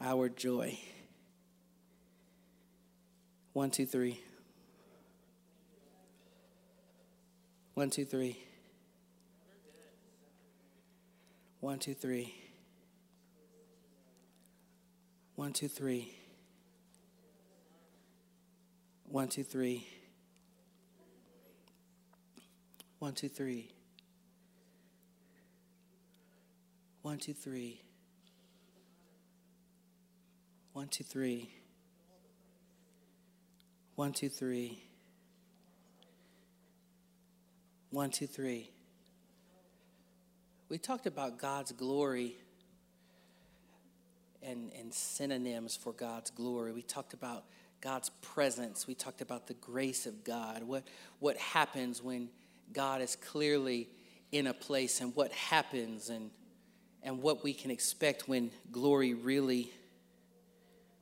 our 0.00 0.28
joy. 0.28 0.76
One, 3.52 3.70
two, 3.70 3.86
three. 3.86 4.20
One, 7.74 7.90
two, 7.90 8.04
three. 8.04 8.36
One, 11.60 11.78
two, 11.78 11.94
three. 11.94 12.34
One, 15.36 15.52
two, 15.52 15.68
three. 15.68 16.12
One, 19.06 19.28
two, 19.28 19.44
three. 19.44 19.86
One, 22.98 23.14
two, 23.14 23.28
three. 23.28 23.70
One, 27.02 27.18
two, 27.18 27.34
three. 27.34 27.82
One, 30.72 30.86
two, 30.86 31.02
three. 31.02 31.50
One, 33.96 34.12
two, 34.12 34.28
three. 34.28 34.84
One, 37.90 38.10
two, 38.10 38.28
three. 38.28 38.70
We 40.68 40.78
talked 40.78 41.06
about 41.06 41.38
God's 41.38 41.72
glory 41.72 42.36
and, 44.40 44.72
and 44.78 44.94
synonyms 44.94 45.74
for 45.74 45.92
God's 45.92 46.30
glory. 46.30 46.72
We 46.72 46.82
talked 46.82 47.14
about 47.14 47.44
God's 47.80 48.10
presence. 48.22 48.86
We 48.86 48.94
talked 48.94 49.20
about 49.20 49.48
the 49.48 49.54
grace 49.54 50.06
of 50.06 50.22
God. 50.22 50.62
What, 50.62 50.84
what 51.18 51.36
happens 51.36 52.00
when 52.00 52.28
God 52.72 53.02
is 53.02 53.16
clearly 53.16 53.88
in 54.30 54.46
a 54.46 54.54
place 54.54 55.00
and 55.00 55.14
what 55.16 55.32
happens 55.32 56.08
and, 56.08 56.30
and 57.02 57.20
what 57.20 57.42
we 57.42 57.52
can 57.52 57.70
expect 57.70 58.28
when 58.28 58.50
glory 58.70 59.14
really, 59.14 59.70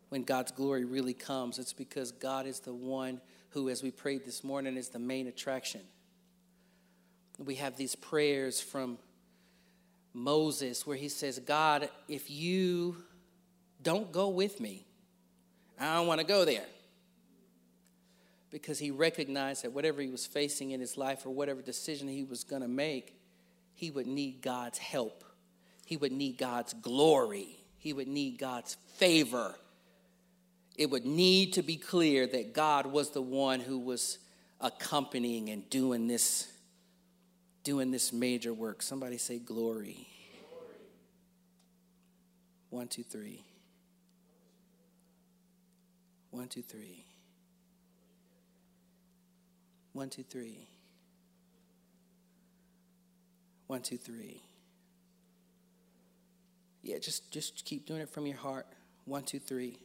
when 0.09 0.25
God's 0.25 0.53
glory 0.53 0.85
really 0.85 1.15
comes. 1.15 1.59
It's 1.59 1.73
because 1.73 2.13
God 2.13 2.47
is 2.47 2.61
the 2.61 2.75
one 2.75 3.21
who, 3.51 3.69
as 3.69 3.83
we 3.83 3.91
prayed 3.91 4.25
this 4.25 4.43
morning, 4.43 4.77
is 4.77 4.89
the 4.89 4.99
main 4.99 5.27
attraction. 5.27 5.83
We 7.39 7.57
have 7.57 7.77
these 7.77 7.95
prayers 7.95 8.61
from 8.61 8.99
Moses 10.13 10.87
where 10.87 10.97
he 10.97 11.09
says, 11.09 11.39
God, 11.39 11.89
if 12.09 12.31
you 12.31 12.97
don't 13.83 14.13
go 14.13 14.29
with 14.29 14.61
me. 14.61 14.87
I 15.79 15.95
don't 15.95 16.07
want 16.07 16.21
to 16.21 16.27
go 16.27 16.45
there. 16.45 16.67
Because 18.51 18.79
he 18.79 18.91
recognized 18.91 19.65
that 19.65 19.73
whatever 19.73 20.03
he 20.03 20.09
was 20.09 20.27
facing 20.27 20.73
in 20.73 20.81
his 20.81 20.97
life 20.97 21.25
or 21.25 21.31
whatever 21.31 21.63
decision 21.63 22.09
he 22.09 22.25
was 22.25 22.45
going 22.45 22.63
to 22.63 22.69
make, 22.69 23.17
he 23.75 23.91
would 23.91 24.07
need 24.07 24.43
God's 24.43 24.79
help. 24.79 25.25
He 25.91 25.97
would 25.97 26.13
need 26.13 26.39
God's 26.39 26.73
glory. 26.73 27.49
He 27.79 27.93
would 27.93 28.07
need 28.07 28.39
God's 28.39 28.77
favor. 28.95 29.57
It 30.77 30.89
would 30.89 31.05
need 31.05 31.55
to 31.55 31.63
be 31.63 31.75
clear 31.75 32.29
that 32.29 32.55
God 32.55 32.87
was 32.87 33.11
the 33.11 33.21
one 33.21 33.59
who 33.59 33.77
was 33.77 34.19
accompanying 34.61 35.49
and 35.51 35.69
doing 35.69 36.07
this 36.07 36.47
doing 37.65 37.91
this 37.91 38.13
major 38.13 38.55
work. 38.55 38.83
Somebody 38.83 39.19
say 39.19 39.41
glory. 39.41 40.07
One, 42.69 42.87
two, 42.87 43.03
three. 43.03 43.43
One, 46.31 46.47
two, 46.47 46.63
three. 46.63 47.05
One, 49.93 50.09
two, 50.09 50.23
three. 50.23 50.69
One, 53.67 53.83
two, 53.83 53.97
three. 53.97 54.41
Yeah, 56.83 56.99
just, 56.99 57.31
just 57.31 57.65
keep 57.65 57.87
doing 57.87 58.01
it 58.01 58.09
from 58.09 58.27
your 58.27 58.37
heart. 58.37 58.67
One, 59.05 59.23
two, 59.23 59.39
three. 59.39 59.79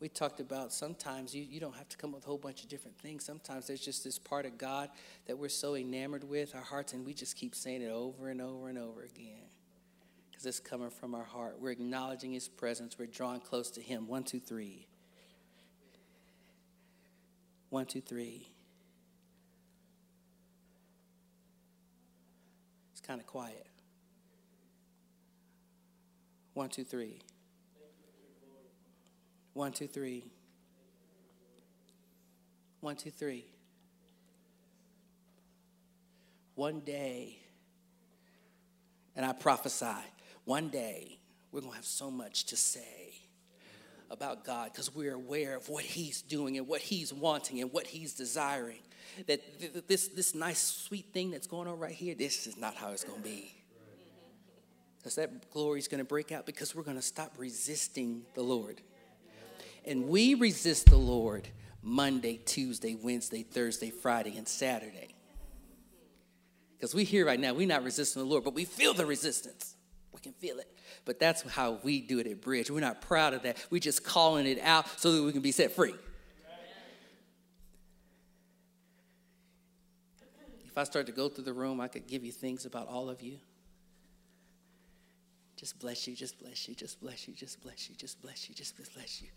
We 0.00 0.08
talked 0.08 0.38
about 0.38 0.72
sometimes 0.72 1.34
you, 1.34 1.42
you 1.42 1.58
don't 1.58 1.74
have 1.74 1.88
to 1.88 1.96
come 1.96 2.10
up 2.10 2.16
with 2.16 2.24
a 2.24 2.28
whole 2.28 2.38
bunch 2.38 2.62
of 2.62 2.68
different 2.68 2.96
things. 2.98 3.24
Sometimes 3.24 3.66
there's 3.66 3.80
just 3.80 4.04
this 4.04 4.18
part 4.18 4.46
of 4.46 4.56
God 4.56 4.90
that 5.26 5.36
we're 5.36 5.48
so 5.48 5.74
enamored 5.74 6.22
with, 6.22 6.54
our 6.54 6.62
hearts, 6.62 6.92
and 6.92 7.04
we 7.04 7.12
just 7.12 7.36
keep 7.36 7.54
saying 7.54 7.82
it 7.82 7.90
over 7.90 8.28
and 8.28 8.40
over 8.40 8.68
and 8.68 8.78
over 8.78 9.02
again. 9.02 9.48
Because 10.30 10.46
it's 10.46 10.60
coming 10.60 10.90
from 10.90 11.16
our 11.16 11.24
heart. 11.24 11.56
We're 11.60 11.72
acknowledging 11.72 12.32
His 12.32 12.48
presence, 12.48 12.96
we're 12.96 13.06
drawing 13.06 13.40
close 13.40 13.70
to 13.72 13.80
Him. 13.80 14.06
One, 14.06 14.22
two, 14.22 14.38
three. 14.38 14.86
One, 17.70 17.84
two, 17.84 18.00
three. 18.00 18.48
It's 22.92 23.00
kind 23.00 23.20
of 23.20 23.26
quiet. 23.26 23.66
One, 26.58 26.68
two, 26.68 26.82
three. 26.82 27.20
One, 29.52 29.70
two, 29.70 29.86
three. 29.86 30.24
One, 32.80 32.96
two, 32.96 33.12
three. 33.12 33.44
One 36.56 36.80
day, 36.80 37.38
and 39.14 39.24
I 39.24 39.34
prophesy, 39.34 39.86
one 40.46 40.68
day 40.68 41.20
we're 41.52 41.60
going 41.60 41.70
to 41.70 41.76
have 41.76 41.84
so 41.84 42.10
much 42.10 42.46
to 42.46 42.56
say 42.56 43.14
about 44.10 44.44
God 44.44 44.72
because 44.72 44.92
we're 44.92 45.14
aware 45.14 45.56
of 45.56 45.68
what 45.68 45.84
He's 45.84 46.22
doing 46.22 46.58
and 46.58 46.66
what 46.66 46.80
He's 46.80 47.14
wanting 47.14 47.60
and 47.60 47.72
what 47.72 47.86
He's 47.86 48.14
desiring. 48.14 48.80
That 49.28 49.86
this, 49.86 50.08
this 50.08 50.34
nice, 50.34 50.58
sweet 50.60 51.12
thing 51.12 51.30
that's 51.30 51.46
going 51.46 51.68
on 51.68 51.78
right 51.78 51.94
here, 51.94 52.16
this 52.16 52.48
is 52.48 52.56
not 52.56 52.74
how 52.74 52.90
it's 52.90 53.04
going 53.04 53.22
to 53.22 53.28
be. 53.28 53.57
That 55.16 55.50
glory 55.50 55.78
is 55.78 55.88
going 55.88 55.98
to 55.98 56.04
break 56.04 56.32
out 56.32 56.46
because 56.46 56.74
we're 56.74 56.82
going 56.82 56.96
to 56.96 57.02
stop 57.02 57.34
resisting 57.36 58.22
the 58.34 58.42
Lord. 58.42 58.80
And 59.84 60.08
we 60.08 60.34
resist 60.34 60.86
the 60.86 60.96
Lord 60.96 61.48
Monday, 61.82 62.38
Tuesday, 62.44 62.94
Wednesday, 62.94 63.42
Thursday, 63.42 63.90
Friday, 63.90 64.36
and 64.36 64.46
Saturday. 64.46 65.14
Because 66.76 66.94
we 66.94 67.04
here 67.04 67.26
right 67.26 67.40
now, 67.40 67.54
we're 67.54 67.66
not 67.66 67.82
resisting 67.82 68.22
the 68.22 68.28
Lord, 68.28 68.44
but 68.44 68.54
we 68.54 68.64
feel 68.64 68.94
the 68.94 69.06
resistance. 69.06 69.74
We 70.12 70.20
can 70.20 70.32
feel 70.32 70.58
it. 70.58 70.70
But 71.04 71.18
that's 71.18 71.42
how 71.42 71.78
we 71.82 72.00
do 72.00 72.18
it 72.18 72.26
at 72.26 72.40
Bridge. 72.40 72.70
We're 72.70 72.80
not 72.80 73.00
proud 73.00 73.34
of 73.34 73.42
that. 73.42 73.56
We're 73.70 73.80
just 73.80 74.04
calling 74.04 74.46
it 74.46 74.60
out 74.60 74.86
so 75.00 75.12
that 75.12 75.22
we 75.22 75.32
can 75.32 75.40
be 75.40 75.52
set 75.52 75.72
free. 75.72 75.94
If 80.66 80.76
I 80.76 80.84
start 80.84 81.06
to 81.06 81.12
go 81.12 81.28
through 81.28 81.44
the 81.44 81.52
room, 81.52 81.80
I 81.80 81.88
could 81.88 82.06
give 82.06 82.24
you 82.24 82.30
things 82.30 82.64
about 82.64 82.86
all 82.86 83.08
of 83.08 83.22
you. 83.22 83.38
Just 85.58 85.78
bless 85.80 86.06
you, 86.06 86.14
just 86.14 86.38
bless 86.38 86.68
you, 86.68 86.74
just 86.74 87.00
bless 87.00 87.26
you, 87.26 87.34
just 87.34 87.60
bless 87.60 87.88
you, 87.88 87.96
just 87.96 88.22
bless 88.22 88.48
you, 88.48 88.54
just 88.54 88.76
bless 88.94 89.20
you. 89.20 89.28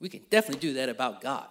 We 0.00 0.08
can 0.08 0.22
definitely 0.30 0.60
do 0.60 0.74
that 0.74 0.88
about 0.88 1.20
God. 1.20 1.46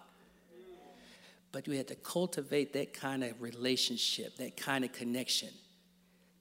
But 1.52 1.68
we 1.68 1.78
have 1.78 1.88
to 1.88 1.96
cultivate 1.96 2.74
that 2.74 2.94
kind 2.94 3.24
of 3.24 3.42
relationship, 3.42 4.38
that 4.38 4.56
kind 4.56 4.86
of 4.86 4.94
connection 4.94 5.50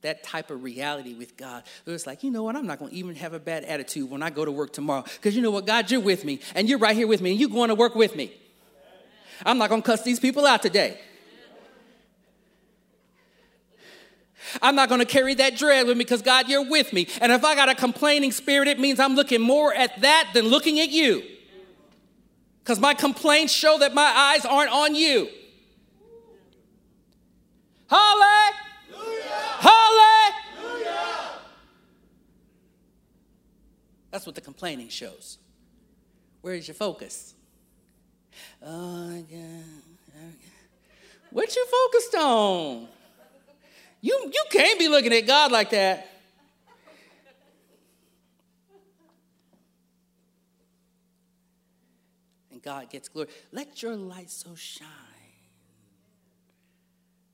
that 0.03 0.23
type 0.23 0.51
of 0.51 0.63
reality 0.63 1.15
with 1.15 1.37
God. 1.37 1.65
It's 1.87 2.07
like, 2.07 2.23
you 2.23 2.31
know 2.31 2.45
what? 2.45 2.57
I'm 2.57 2.67
not 2.67 2.79
going 2.79 2.93
to 2.93 2.97
even 2.97 3.15
have 3.17 3.33
a 3.33 3.41
bad 3.41 3.65
attitude 3.65 4.09
when 4.11 4.23
I 4.23 4.31
go 4.31 4.45
to 4.45 4.53
work 4.53 4.73
tomorrow. 4.73 5.03
Because 5.03 5.35
you 5.35 5.43
know 5.43 5.51
what? 5.51 5.67
God, 5.67 5.91
you're 5.91 6.01
with 6.01 6.25
me, 6.25 6.41
and 6.55 6.69
you're 6.69 6.79
right 6.79 6.97
here 6.97 7.09
with 7.09 7.21
me, 7.21 7.33
and 7.33 7.41
you're 7.41 7.49
going 7.49 7.69
to 7.69 7.75
work 7.75 7.95
with 7.95 8.15
me. 8.15 8.33
I'm 9.45 9.59
not 9.59 9.69
going 9.69 9.83
to 9.83 9.87
cuss 9.87 10.03
these 10.03 10.21
people 10.21 10.47
out 10.47 10.63
today. 10.63 11.01
I'm 14.63 14.75
not 14.75 14.89
going 14.89 15.01
to 15.01 15.07
carry 15.07 15.35
that 15.35 15.57
dread 15.57 15.87
with 15.87 15.97
me 15.97 16.05
because 16.05 16.23
God, 16.23 16.49
you're 16.49 16.69
with 16.69 16.93
me. 16.93 17.09
And 17.21 17.33
if 17.33 17.45
I 17.45 17.55
got 17.55 17.69
a 17.69 17.75
complaining 17.75 18.33
spirit, 18.33 18.69
it 18.69 18.79
means 18.79 19.01
I'm 19.01 19.15
looking 19.15 19.41
more 19.41 19.75
at 19.75 20.01
that 20.01 20.31
than 20.35 20.47
looking 20.47 20.81
at 20.81 20.91
you. 20.91 21.23
Because 22.61 22.79
my 22.79 22.95
complaints 22.95 23.53
show 23.53 23.79
that 23.79 23.95
my 23.95 24.03
eyes 24.03 24.45
aren't 24.45 24.71
on 24.71 24.95
you. 24.95 25.29
Hallelujah. 27.89 28.53
Hallelujah. 29.59 30.95
That's 34.11 34.27
what 34.27 34.35
the 34.35 34.41
complaining 34.41 34.89
shows. 34.89 35.39
Where 36.43 36.55
is 36.55 36.69
your 36.69 36.75
focus? 36.75 37.35
Oh, 38.63 39.25
God. 39.31 39.65
What 41.31 41.55
you 41.55 41.67
focused 41.67 42.15
on? 42.15 42.89
You, 44.01 44.31
you 44.33 44.45
can't 44.51 44.79
be 44.79 44.89
looking 44.89 45.13
at 45.13 45.27
God 45.27 45.51
like 45.51 45.71
that. 45.71 46.09
And 52.53 52.63
God 52.63 52.91
gets 52.91 53.09
glory. 53.09 53.29
Let 53.53 53.83
your 53.83 53.97
light 53.97 54.31
so 54.31 54.55
shine 54.55 54.89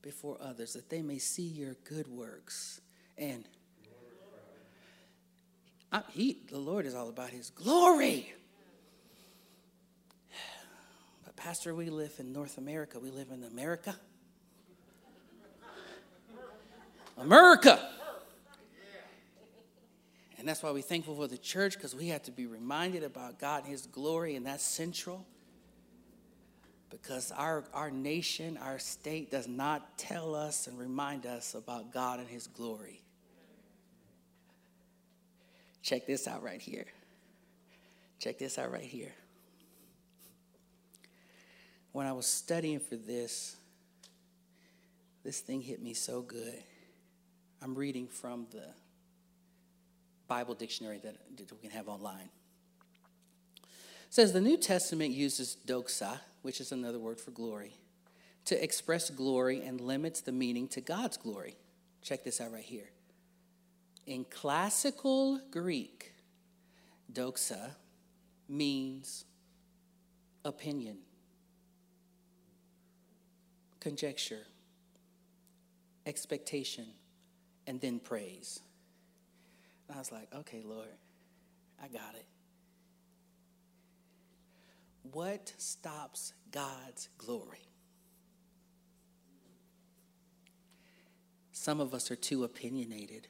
before 0.05 0.37
others, 0.39 0.73
that 0.73 0.87
they 0.87 1.01
may 1.01 1.17
see 1.17 1.47
your 1.47 1.75
good 1.83 2.07
works. 2.07 2.79
And 3.17 3.43
I, 5.91 6.03
he, 6.11 6.37
the 6.51 6.59
Lord 6.59 6.85
is 6.85 6.93
all 6.93 7.09
about 7.09 7.31
His 7.31 7.49
glory. 7.49 8.31
But, 11.25 11.35
Pastor, 11.35 11.73
we 11.73 11.89
live 11.89 12.13
in 12.19 12.31
North 12.31 12.59
America. 12.59 12.99
We 12.99 13.09
live 13.09 13.31
in 13.31 13.43
America. 13.43 13.95
America. 17.17 17.79
And 20.37 20.47
that's 20.47 20.61
why 20.61 20.71
we're 20.71 20.83
thankful 20.83 21.15
for 21.15 21.27
the 21.27 21.37
church 21.37 21.73
because 21.73 21.95
we 21.95 22.09
have 22.09 22.23
to 22.23 22.31
be 22.31 22.45
reminded 22.45 23.03
about 23.03 23.39
God 23.39 23.63
and 23.63 23.71
His 23.71 23.87
glory, 23.87 24.35
and 24.35 24.45
that's 24.45 24.63
central 24.63 25.25
because 26.91 27.31
our, 27.31 27.63
our 27.73 27.91
nation, 27.91 28.57
our 28.57 28.79
state 28.79 29.31
does 29.31 29.47
not 29.47 29.97
tell 29.97 30.35
us 30.35 30.67
and 30.67 30.77
remind 30.77 31.25
us 31.25 31.55
about 31.55 31.91
God 31.91 32.19
and 32.19 32.29
His 32.29 32.47
glory. 32.47 33.01
Check 35.81 36.07
this 36.07 36.27
out 36.27 36.41
right 36.41 36.61
here. 36.61 36.85
Check 38.19 38.39
this 38.39 38.57
out 38.57 38.71
right 38.71 38.81
here. 38.81 39.13
When 41.91 42.07
I 42.07 42.11
was 42.11 42.25
studying 42.25 42.79
for 42.79 42.95
this, 42.95 43.55
this 45.23 45.39
thing 45.39 45.61
hit 45.61 45.81
me 45.81 45.93
so 45.93 46.21
good. 46.21 46.63
I'm 47.61 47.75
reading 47.75 48.07
from 48.07 48.47
the 48.51 48.65
Bible 50.27 50.53
dictionary 50.53 50.99
that 50.99 51.15
we 51.51 51.57
can 51.59 51.71
have 51.71 51.87
online. 51.87 52.29
It 53.63 54.13
says 54.13 54.33
the 54.33 54.41
New 54.41 54.57
Testament 54.57 55.11
uses 55.11 55.57
doxa, 55.67 56.19
which 56.41 56.61
is 56.61 56.71
another 56.71 56.99
word 56.99 57.19
for 57.19 57.31
glory, 57.31 57.73
to 58.45 58.63
express 58.63 59.09
glory 59.09 59.61
and 59.61 59.81
limits 59.81 60.21
the 60.21 60.31
meaning 60.31 60.67
to 60.69 60.81
God's 60.81 61.17
glory. 61.17 61.55
Check 62.01 62.23
this 62.23 62.39
out 62.39 62.51
right 62.51 62.63
here. 62.63 62.89
In 64.05 64.25
classical 64.25 65.39
Greek, 65.49 66.13
doxa 67.11 67.71
means 68.47 69.25
opinion, 70.43 70.97
conjecture, 73.79 74.45
expectation, 76.05 76.85
and 77.67 77.81
then 77.81 77.99
praise. 77.99 78.59
And 79.87 79.95
I 79.95 79.99
was 79.99 80.11
like, 80.11 80.27
okay, 80.33 80.61
Lord, 80.63 80.87
I 81.83 81.87
got 81.87 82.15
it. 82.15 82.25
What 85.11 85.53
stops 85.57 86.33
God's 86.51 87.09
glory? 87.17 87.69
Some 91.51 91.79
of 91.79 91.93
us 91.93 92.11
are 92.11 92.15
too 92.15 92.43
opinionated. 92.43 93.27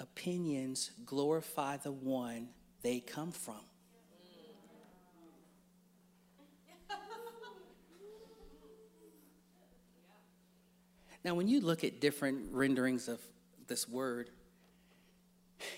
Opinions 0.00 0.90
glorify 1.04 1.78
the 1.78 1.90
one 1.90 2.48
they 2.82 3.00
come 3.00 3.32
from. 3.32 3.60
Now, 11.24 11.34
when 11.34 11.46
you 11.46 11.60
look 11.60 11.84
at 11.84 12.00
different 12.00 12.52
renderings 12.52 13.06
of 13.06 13.20
this 13.68 13.88
word, 13.88 14.28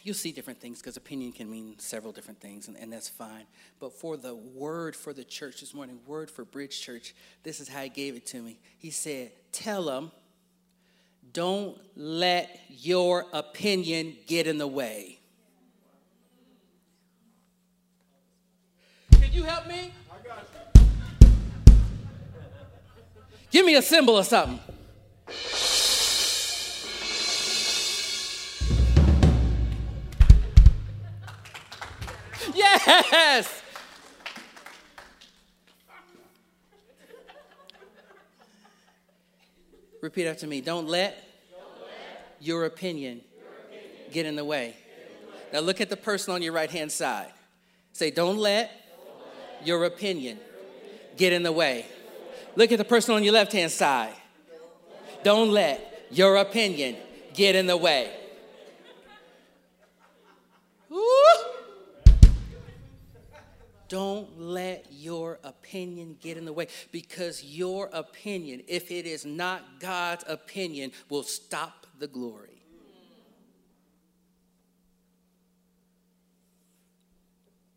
you'll 0.03 0.15
see 0.15 0.33
different 0.33 0.59
things 0.59 0.81
because 0.81 0.97
opinion 0.97 1.33
can 1.33 1.51
mean 1.51 1.79
several 1.79 2.13
different 2.13 2.41
things, 2.41 2.69
and, 2.69 2.79
and, 2.79 2.91
that's 2.91 3.11
fine. 3.11 3.45
But 3.79 3.93
for 3.93 4.17
the 4.17 4.35
word 4.35 4.97
for 4.97 5.13
the 5.13 5.25
church 5.25 5.61
this 5.61 5.75
morning, 5.75 5.99
word 6.07 6.31
for 6.31 6.47
Bridge 6.47 6.81
Church, 6.81 7.15
this 7.43 7.61
is 7.61 7.69
how 7.69 7.83
he 7.83 7.91
gave 7.91 8.17
it 8.17 8.25
to 8.27 8.41
me. 8.41 8.59
He 8.79 8.91
said, 8.91 9.33
Tell 9.53 9.85
them, 9.85 10.13
don't 11.33 11.77
let 11.95 12.61
your 12.69 13.27
opinion 13.33 14.17
get 14.27 14.47
in 14.47 14.57
the 14.57 14.67
way. 14.67 15.21
You 19.35 19.43
help 19.43 19.67
me? 19.67 19.91
I 20.09 20.29
got 20.29 20.47
you. 20.79 21.31
Give 23.51 23.67
me 23.67 23.75
a 23.75 23.83
cymbal 23.83 24.15
or 24.15 24.23
something. 24.23 24.61
Yes! 32.55 33.63
Repeat 40.01 40.29
after 40.29 40.47
me. 40.47 40.61
Don't 40.61 40.87
let, 40.87 41.17
Don't 41.51 41.61
let 41.81 42.37
your, 42.39 42.67
opinion 42.67 43.21
your 43.37 43.49
opinion 43.67 44.13
get 44.13 44.27
in 44.27 44.37
the 44.37 44.45
way. 44.45 44.77
Now 45.53 45.59
look 45.59 45.81
at 45.81 45.91
the 45.91 45.97
person 45.97 46.33
on 46.33 46.41
your 46.41 46.53
right 46.53 46.71
hand 46.71 46.93
side. 46.93 47.33
Say, 47.93 48.13
Don't 48.13 48.39
let 48.39 48.84
your, 49.67 49.85
opinion 49.85 50.39
get 51.17 51.33
in 51.33 51.43
the 51.43 51.53
way. 51.53 51.87
Look 52.57 52.73
at 52.73 52.79
the 52.79 52.85
person 52.85 53.15
on 53.15 53.25
your 53.25 53.33
left 53.33 53.53
hand 53.53 53.71
side. 53.71 54.15
Don't 55.23 55.51
let 55.51 56.07
your 56.11 56.37
opinion 56.37 56.97
get 57.35 57.55
in 57.55 57.67
the 57.67 57.77
way. 57.77 58.13
Don't 63.89 64.41
let 64.41 64.87
your 64.91 65.39
opinion 65.45 66.17
get 66.21 66.37
in 66.37 66.45
the 66.45 66.53
way 66.53 66.67
because 66.91 67.45
your 67.45 67.91
opinion, 67.93 68.63
if 68.67 68.91
it 68.91 69.07
is 69.07 69.25
not 69.25 69.79
God's 69.79 70.25
opinion, 70.27 70.91
will 71.09 71.23
stop 71.23 71.87
the 71.99 72.07
glory. 72.07 72.54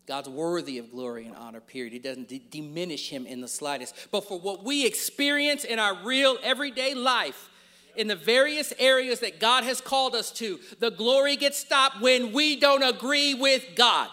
God's 0.08 0.28
worthy 0.28 0.78
of 0.78 0.90
glory 0.90 1.26
and 1.26 1.36
honor, 1.36 1.60
period. 1.60 1.92
He 1.92 2.00
doesn't 2.00 2.28
d- 2.28 2.42
diminish 2.50 3.10
him 3.10 3.26
in 3.26 3.40
the 3.40 3.48
slightest. 3.48 3.94
But 4.10 4.26
for 4.26 4.40
what 4.40 4.64
we 4.64 4.84
experience 4.84 5.62
in 5.62 5.78
our 5.78 5.94
real 6.04 6.38
everyday 6.42 6.94
life, 6.94 7.50
in 7.94 8.08
the 8.08 8.16
various 8.16 8.72
areas 8.78 9.20
that 9.20 9.38
God 9.38 9.64
has 9.64 9.80
called 9.80 10.14
us 10.14 10.30
to, 10.32 10.58
the 10.80 10.90
glory 10.90 11.36
gets 11.36 11.58
stopped 11.58 12.00
when 12.00 12.32
we 12.32 12.56
don't 12.56 12.82
agree 12.82 13.34
with 13.34 13.64
God 13.76 14.08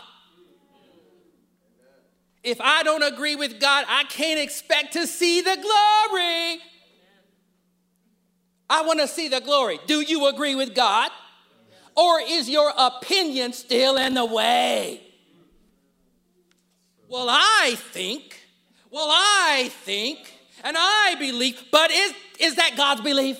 if 2.46 2.62
I 2.62 2.84
don't 2.84 3.02
agree 3.02 3.36
with 3.36 3.60
God, 3.60 3.86
I 3.90 4.04
can't 4.04 4.40
expect 4.40 4.94
to 4.94 5.08
see 5.08 5.42
the 5.42 5.56
glory. 5.56 6.62
I 8.70 8.84
want 8.84 9.00
to 9.00 9.08
see 9.08 9.28
the 9.28 9.42
glory. 9.42 9.80
Do 9.88 10.02
you 10.02 10.28
agree 10.28 10.56
with 10.56 10.76
God? 10.76 11.10
Or 11.96 12.20
is 12.22 12.48
your 12.48 12.72
opinion 12.78 13.54
still 13.54 13.98
in 13.98 14.14
the 14.14 14.26
way? 14.26 15.02
Well, 17.08 17.28
I 17.30 17.76
think, 17.92 18.40
well, 18.90 19.08
I 19.10 19.70
think, 19.84 20.34
and 20.64 20.76
I 20.78 21.16
believe, 21.20 21.62
but 21.72 21.92
is, 21.92 22.14
is 22.40 22.56
that 22.56 22.76
God's 22.76 23.02
belief? 23.02 23.38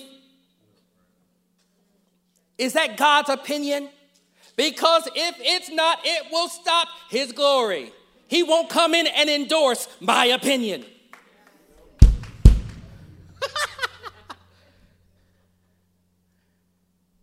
Is 2.58 2.74
that 2.74 2.96
God's 2.96 3.28
opinion? 3.28 3.88
Because 4.56 5.08
if 5.14 5.36
it's 5.40 5.70
not, 5.70 5.98
it 6.04 6.30
will 6.32 6.48
stop 6.48 6.88
His 7.10 7.32
glory. 7.32 7.92
He 8.28 8.42
won't 8.42 8.68
come 8.70 8.94
in 8.94 9.06
and 9.06 9.28
endorse 9.28 9.88
my 10.00 10.26
opinion. 10.26 10.84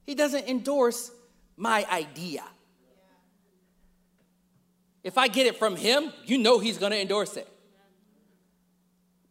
he 0.06 0.14
doesn't 0.16 0.48
endorse 0.48 1.12
my 1.58 1.86
idea. 1.92 2.44
If 5.04 5.18
I 5.18 5.28
get 5.28 5.48
it 5.48 5.58
from 5.58 5.76
him, 5.76 6.14
you 6.26 6.38
know 6.38 6.60
he's 6.60 6.78
going 6.78 6.92
to 6.92 7.00
endorse 7.00 7.36
it. 7.36 7.48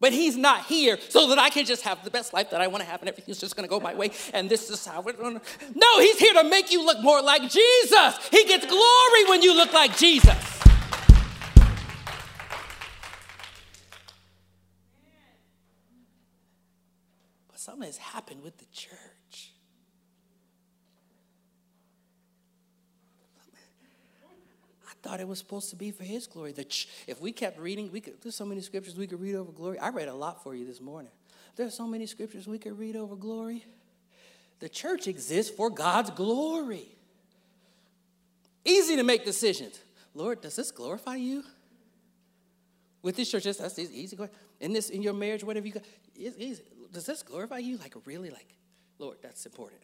But 0.02 0.12
he's 0.12 0.36
not 0.36 0.66
here 0.66 0.98
so 1.10 1.28
that 1.28 1.38
I 1.38 1.48
can 1.48 1.64
just 1.64 1.82
have 1.82 2.02
the 2.02 2.10
best 2.10 2.32
life 2.32 2.50
that 2.50 2.60
I 2.60 2.66
want 2.66 2.82
to 2.82 2.90
have 2.90 3.00
and 3.02 3.08
everything's 3.08 3.38
just 3.38 3.54
going 3.54 3.68
to 3.68 3.70
go 3.70 3.78
my 3.78 3.94
way 3.94 4.10
and 4.34 4.50
this 4.50 4.68
is 4.68 4.84
how 4.84 5.00
we're 5.00 5.12
going 5.12 5.38
to. 5.38 5.40
No, 5.76 6.00
he's 6.00 6.18
here 6.18 6.34
to 6.34 6.42
make 6.42 6.72
you 6.72 6.84
look 6.84 7.00
more 7.00 7.22
like 7.22 7.42
Jesus. 7.42 8.28
He 8.32 8.44
gets 8.44 8.66
glory 8.66 9.24
when 9.28 9.42
you 9.42 9.54
look 9.54 9.72
like 9.72 9.96
Jesus. 9.96 10.34
But 17.46 17.60
something 17.60 17.86
has 17.86 17.98
happened 17.98 18.42
with 18.42 18.58
the 18.58 18.66
church. 18.72 19.51
Thought 25.02 25.20
it 25.20 25.28
was 25.28 25.38
supposed 25.38 25.70
to 25.70 25.76
be 25.76 25.90
for 25.90 26.04
His 26.04 26.26
glory. 26.26 26.52
Ch- 26.52 26.88
if 27.06 27.20
we 27.20 27.32
kept 27.32 27.58
reading, 27.58 27.90
we 27.92 28.00
could. 28.00 28.20
There's 28.22 28.34
so 28.34 28.46
many 28.46 28.60
scriptures 28.60 28.96
we 28.96 29.06
could 29.06 29.20
read 29.20 29.34
over 29.34 29.52
glory. 29.52 29.78
I 29.78 29.88
read 29.88 30.08
a 30.08 30.14
lot 30.14 30.42
for 30.42 30.54
you 30.54 30.66
this 30.66 30.80
morning. 30.80 31.12
There's 31.56 31.74
so 31.74 31.86
many 31.86 32.06
scriptures 32.06 32.46
we 32.46 32.58
could 32.58 32.78
read 32.78 32.96
over 32.96 33.16
glory. 33.16 33.64
The 34.60 34.68
church 34.68 35.08
exists 35.08 35.54
for 35.54 35.70
God's 35.70 36.10
glory. 36.10 36.88
Easy 38.64 38.96
to 38.96 39.02
make 39.02 39.24
decisions. 39.24 39.80
Lord, 40.14 40.40
does 40.40 40.56
this 40.56 40.70
glorify 40.70 41.16
you? 41.16 41.42
With 43.02 43.16
this 43.16 43.30
church, 43.30 43.44
that's 43.44 43.78
easy. 43.78 44.00
easy. 44.00 44.16
In 44.60 44.72
this, 44.72 44.90
in 44.90 45.02
your 45.02 45.14
marriage, 45.14 45.42
whatever 45.42 45.66
you 45.66 45.72
got, 45.72 45.82
it's 46.14 46.36
easy 46.38 46.62
does 46.92 47.06
this 47.06 47.22
glorify 47.22 47.58
you? 47.58 47.78
Like, 47.78 47.94
really? 48.04 48.30
Like, 48.30 48.54
Lord, 48.98 49.16
that's 49.22 49.46
important. 49.46 49.80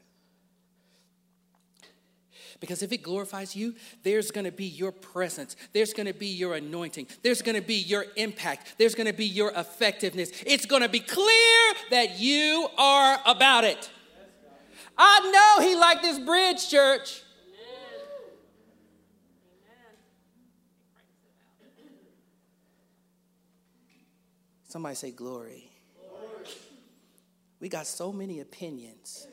Because 2.61 2.83
if 2.83 2.93
it 2.93 3.03
glorifies 3.03 3.55
you, 3.55 3.75
there's 4.03 4.31
gonna 4.31 4.53
be 4.53 4.67
your 4.67 4.93
presence, 4.93 5.57
there's 5.73 5.93
gonna 5.93 6.15
be 6.15 6.27
your 6.27 6.55
anointing, 6.55 7.07
there's 7.23 7.43
gonna 7.43 7.63
be 7.63 7.75
your 7.75 8.07
impact, 8.17 8.75
there's 8.79 8.95
gonna 8.95 9.13
be 9.13 9.27
your 9.27 9.53
effectiveness. 9.55 10.31
It's 10.47 10.67
gonna 10.67 10.89
be 10.89 11.01
clear 11.01 11.75
that 11.91 12.19
you 12.19 12.69
are 12.77 13.19
about 13.27 13.65
it. 13.65 13.91
I 14.97 15.31
know 15.31 15.67
he 15.67 15.77
liked 15.77 16.03
this 16.03 16.19
bridge, 16.19 16.69
church. 16.69 17.23
Somebody 24.69 24.97
say 24.97 25.11
glory. 25.13 25.71
We 27.61 27.69
got 27.69 27.87
so 27.87 28.13
many 28.13 28.41
opinions. 28.41 29.27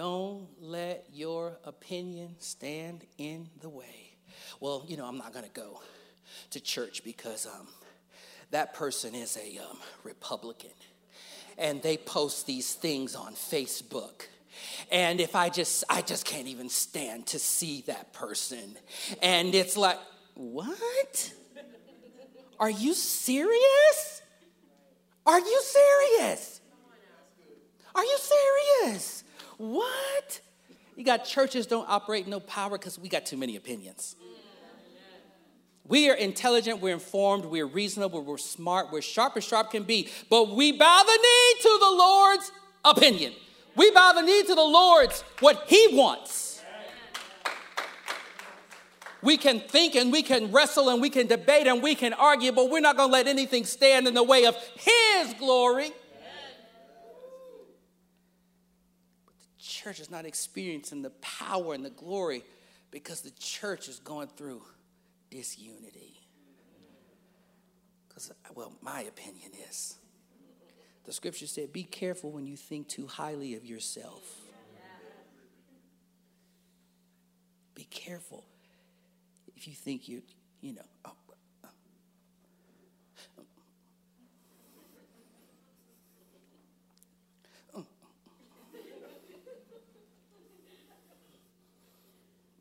Don't 0.00 0.48
let 0.62 1.04
your 1.12 1.58
opinion 1.62 2.34
stand 2.38 3.04
in 3.18 3.50
the 3.60 3.68
way. 3.68 4.14
well, 4.58 4.82
you 4.88 4.96
know, 4.96 5.04
I'm 5.04 5.18
not 5.18 5.34
going 5.34 5.44
to 5.44 5.50
go 5.50 5.82
to 6.52 6.58
church 6.58 7.04
because 7.04 7.44
um, 7.44 7.68
that 8.50 8.72
person 8.72 9.14
is 9.14 9.36
a 9.36 9.58
um, 9.58 9.76
Republican 10.02 10.70
and 11.58 11.82
they 11.82 11.98
post 11.98 12.46
these 12.46 12.72
things 12.72 13.14
on 13.14 13.34
Facebook. 13.34 14.22
And 14.90 15.20
if 15.20 15.36
I 15.36 15.50
just, 15.50 15.84
I 15.90 16.00
just 16.00 16.24
can't 16.24 16.46
even 16.46 16.70
stand 16.70 17.26
to 17.26 17.38
see 17.38 17.82
that 17.82 18.14
person. 18.14 18.78
And 19.20 19.54
it's 19.54 19.76
like, 19.76 19.98
what? 20.32 21.34
Are 22.58 22.70
you 22.70 22.94
serious? 22.94 24.22
Are 25.26 25.40
you 25.40 25.62
serious? 25.62 26.62
Are 27.94 28.04
you 28.04 28.16
serious? 28.18 29.24
What? 29.60 30.40
You 30.96 31.04
got 31.04 31.26
churches 31.26 31.66
don't 31.66 31.86
operate 31.86 32.26
no 32.26 32.40
power 32.40 32.78
because 32.78 32.98
we 32.98 33.10
got 33.10 33.26
too 33.26 33.36
many 33.36 33.56
opinions. 33.56 34.16
We 35.86 36.08
are 36.08 36.14
intelligent, 36.14 36.80
we're 36.80 36.94
informed, 36.94 37.44
we're 37.44 37.66
reasonable, 37.66 38.24
we're 38.24 38.38
smart, 38.38 38.90
we're 38.90 39.02
sharp 39.02 39.36
as 39.36 39.44
sharp 39.44 39.72
can 39.72 39.82
be, 39.82 40.08
but 40.30 40.54
we 40.54 40.72
bow 40.72 41.02
the 41.04 41.12
knee 41.12 41.60
to 41.60 41.78
the 41.78 41.90
Lord's 41.90 42.52
opinion. 42.86 43.34
We 43.76 43.90
bow 43.90 44.12
the 44.14 44.22
knee 44.22 44.44
to 44.44 44.54
the 44.54 44.62
Lord's 44.62 45.20
what 45.40 45.64
He 45.66 45.88
wants. 45.92 46.62
We 49.20 49.36
can 49.36 49.60
think 49.60 49.94
and 49.94 50.10
we 50.10 50.22
can 50.22 50.52
wrestle 50.52 50.88
and 50.88 51.02
we 51.02 51.10
can 51.10 51.26
debate 51.26 51.66
and 51.66 51.82
we 51.82 51.94
can 51.94 52.14
argue, 52.14 52.52
but 52.52 52.70
we're 52.70 52.80
not 52.80 52.96
going 52.96 53.10
to 53.10 53.12
let 53.12 53.26
anything 53.26 53.66
stand 53.66 54.08
in 54.08 54.14
the 54.14 54.22
way 54.22 54.46
of 54.46 54.56
His 54.76 55.34
glory. 55.34 55.92
But 59.26 59.34
the 59.38 59.62
church 59.82 60.00
is 60.00 60.10
not 60.10 60.26
experiencing 60.26 61.02
the 61.02 61.10
power 61.10 61.74
and 61.74 61.84
the 61.84 61.90
glory 61.90 62.44
because 62.90 63.22
the 63.22 63.30
church 63.38 63.88
is 63.88 63.98
going 64.00 64.28
through 64.28 64.62
disunity. 65.30 66.20
Because, 68.08 68.32
well, 68.54 68.72
my 68.82 69.02
opinion 69.02 69.52
is 69.70 69.96
the 71.04 71.12
scripture 71.12 71.46
said, 71.46 71.72
Be 71.72 71.84
careful 71.84 72.30
when 72.30 72.46
you 72.46 72.56
think 72.56 72.88
too 72.88 73.06
highly 73.06 73.54
of 73.54 73.64
yourself. 73.64 74.22
Be 77.74 77.84
careful 77.84 78.44
if 79.56 79.66
you 79.66 79.72
think 79.72 80.08
you, 80.08 80.22
you 80.60 80.74
know, 80.74 80.82
oh. 81.06 81.12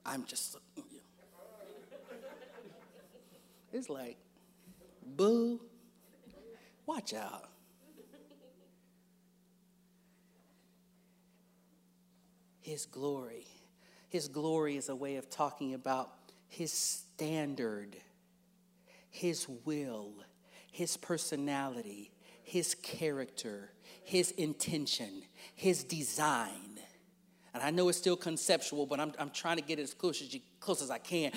I'm 0.09 0.25
just 0.25 0.57
it's 3.71 3.89
like, 3.89 4.17
boo, 5.05 5.61
watch 6.85 7.13
out. 7.13 7.49
His 12.61 12.85
glory. 12.85 13.45
His 14.09 14.27
glory 14.27 14.77
is 14.77 14.89
a 14.89 14.95
way 14.95 15.17
of 15.17 15.29
talking 15.29 15.75
about 15.75 16.11
his 16.47 16.71
standard, 16.71 17.95
his 19.11 19.47
will, 19.65 20.13
his 20.71 20.97
personality, 20.97 22.11
his 22.43 22.73
character, 22.75 23.71
his 24.03 24.31
intention, 24.31 25.23
his 25.53 25.83
design. 25.83 26.68
And 27.53 27.63
I 27.63 27.71
know 27.71 27.89
it's 27.89 27.97
still 27.97 28.17
conceptual, 28.17 28.85
but 28.85 28.99
I'm, 28.99 29.13
I'm 29.17 29.31
trying 29.31 29.57
to 29.57 29.63
get 29.63 29.79
as 29.79 29.93
close 29.93 30.21
as, 30.21 30.33
you, 30.33 30.41
close 30.59 30.81
as 30.81 30.91
I 30.91 30.99
can. 30.99 31.31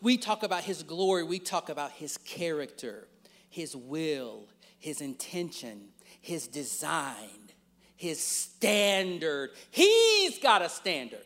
We 0.00 0.16
talk 0.16 0.42
about 0.42 0.64
his 0.64 0.82
glory, 0.82 1.22
we 1.22 1.38
talk 1.38 1.68
about 1.68 1.92
his 1.92 2.18
character, 2.18 3.06
his 3.48 3.76
will, 3.76 4.48
his 4.78 5.00
intention, 5.00 5.88
his 6.20 6.48
design, 6.48 7.50
his 7.96 8.20
standard. 8.20 9.50
He's 9.70 10.38
got 10.38 10.62
a 10.62 10.68
standard. 10.68 11.24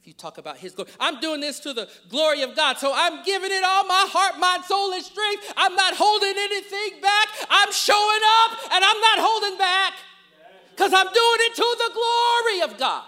If 0.00 0.06
you 0.06 0.14
talk 0.14 0.38
about 0.38 0.56
his 0.56 0.72
glory, 0.72 0.90
I'm 0.98 1.20
doing 1.20 1.40
this 1.40 1.60
to 1.60 1.74
the 1.74 1.86
glory 2.08 2.40
of 2.40 2.56
God. 2.56 2.78
So 2.78 2.90
I'm 2.94 3.22
giving 3.22 3.50
it 3.52 3.62
all 3.62 3.84
my 3.84 4.06
heart, 4.08 4.40
mind, 4.40 4.64
soul, 4.64 4.92
and 4.94 5.04
strength. 5.04 5.52
I'm 5.58 5.74
not 5.74 5.92
holding 5.94 6.32
anything 6.36 7.02
back. 7.02 7.28
I'm 7.50 7.70
showing 7.70 8.20
up 8.40 8.58
and 8.72 8.82
I'm 8.82 9.00
not 9.00 9.18
holding 9.18 9.58
back 9.58 9.92
because 10.90 11.06
I'm 11.06 11.12
doing 11.12 11.38
it 11.40 11.54
to 11.54 11.76
the 11.78 11.90
glory 11.94 12.72
of 12.72 12.78
God. 12.78 13.04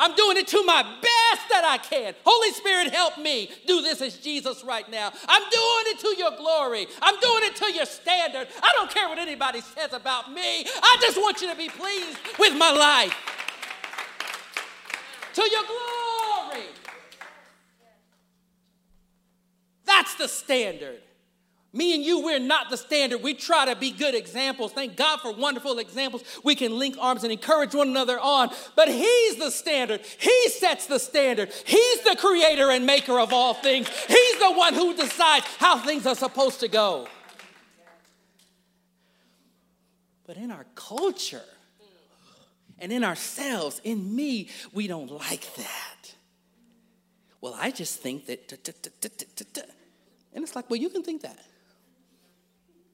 I'm 0.00 0.14
doing 0.14 0.36
it 0.36 0.46
to 0.48 0.62
my 0.64 0.82
best 0.82 1.48
that 1.50 1.64
I 1.64 1.78
can. 1.78 2.14
Holy 2.24 2.52
Spirit, 2.52 2.92
help 2.92 3.18
me 3.18 3.50
do 3.66 3.82
this 3.82 4.00
as 4.00 4.16
Jesus 4.18 4.62
right 4.62 4.88
now. 4.90 5.10
I'm 5.26 5.42
doing 5.42 5.84
it 5.86 5.98
to 6.00 6.14
your 6.16 6.36
glory. 6.36 6.86
I'm 7.02 7.18
doing 7.18 7.42
it 7.44 7.56
to 7.56 7.72
your 7.72 7.86
standard. 7.86 8.46
I 8.62 8.72
don't 8.76 8.90
care 8.90 9.08
what 9.08 9.18
anybody 9.18 9.60
says 9.60 9.92
about 9.92 10.32
me. 10.32 10.66
I 10.66 10.96
just 11.00 11.16
want 11.16 11.40
you 11.40 11.50
to 11.50 11.56
be 11.56 11.68
pleased 11.68 12.18
with 12.38 12.56
my 12.56 12.70
life. 12.70 13.16
To 15.34 15.42
your 15.42 15.62
glory. 15.64 16.66
That's 19.84 20.14
the 20.14 20.28
standard. 20.28 21.00
Me 21.78 21.94
and 21.94 22.02
you, 22.04 22.24
we're 22.24 22.40
not 22.40 22.70
the 22.70 22.76
standard. 22.76 23.22
We 23.22 23.34
try 23.34 23.66
to 23.66 23.76
be 23.76 23.92
good 23.92 24.16
examples. 24.16 24.72
Thank 24.72 24.96
God 24.96 25.20
for 25.20 25.32
wonderful 25.32 25.78
examples. 25.78 26.24
We 26.42 26.56
can 26.56 26.76
link 26.76 26.96
arms 26.98 27.22
and 27.22 27.30
encourage 27.30 27.72
one 27.72 27.86
another 27.86 28.18
on. 28.18 28.50
But 28.74 28.88
He's 28.88 29.36
the 29.36 29.52
standard. 29.52 30.00
He 30.18 30.48
sets 30.48 30.86
the 30.86 30.98
standard. 30.98 31.52
He's 31.64 32.02
the 32.02 32.16
creator 32.18 32.72
and 32.72 32.84
maker 32.84 33.20
of 33.20 33.32
all 33.32 33.54
things. 33.54 33.88
He's 34.08 34.38
the 34.40 34.50
one 34.50 34.74
who 34.74 34.96
decides 34.96 35.46
how 35.58 35.78
things 35.78 36.04
are 36.04 36.16
supposed 36.16 36.58
to 36.60 36.68
go. 36.68 37.06
But 40.26 40.36
in 40.36 40.50
our 40.50 40.66
culture 40.74 41.44
and 42.80 42.90
in 42.90 43.04
ourselves, 43.04 43.80
in 43.84 44.16
me, 44.16 44.48
we 44.72 44.88
don't 44.88 45.12
like 45.12 45.54
that. 45.54 46.14
Well, 47.40 47.56
I 47.56 47.70
just 47.70 48.00
think 48.00 48.26
that. 48.26 48.52
And 50.34 50.42
it's 50.42 50.56
like, 50.56 50.68
well, 50.68 50.80
you 50.80 50.88
can 50.88 51.04
think 51.04 51.22
that. 51.22 51.38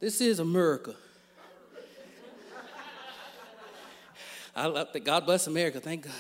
This 0.04 0.20
is 0.20 0.38
America. 0.38 0.94
I 4.54 4.66
love 4.66 4.88
that. 4.92 5.02
God 5.02 5.24
bless 5.24 5.46
America. 5.46 5.80
Thank 5.80 6.04
God. 6.04 6.12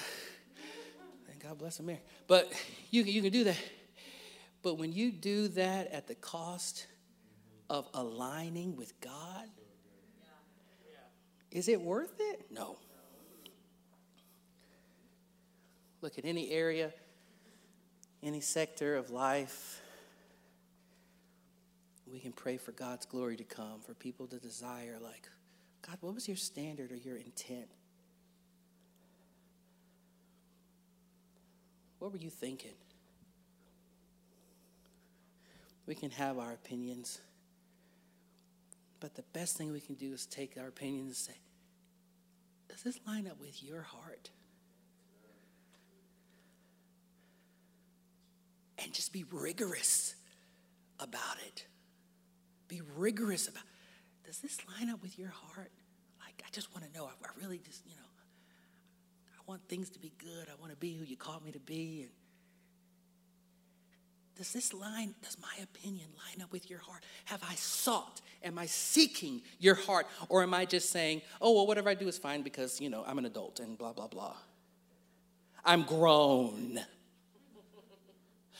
Thank 1.26 1.42
God 1.42 1.58
bless 1.58 1.80
America. 1.80 2.02
But 2.26 2.50
you, 2.90 3.02
you 3.02 3.20
can 3.20 3.30
do 3.30 3.44
that. 3.44 3.58
But 4.62 4.78
when 4.78 4.94
you 4.94 5.12
do 5.12 5.48
that 5.48 5.88
at 5.88 6.06
the 6.06 6.14
cost 6.14 6.86
of 7.68 7.86
aligning 7.92 8.74
with 8.74 8.98
God, 9.02 9.50
is 11.50 11.68
it 11.68 11.78
worth 11.78 12.14
it? 12.18 12.46
No. 12.50 12.78
Look 16.00 16.16
at 16.16 16.24
any 16.24 16.50
area, 16.52 16.90
any 18.22 18.40
sector 18.40 18.96
of 18.96 19.10
life 19.10 19.82
we 22.10 22.18
can 22.18 22.32
pray 22.32 22.56
for 22.56 22.72
God's 22.72 23.06
glory 23.06 23.36
to 23.36 23.44
come, 23.44 23.80
for 23.80 23.94
people 23.94 24.26
to 24.26 24.38
desire, 24.38 24.98
like, 25.02 25.28
God, 25.86 25.98
what 26.00 26.14
was 26.14 26.28
your 26.28 26.36
standard 26.36 26.92
or 26.92 26.96
your 26.96 27.16
intent? 27.16 27.68
What 31.98 32.12
were 32.12 32.18
you 32.18 32.30
thinking? 32.30 32.74
We 35.86 35.94
can 35.94 36.10
have 36.10 36.38
our 36.38 36.52
opinions, 36.52 37.20
but 39.00 39.14
the 39.14 39.24
best 39.32 39.56
thing 39.56 39.72
we 39.72 39.80
can 39.80 39.94
do 39.94 40.12
is 40.12 40.26
take 40.26 40.56
our 40.58 40.68
opinions 40.68 41.06
and 41.06 41.16
say, 41.16 41.40
Does 42.68 42.82
this 42.82 43.00
line 43.06 43.26
up 43.26 43.38
with 43.40 43.62
your 43.62 43.82
heart? 43.82 44.30
And 48.78 48.92
just 48.92 49.12
be 49.12 49.24
rigorous 49.30 50.14
about 50.98 51.36
it 51.46 51.66
be 52.74 52.82
rigorous 52.96 53.48
about 53.48 53.62
does 54.26 54.38
this 54.38 54.58
line 54.66 54.90
up 54.90 55.02
with 55.02 55.18
your 55.18 55.28
heart? 55.28 55.70
Like, 56.18 56.42
I 56.46 56.50
just 56.50 56.74
want 56.74 56.90
to 56.90 56.98
know. 56.98 57.04
I, 57.04 57.10
I 57.10 57.28
really 57.40 57.58
just, 57.58 57.84
you 57.86 57.94
know, 57.94 58.08
I 59.36 59.42
want 59.46 59.68
things 59.68 59.90
to 59.90 59.98
be 59.98 60.12
good. 60.18 60.48
I 60.48 60.58
want 60.58 60.72
to 60.72 60.78
be 60.78 60.94
who 60.94 61.04
you 61.04 61.16
called 61.16 61.44
me 61.44 61.52
to 61.52 61.58
be. 61.60 62.02
And 62.02 62.10
does 64.36 64.52
this 64.52 64.72
line, 64.72 65.14
does 65.22 65.36
my 65.40 65.62
opinion 65.62 66.06
line 66.16 66.42
up 66.42 66.50
with 66.50 66.70
your 66.70 66.78
heart? 66.78 67.04
Have 67.26 67.42
I 67.48 67.54
sought? 67.54 68.22
Am 68.42 68.58
I 68.58 68.64
seeking 68.64 69.42
your 69.58 69.74
heart? 69.74 70.06
Or 70.30 70.42
am 70.42 70.54
I 70.54 70.64
just 70.64 70.88
saying, 70.90 71.20
oh, 71.42 71.52
well, 71.52 71.66
whatever 71.66 71.90
I 71.90 71.94
do 71.94 72.08
is 72.08 72.16
fine 72.16 72.40
because, 72.40 72.80
you 72.80 72.88
know, 72.88 73.04
I'm 73.06 73.18
an 73.18 73.26
adult 73.26 73.60
and 73.60 73.76
blah, 73.76 73.92
blah, 73.92 74.08
blah? 74.08 74.36
I'm 75.64 75.82
grown. 75.82 76.80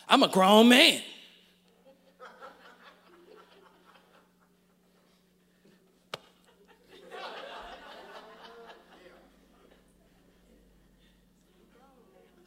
I'm 0.07 0.23
a 0.23 0.29
grown 0.29 0.69
man. 0.69 1.01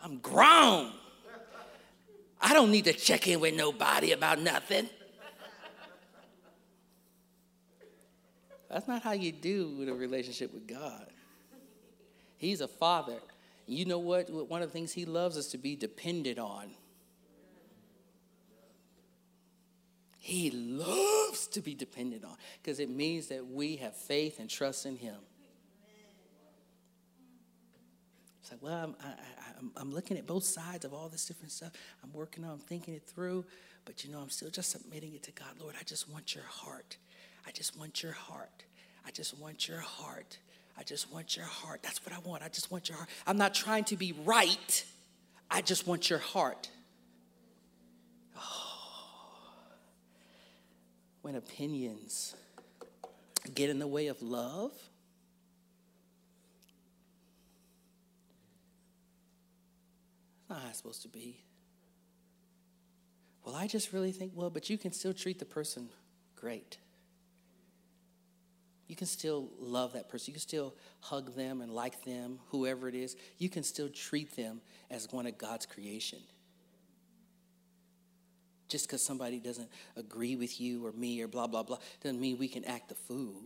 I'm 0.07 0.19
grown. 0.19 0.93
I 2.39 2.53
don't 2.53 2.71
need 2.71 2.85
to 2.85 2.93
check 2.93 3.27
in 3.27 3.41
with 3.41 3.55
nobody 3.55 4.13
about 4.13 4.39
nothing. 4.39 4.89
That's 8.69 8.87
not 8.87 9.01
how 9.01 9.11
you 9.11 9.33
do 9.33 9.75
with 9.77 9.89
a 9.89 9.93
relationship 9.93 10.53
with 10.53 10.65
God. 10.65 11.07
He's 12.37 12.61
a 12.61 12.69
father. 12.69 13.17
You 13.65 13.83
know 13.83 13.99
what? 13.99 14.29
One 14.29 14.61
of 14.61 14.69
the 14.69 14.73
things 14.73 14.93
he 14.93 15.03
loves 15.03 15.35
is 15.35 15.47
to 15.47 15.57
be 15.57 15.75
depended 15.75 16.39
on. 16.39 16.69
He 20.19 20.51
loves 20.51 21.47
to 21.47 21.59
be 21.59 21.73
depended 21.73 22.23
on 22.23 22.37
because 22.61 22.79
it 22.79 22.89
means 22.89 23.27
that 23.27 23.45
we 23.45 23.75
have 23.77 23.93
faith 23.93 24.39
and 24.39 24.49
trust 24.49 24.85
in 24.85 24.95
him. 24.95 25.17
It's 28.47 28.53
like, 28.53 28.63
well, 28.63 28.81
I'm, 28.81 28.95
I, 29.75 29.81
am 29.81 29.91
looking 29.91 30.17
at 30.17 30.25
both 30.25 30.45
sides 30.45 30.85
of 30.85 30.93
all 30.93 31.09
this 31.09 31.25
different 31.25 31.51
stuff. 31.51 31.73
I'm 32.01 32.13
working 32.13 32.45
on, 32.45 32.51
I'm 32.51 32.59
thinking 32.59 32.93
it 32.93 33.03
through, 33.03 33.43
but 33.83 34.05
you 34.05 34.09
know, 34.09 34.19
I'm 34.19 34.29
still 34.29 34.49
just 34.49 34.71
submitting 34.71 35.13
it 35.15 35.23
to 35.23 35.33
God. 35.33 35.49
Lord, 35.59 35.75
I 35.77 35.83
just 35.83 36.09
want 36.09 36.33
your 36.33 36.45
heart. 36.45 36.95
I 37.45 37.51
just 37.51 37.77
want 37.77 38.01
your 38.01 38.13
heart. 38.13 38.63
I 39.05 39.11
just 39.11 39.37
want 39.37 39.67
your 39.67 39.81
heart. 39.81 40.37
I 40.77 40.83
just 40.83 41.11
want 41.11 41.35
your 41.35 41.45
heart. 41.45 41.83
That's 41.83 42.05
what 42.05 42.15
I 42.15 42.19
want. 42.19 42.41
I 42.41 42.47
just 42.47 42.71
want 42.71 42.87
your 42.87 42.97
heart. 42.97 43.09
I'm 43.25 43.37
not 43.37 43.53
trying 43.53 43.83
to 43.85 43.97
be 43.97 44.13
right. 44.23 44.85
I 45.51 45.59
just 45.59 45.85
want 45.85 46.09
your 46.09 46.19
heart. 46.19 46.69
Oh. 48.37 49.41
When 51.21 51.35
opinions 51.35 52.33
get 53.53 53.69
in 53.69 53.79
the 53.79 53.87
way 53.87 54.07
of 54.07 54.21
love, 54.21 54.71
not 60.49 60.61
how 60.61 60.69
it's 60.69 60.77
supposed 60.77 61.01
to 61.03 61.09
be. 61.09 61.43
Well, 63.43 63.55
I 63.55 63.67
just 63.67 63.93
really 63.93 64.11
think, 64.11 64.33
well, 64.35 64.49
but 64.49 64.69
you 64.69 64.77
can 64.77 64.91
still 64.91 65.13
treat 65.13 65.39
the 65.39 65.45
person 65.45 65.89
great. 66.35 66.77
You 68.87 68.95
can 68.95 69.07
still 69.07 69.49
love 69.59 69.93
that 69.93 70.09
person. 70.09 70.31
You 70.31 70.33
can 70.33 70.41
still 70.41 70.73
hug 71.01 71.35
them 71.35 71.61
and 71.61 71.71
like 71.71 72.03
them, 72.03 72.39
whoever 72.49 72.87
it 72.87 72.95
is. 72.95 73.15
You 73.37 73.49
can 73.49 73.63
still 73.63 73.89
treat 73.89 74.35
them 74.35 74.61
as 74.89 75.11
one 75.11 75.27
of 75.27 75.37
God's 75.37 75.65
creation. 75.65 76.19
Just 78.69 78.87
because 78.87 79.01
somebody 79.03 79.39
doesn't 79.39 79.69
agree 79.95 80.35
with 80.35 80.59
you 80.59 80.85
or 80.85 80.91
me 80.91 81.21
or 81.21 81.27
blah, 81.27 81.47
blah, 81.47 81.63
blah, 81.63 81.77
doesn't 82.01 82.19
mean 82.19 82.37
we 82.37 82.47
can 82.47 82.65
act 82.65 82.89
the 82.89 82.95
fool. 82.95 83.43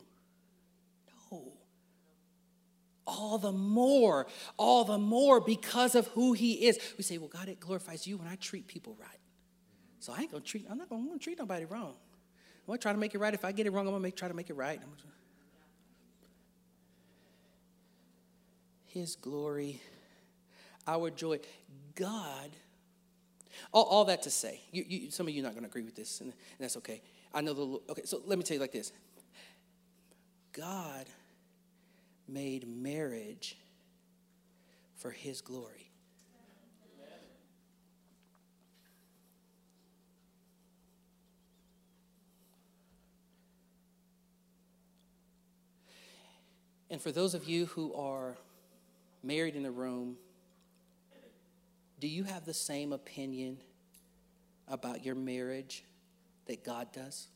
All 3.07 3.37
the 3.37 3.51
more, 3.51 4.27
all 4.57 4.83
the 4.83 4.97
more 4.97 5.39
because 5.41 5.95
of 5.95 6.07
who 6.07 6.33
he 6.33 6.67
is. 6.67 6.79
We 6.97 7.03
say, 7.03 7.17
well, 7.17 7.29
God, 7.29 7.49
it 7.49 7.59
glorifies 7.59 8.05
you 8.05 8.17
when 8.17 8.27
I 8.27 8.35
treat 8.35 8.67
people 8.67 8.95
right. 8.99 9.19
So 9.99 10.13
I 10.15 10.21
ain't 10.21 10.31
gonna 10.31 10.43
treat, 10.43 10.65
I'm 10.69 10.77
not 10.77 10.89
gonna, 10.89 11.17
treat 11.19 11.39
nobody 11.39 11.65
wrong. 11.65 11.93
I'm 11.93 12.67
gonna 12.67 12.77
try 12.77 12.91
to 12.91 12.97
make 12.97 13.13
it 13.13 13.19
right. 13.19 13.33
If 13.33 13.45
I 13.45 13.51
get 13.51 13.65
it 13.65 13.71
wrong, 13.71 13.87
I'm 13.87 13.93
gonna 13.93 14.03
make, 14.03 14.15
try 14.15 14.27
to 14.27 14.33
make 14.33 14.49
it 14.49 14.55
right. 14.55 14.79
His 18.85 19.15
glory, 19.15 19.81
our 20.87 21.09
joy. 21.09 21.39
God, 21.95 22.49
all, 23.73 23.83
all 23.83 24.05
that 24.05 24.23
to 24.23 24.29
say, 24.29 24.61
you, 24.71 24.85
you, 24.87 25.11
some 25.11 25.27
of 25.27 25.33
you 25.33 25.41
are 25.41 25.47
not 25.47 25.57
to 25.57 25.63
agree 25.63 25.83
with 25.83 25.95
this, 25.95 26.21
and, 26.21 26.29
and 26.31 26.59
that's 26.59 26.77
okay. 26.77 27.01
I 27.33 27.41
know 27.41 27.53
the, 27.53 27.91
okay, 27.91 28.01
so 28.05 28.21
let 28.25 28.37
me 28.37 28.43
tell 28.43 28.55
you 28.55 28.61
like 28.61 28.71
this 28.71 28.91
God 30.53 31.05
made 32.28 32.67
marriage 32.67 33.57
for 34.95 35.11
His 35.11 35.41
glory. 35.41 35.91
And 46.91 47.01
for 47.01 47.11
those 47.13 47.34
of 47.34 47.45
you 47.45 47.67
who 47.67 47.93
are 47.93 48.36
married 49.24 49.55
in 49.55 49.63
the 49.63 49.72
room, 49.72 50.17
do 52.01 52.07
you 52.07 52.26
have 52.26 52.45
the 52.45 52.53
same 52.53 52.91
opinion 52.91 53.59
about 54.67 55.05
your 55.05 55.15
marriage 55.15 55.86
that 56.47 56.65
God 56.65 56.91
does? 56.91 57.30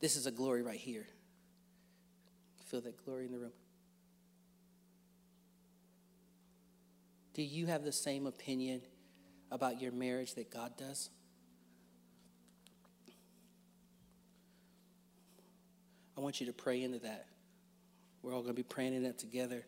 This 0.00 0.16
is 0.16 0.26
a 0.26 0.30
glory 0.30 0.62
right 0.62 0.78
here. 0.78 1.06
Feel 2.66 2.80
that 2.82 3.04
glory 3.04 3.26
in 3.26 3.32
the 3.32 3.38
room. 3.38 3.52
Do 7.34 7.42
you 7.42 7.66
have 7.66 7.84
the 7.84 7.92
same 7.92 8.26
opinion 8.26 8.80
about 9.50 9.80
your 9.80 9.92
marriage 9.92 10.34
that 10.34 10.52
God 10.52 10.76
does? 10.76 11.10
I 16.16 16.20
want 16.20 16.40
you 16.40 16.46
to 16.46 16.52
pray 16.52 16.82
into 16.82 16.98
that. 17.00 17.26
We're 18.22 18.34
all 18.34 18.42
going 18.42 18.54
to 18.54 18.56
be 18.56 18.62
praying 18.62 18.94
in 18.94 19.02
that 19.04 19.18
together. 19.18 19.64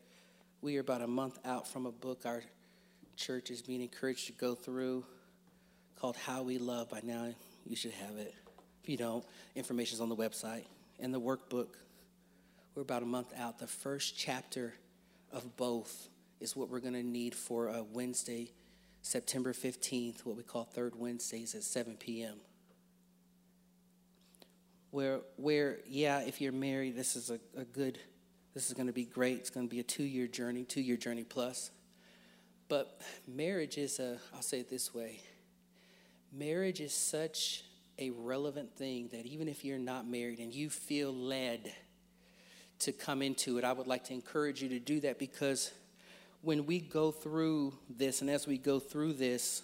We 0.60 0.76
are 0.76 0.80
about 0.80 1.02
a 1.02 1.06
month 1.06 1.38
out 1.44 1.66
from 1.66 1.86
a 1.86 1.90
book 1.92 2.22
our 2.24 2.42
church 3.16 3.50
is 3.50 3.62
being 3.62 3.80
encouraged 3.80 4.26
to 4.26 4.32
go 4.32 4.54
through 4.54 5.04
called 5.96 6.16
How 6.16 6.42
We 6.42 6.58
Love. 6.58 6.90
By 6.90 7.00
now, 7.02 7.34
you 7.64 7.74
should 7.74 7.92
have 7.92 8.16
it. 8.16 8.34
If 8.82 8.88
you 8.88 8.96
don't, 8.96 9.24
information 9.54 9.94
is 9.94 10.00
on 10.00 10.08
the 10.08 10.16
website. 10.16 10.64
And 10.98 11.12
the 11.12 11.20
workbook, 11.20 11.68
we're 12.74 12.82
about 12.82 13.02
a 13.02 13.06
month 13.06 13.32
out. 13.38 13.58
The 13.58 13.66
first 13.66 14.16
chapter 14.18 14.74
of 15.32 15.56
both 15.56 16.08
is 16.40 16.56
what 16.56 16.68
we're 16.68 16.80
going 16.80 16.94
to 16.94 17.02
need 17.02 17.34
for 17.34 17.68
a 17.68 17.82
Wednesday, 17.82 18.52
September 19.02 19.52
15th, 19.52 20.24
what 20.24 20.36
we 20.36 20.42
call 20.42 20.64
Third 20.64 20.94
Wednesdays 20.96 21.54
at 21.54 21.62
7 21.62 21.96
p.m 21.96 22.38
where 24.92 25.20
where 25.36 25.78
yeah 25.88 26.20
if 26.20 26.40
you're 26.40 26.52
married 26.52 26.94
this 26.94 27.16
is 27.16 27.30
a, 27.30 27.40
a 27.58 27.64
good 27.64 27.98
this 28.54 28.68
is 28.68 28.74
going 28.74 28.86
to 28.86 28.92
be 28.92 29.04
great 29.04 29.38
it's 29.38 29.50
going 29.50 29.66
to 29.66 29.70
be 29.70 29.80
a 29.80 29.82
two-year 29.82 30.28
journey 30.28 30.64
two-year 30.64 30.96
journey 30.96 31.24
plus 31.24 31.70
but 32.68 33.00
marriage 33.26 33.78
is 33.78 33.98
a 33.98 34.18
i'll 34.34 34.42
say 34.42 34.60
it 34.60 34.68
this 34.70 34.94
way 34.94 35.18
marriage 36.30 36.80
is 36.80 36.92
such 36.92 37.64
a 38.02 38.10
relevant 38.10 38.76
thing 38.76 39.08
that 39.12 39.26
even 39.26 39.48
if 39.48 39.64
you're 39.64 39.78
not 39.78 40.06
married 40.06 40.38
and 40.38 40.54
you 40.54 40.68
feel 40.68 41.12
led 41.12 41.72
to 42.78 42.92
come 42.92 43.22
into 43.22 43.58
it 43.58 43.64
i 43.64 43.72
would 43.72 43.86
like 43.86 44.04
to 44.04 44.12
encourage 44.12 44.62
you 44.62 44.68
to 44.68 44.78
do 44.78 45.00
that 45.00 45.18
because 45.18 45.72
when 46.42 46.66
we 46.66 46.80
go 46.80 47.10
through 47.10 47.72
this 47.88 48.20
and 48.20 48.28
as 48.28 48.46
we 48.46 48.58
go 48.58 48.78
through 48.78 49.12
this 49.12 49.62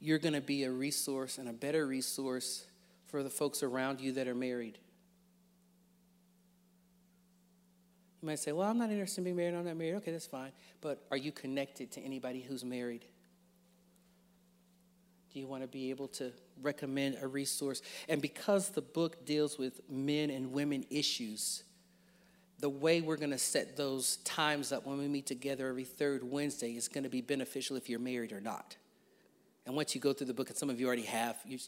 you're 0.00 0.18
going 0.18 0.34
to 0.34 0.40
be 0.40 0.64
a 0.64 0.70
resource 0.70 1.38
and 1.38 1.48
a 1.48 1.52
better 1.52 1.86
resource 1.86 2.64
for 3.06 3.22
the 3.22 3.30
folks 3.30 3.62
around 3.62 4.00
you 4.00 4.12
that 4.12 4.26
are 4.26 4.34
married. 4.34 4.78
You 8.22 8.26
might 8.26 8.38
say, 8.38 8.52
Well, 8.52 8.68
I'm 8.68 8.78
not 8.78 8.90
interested 8.90 9.18
in 9.18 9.24
being 9.24 9.36
married, 9.36 9.54
I'm 9.54 9.64
not 9.64 9.76
married. 9.76 9.96
Okay, 9.96 10.12
that's 10.12 10.26
fine. 10.26 10.52
But 10.80 11.04
are 11.10 11.16
you 11.16 11.32
connected 11.32 11.92
to 11.92 12.00
anybody 12.00 12.40
who's 12.40 12.64
married? 12.64 13.04
Do 15.32 15.38
you 15.38 15.46
want 15.46 15.62
to 15.62 15.68
be 15.68 15.90
able 15.90 16.08
to 16.08 16.32
recommend 16.60 17.18
a 17.20 17.28
resource? 17.28 17.82
And 18.08 18.20
because 18.20 18.70
the 18.70 18.82
book 18.82 19.24
deals 19.24 19.58
with 19.58 19.80
men 19.88 20.30
and 20.30 20.52
women 20.52 20.84
issues, 20.90 21.62
the 22.58 22.68
way 22.68 23.00
we're 23.00 23.16
going 23.16 23.30
to 23.30 23.38
set 23.38 23.76
those 23.76 24.16
times 24.18 24.72
up 24.72 24.86
when 24.86 24.98
we 24.98 25.08
meet 25.08 25.26
together 25.26 25.68
every 25.68 25.84
third 25.84 26.22
Wednesday 26.22 26.72
is 26.72 26.88
going 26.88 27.04
to 27.04 27.10
be 27.10 27.20
beneficial 27.20 27.76
if 27.76 27.88
you're 27.88 28.00
married 28.00 28.32
or 28.32 28.40
not. 28.40 28.76
And 29.66 29.76
once 29.76 29.94
you 29.94 30.00
go 30.00 30.12
through 30.12 30.26
the 30.26 30.34
book, 30.34 30.48
and 30.48 30.58
some 30.58 30.68
of 30.68 30.80
you 30.80 30.86
already 30.86 31.02
have, 31.02 31.36
you're 31.46 31.60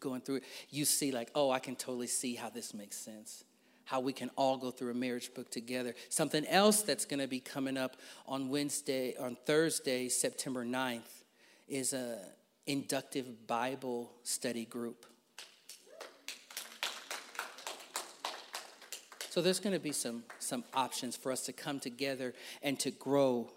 going 0.00 0.20
through 0.20 0.36
it, 0.36 0.44
you 0.70 0.84
see, 0.84 1.10
like, 1.10 1.30
oh, 1.34 1.50
I 1.50 1.58
can 1.58 1.76
totally 1.76 2.06
see 2.06 2.34
how 2.34 2.50
this 2.50 2.74
makes 2.74 2.96
sense. 2.96 3.44
How 3.84 4.00
we 4.00 4.12
can 4.12 4.30
all 4.36 4.58
go 4.58 4.70
through 4.70 4.90
a 4.90 4.94
marriage 4.94 5.32
book 5.32 5.50
together. 5.50 5.94
Something 6.10 6.46
else 6.46 6.82
that's 6.82 7.06
going 7.06 7.20
to 7.20 7.26
be 7.26 7.40
coming 7.40 7.78
up 7.78 7.96
on 8.26 8.50
Wednesday, 8.50 9.16
on 9.16 9.36
Thursday, 9.46 10.08
September 10.10 10.64
9th, 10.64 11.24
is 11.68 11.94
a 11.94 12.18
inductive 12.68 13.46
Bible 13.46 14.12
study 14.22 14.66
group. 14.66 15.06
So 19.30 19.40
there's 19.40 19.58
going 19.58 19.72
to 19.72 19.80
be 19.80 19.92
some 19.92 20.24
some 20.38 20.64
options 20.74 21.16
for 21.16 21.32
us 21.32 21.46
to 21.46 21.52
come 21.52 21.80
together 21.80 22.34
and 22.62 22.78
to 22.80 22.90
grow 22.90 23.50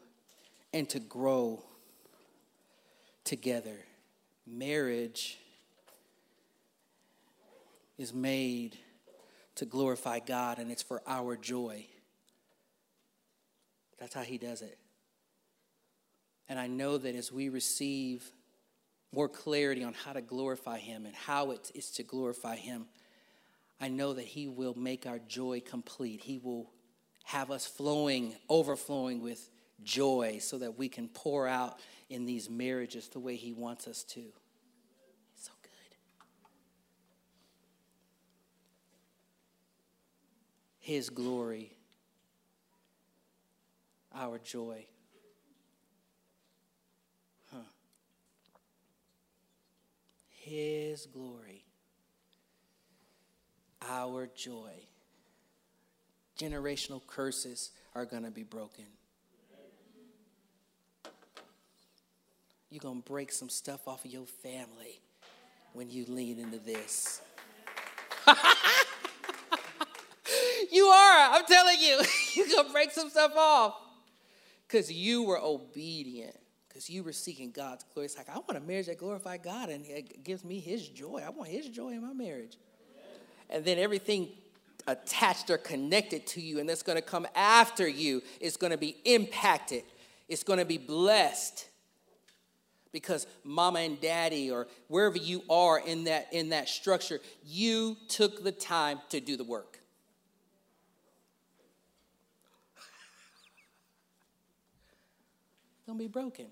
and 0.73 0.87
to 0.89 0.99
grow 0.99 1.63
together. 3.23 3.77
Marriage 4.47 5.37
is 7.97 8.13
made 8.13 8.77
to 9.55 9.65
glorify 9.65 10.19
God 10.19 10.57
and 10.57 10.71
it's 10.71 10.83
for 10.83 11.01
our 11.05 11.35
joy. 11.35 11.85
That's 13.99 14.13
how 14.13 14.23
He 14.23 14.37
does 14.37 14.61
it. 14.61 14.77
And 16.47 16.59
I 16.59 16.67
know 16.67 16.97
that 16.97 17.15
as 17.15 17.31
we 17.31 17.49
receive 17.49 18.31
more 19.13 19.27
clarity 19.27 19.83
on 19.83 19.93
how 19.93 20.13
to 20.13 20.21
glorify 20.21 20.77
Him 20.77 21.05
and 21.05 21.15
how 21.15 21.51
it 21.51 21.71
is 21.75 21.91
to 21.91 22.03
glorify 22.03 22.55
Him, 22.55 22.85
I 23.79 23.89
know 23.89 24.13
that 24.13 24.25
He 24.25 24.47
will 24.47 24.77
make 24.77 25.05
our 25.05 25.19
joy 25.19 25.61
complete. 25.65 26.21
He 26.21 26.39
will 26.39 26.71
have 27.25 27.51
us 27.51 27.65
flowing, 27.65 28.35
overflowing 28.49 29.21
with 29.21 29.49
joy 29.83 30.37
so 30.39 30.57
that 30.59 30.77
we 30.77 30.87
can 30.89 31.07
pour 31.07 31.47
out 31.47 31.79
in 32.09 32.25
these 32.25 32.49
marriages 32.49 33.07
the 33.09 33.19
way 33.19 33.35
He 33.35 33.53
wants 33.53 33.87
us 33.87 34.03
to. 34.03 34.21
so 35.35 35.51
good. 35.61 35.69
His 40.79 41.09
glory, 41.09 41.75
our 44.13 44.39
joy. 44.39 44.85
His 50.41 51.05
glory, 51.05 51.63
our 53.87 54.27
joy. 54.35 54.73
Generational 56.39 57.05
curses 57.05 57.69
are 57.93 58.05
going 58.05 58.23
to 58.23 58.31
be 58.31 58.41
broken. 58.41 58.85
You're 62.71 62.79
going 62.79 63.03
to 63.03 63.07
break 63.07 63.31
some 63.31 63.49
stuff 63.49 63.87
off 63.87 64.03
of 64.03 64.09
your 64.09 64.25
family 64.25 64.99
when 65.73 65.91
you 65.91 66.05
lean 66.07 66.39
into 66.39 66.57
this. 66.57 67.21
you 70.71 70.85
are, 70.85 71.35
I'm 71.35 71.45
telling 71.45 71.79
you. 71.79 72.01
You're 72.33 72.47
going 72.47 72.65
to 72.65 72.73
break 72.73 72.89
some 72.89 73.09
stuff 73.09 73.33
off 73.37 73.75
because 74.67 74.91
you 74.91 75.21
were 75.21 75.39
obedient, 75.39 76.35
because 76.71 76.89
you 76.89 77.03
were 77.03 77.11
seeking 77.11 77.51
God's 77.51 77.83
glory. 77.93 78.05
It's 78.05 78.17
like, 78.17 78.29
I 78.29 78.35
want 78.35 78.55
a 78.55 78.61
marriage 78.61 78.85
that 78.85 78.97
glorifies 78.97 79.41
God 79.43 79.69
and 79.69 79.85
it 79.85 80.23
gives 80.23 80.45
me 80.45 80.59
His 80.59 80.87
joy. 80.87 81.21
I 81.25 81.29
want 81.29 81.49
His 81.49 81.67
joy 81.67 81.89
in 81.89 82.01
my 82.01 82.13
marriage. 82.13 82.57
And 83.49 83.65
then 83.65 83.77
everything 83.77 84.29
attached 84.87 85.49
or 85.49 85.57
connected 85.57 86.25
to 86.25 86.41
you 86.41 86.59
and 86.59 86.69
that's 86.69 86.81
going 86.81 86.95
to 86.95 87.01
come 87.01 87.27
after 87.35 87.87
you 87.87 88.21
is 88.39 88.55
going 88.55 88.71
to 88.71 88.77
be 88.77 88.95
impacted, 89.03 89.83
it's 90.29 90.43
going 90.43 90.59
to 90.59 90.65
be 90.65 90.77
blessed 90.77 91.67
because 92.93 93.27
mama 93.43 93.79
and 93.79 93.99
daddy 93.99 94.49
or 94.49 94.67
wherever 94.87 95.17
you 95.17 95.43
are 95.49 95.79
in 95.79 96.05
that 96.05 96.27
in 96.33 96.49
that 96.49 96.67
structure 96.67 97.19
you 97.45 97.95
took 98.07 98.43
the 98.43 98.51
time 98.51 98.99
to 99.09 99.19
do 99.19 99.37
the 99.37 99.43
work 99.43 99.77
Don't 105.87 105.97
be 105.97 106.07
broken 106.07 106.47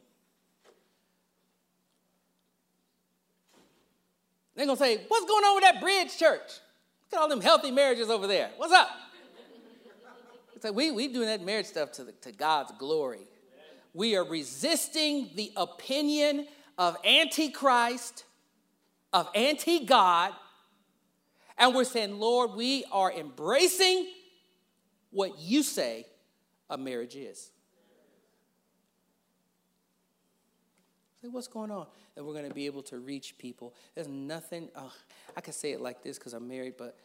they're 4.60 4.68
gonna 4.68 4.78
say 4.78 5.00
what's 5.08 5.26
going 5.26 5.46
on 5.46 5.56
with 5.56 5.64
that 5.64 5.80
bridge 5.80 6.18
church? 6.18 6.42
Look 7.12 7.14
at 7.14 7.22
all 7.22 7.30
them 7.30 7.40
healthy 7.40 7.72
marriages 7.72 8.10
over 8.10 8.28
there. 8.28 8.52
What's 8.58 8.74
up? 8.74 8.90
It's 10.54 10.66
like 10.66 10.76
we, 10.76 10.92
we 10.92 11.08
doing 11.08 11.28
that 11.28 11.42
marriage 11.42 11.68
stuff 11.68 11.94
to, 11.94 12.04
the, 12.04 12.12
to 12.24 12.34
god's 12.34 12.74
glory. 12.78 13.22
We 13.94 14.18
are 14.18 14.26
resisting 14.26 15.30
the 15.36 15.54
opinion 15.56 16.46
of 16.78 16.98
Antichrist, 17.06 18.26
of 19.14 19.30
anti 19.34 19.86
God, 19.86 20.34
and 21.58 21.74
we're 21.74 21.86
saying, 21.86 22.20
Lord, 22.20 22.52
we 22.52 22.84
are 22.92 23.14
embracing 23.14 24.08
what 25.12 25.40
you 25.40 25.64
say 25.64 26.06
a 26.70 26.78
marriage 26.78 27.16
is. 27.16 27.50
Say, 31.22 31.28
what's 31.28 31.48
going 31.48 31.70
on? 31.70 31.86
And 32.16 32.26
we're 32.26 32.34
going 32.34 32.48
to 32.48 32.54
be 32.54 32.66
able 32.66 32.84
to 32.84 32.98
reach 32.98 33.38
people. 33.38 33.74
There's 33.94 34.08
nothing, 34.08 34.70
oh, 34.76 34.94
I 35.36 35.42
can 35.42 35.52
say 35.54 35.74
it 35.74 35.82
like 35.82 36.02
this 36.02 36.18
because 36.18 36.34
I'm 36.34 36.48
married, 36.48 36.76
but 36.78 36.98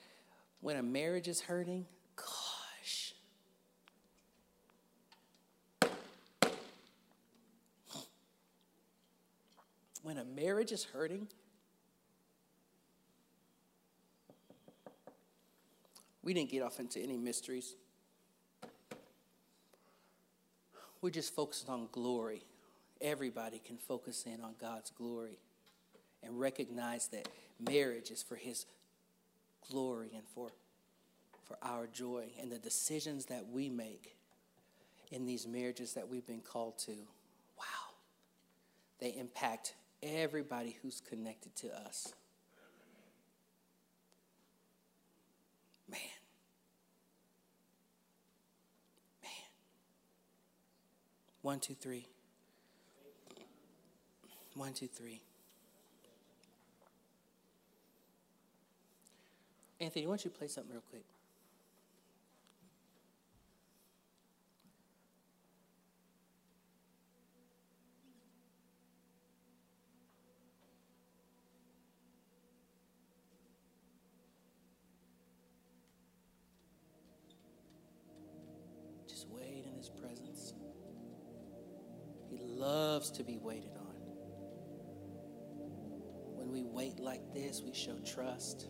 when 0.60 0.76
a 0.76 0.82
marriage 0.82 1.26
is 1.26 1.40
hurting, 1.40 1.84
God, 2.14 2.26
when 10.04 10.18
a 10.18 10.24
marriage 10.24 10.70
is 10.70 10.84
hurting, 10.84 11.26
we 16.22 16.32
didn't 16.34 16.50
get 16.50 16.62
off 16.62 16.78
into 16.78 17.00
any 17.00 17.16
mysteries. 17.16 17.74
We 21.02 21.10
just 21.10 21.34
focused 21.34 21.68
on 21.68 21.88
glory. 21.90 22.42
Everybody 23.04 23.60
can 23.62 23.76
focus 23.76 24.24
in 24.24 24.40
on 24.40 24.54
God's 24.58 24.88
glory 24.88 25.38
and 26.22 26.40
recognize 26.40 27.08
that 27.08 27.28
marriage 27.60 28.10
is 28.10 28.22
for 28.22 28.34
His 28.34 28.64
glory 29.70 30.08
and 30.14 30.22
for, 30.34 30.48
for 31.46 31.58
our 31.60 31.86
joy. 31.86 32.28
And 32.40 32.50
the 32.50 32.58
decisions 32.58 33.26
that 33.26 33.46
we 33.46 33.68
make 33.68 34.16
in 35.10 35.26
these 35.26 35.46
marriages 35.46 35.92
that 35.92 36.08
we've 36.08 36.26
been 36.26 36.40
called 36.40 36.78
to, 36.78 36.92
wow, 37.58 37.92
they 39.00 39.10
impact 39.10 39.74
everybody 40.02 40.78
who's 40.80 41.02
connected 41.06 41.54
to 41.56 41.68
us. 41.86 42.14
Man. 45.90 46.00
Man. 49.22 49.30
One, 51.42 51.60
two, 51.60 51.74
three. 51.74 52.06
One, 54.54 54.72
two, 54.72 54.86
three. 54.86 55.20
Anthony, 59.80 60.06
why 60.06 60.12
don't 60.12 60.24
you 60.24 60.30
play 60.30 60.46
something 60.46 60.72
real 60.72 60.82
quick? 60.90 61.02
Just 79.08 79.26
wait 79.28 79.64
in 79.66 79.76
his 79.76 79.90
presence. 79.90 80.54
He 82.30 82.38
loves 82.38 83.10
to 83.12 83.24
be 83.24 83.38
waited 83.38 83.70
on. 83.76 83.83
Like 87.04 87.34
this, 87.34 87.62
we 87.64 87.72
show 87.74 87.96
trust. 88.04 88.68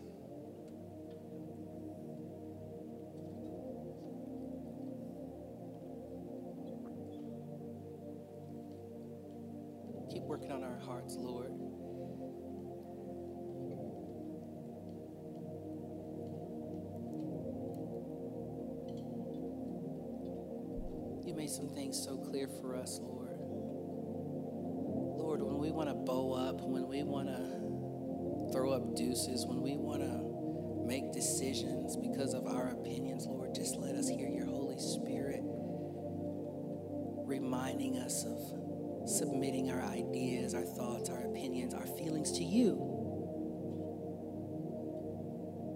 Deuces, 29.25 29.45
when 29.45 29.61
we 29.61 29.77
want 29.77 30.01
to 30.01 30.87
make 30.87 31.11
decisions 31.13 31.95
because 31.97 32.33
of 32.33 32.45
our 32.47 32.69
opinions, 32.69 33.25
Lord, 33.27 33.55
just 33.55 33.75
let 33.77 33.95
us 33.95 34.07
hear 34.07 34.29
your 34.29 34.45
Holy 34.47 34.77
Spirit 34.79 35.41
reminding 37.25 37.97
us 37.97 38.25
of 38.25 39.09
submitting 39.09 39.71
our 39.71 39.81
ideas, 39.83 40.53
our 40.53 40.63
thoughts, 40.63 41.09
our 41.09 41.21
opinions, 41.21 41.73
our 41.73 41.87
feelings 41.87 42.31
to 42.33 42.43
you. 42.43 42.77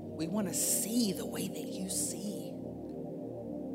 We 0.02 0.28
want 0.28 0.47
to 0.47 0.54
see 0.54 1.14
the 1.14 1.26
way 1.26 1.47
that 1.47 1.68
you 1.74 1.89
see 1.89 2.54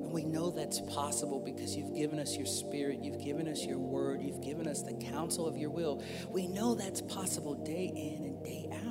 And 0.03 0.12
we 0.12 0.25
know 0.25 0.51
that's 0.51 0.81
possible 0.81 1.41
because 1.45 1.77
you've 1.77 1.95
given 1.95 2.18
us 2.20 2.37
your 2.37 2.47
spirit, 2.47 3.01
you've 3.03 3.22
given 3.25 3.49
us 3.49 3.64
your 3.64 3.79
word, 3.79 4.22
you've 4.22 4.43
given 4.43 4.68
us 4.68 4.83
the 4.83 4.95
counsel 4.95 5.47
of 5.47 5.57
your 5.57 5.70
will. 5.70 6.05
We 6.31 6.49
know 6.49 6.75
that's 6.75 7.03
possible 7.03 7.55
day 7.55 7.93
in 7.95 8.25
and 8.25 8.45
day 8.45 8.68
out. 8.72 8.84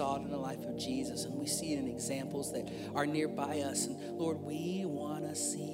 Saw 0.00 0.16
it 0.16 0.22
in 0.22 0.30
the 0.30 0.38
life 0.38 0.64
of 0.64 0.78
Jesus 0.78 1.26
and 1.26 1.34
we 1.34 1.46
see 1.46 1.74
it 1.74 1.78
in 1.78 1.86
examples 1.86 2.54
that 2.54 2.66
are 2.94 3.04
nearby 3.04 3.58
us. 3.58 3.84
And 3.84 4.18
Lord, 4.18 4.40
we 4.40 4.86
want 4.86 5.28
to 5.28 5.34
see, 5.34 5.69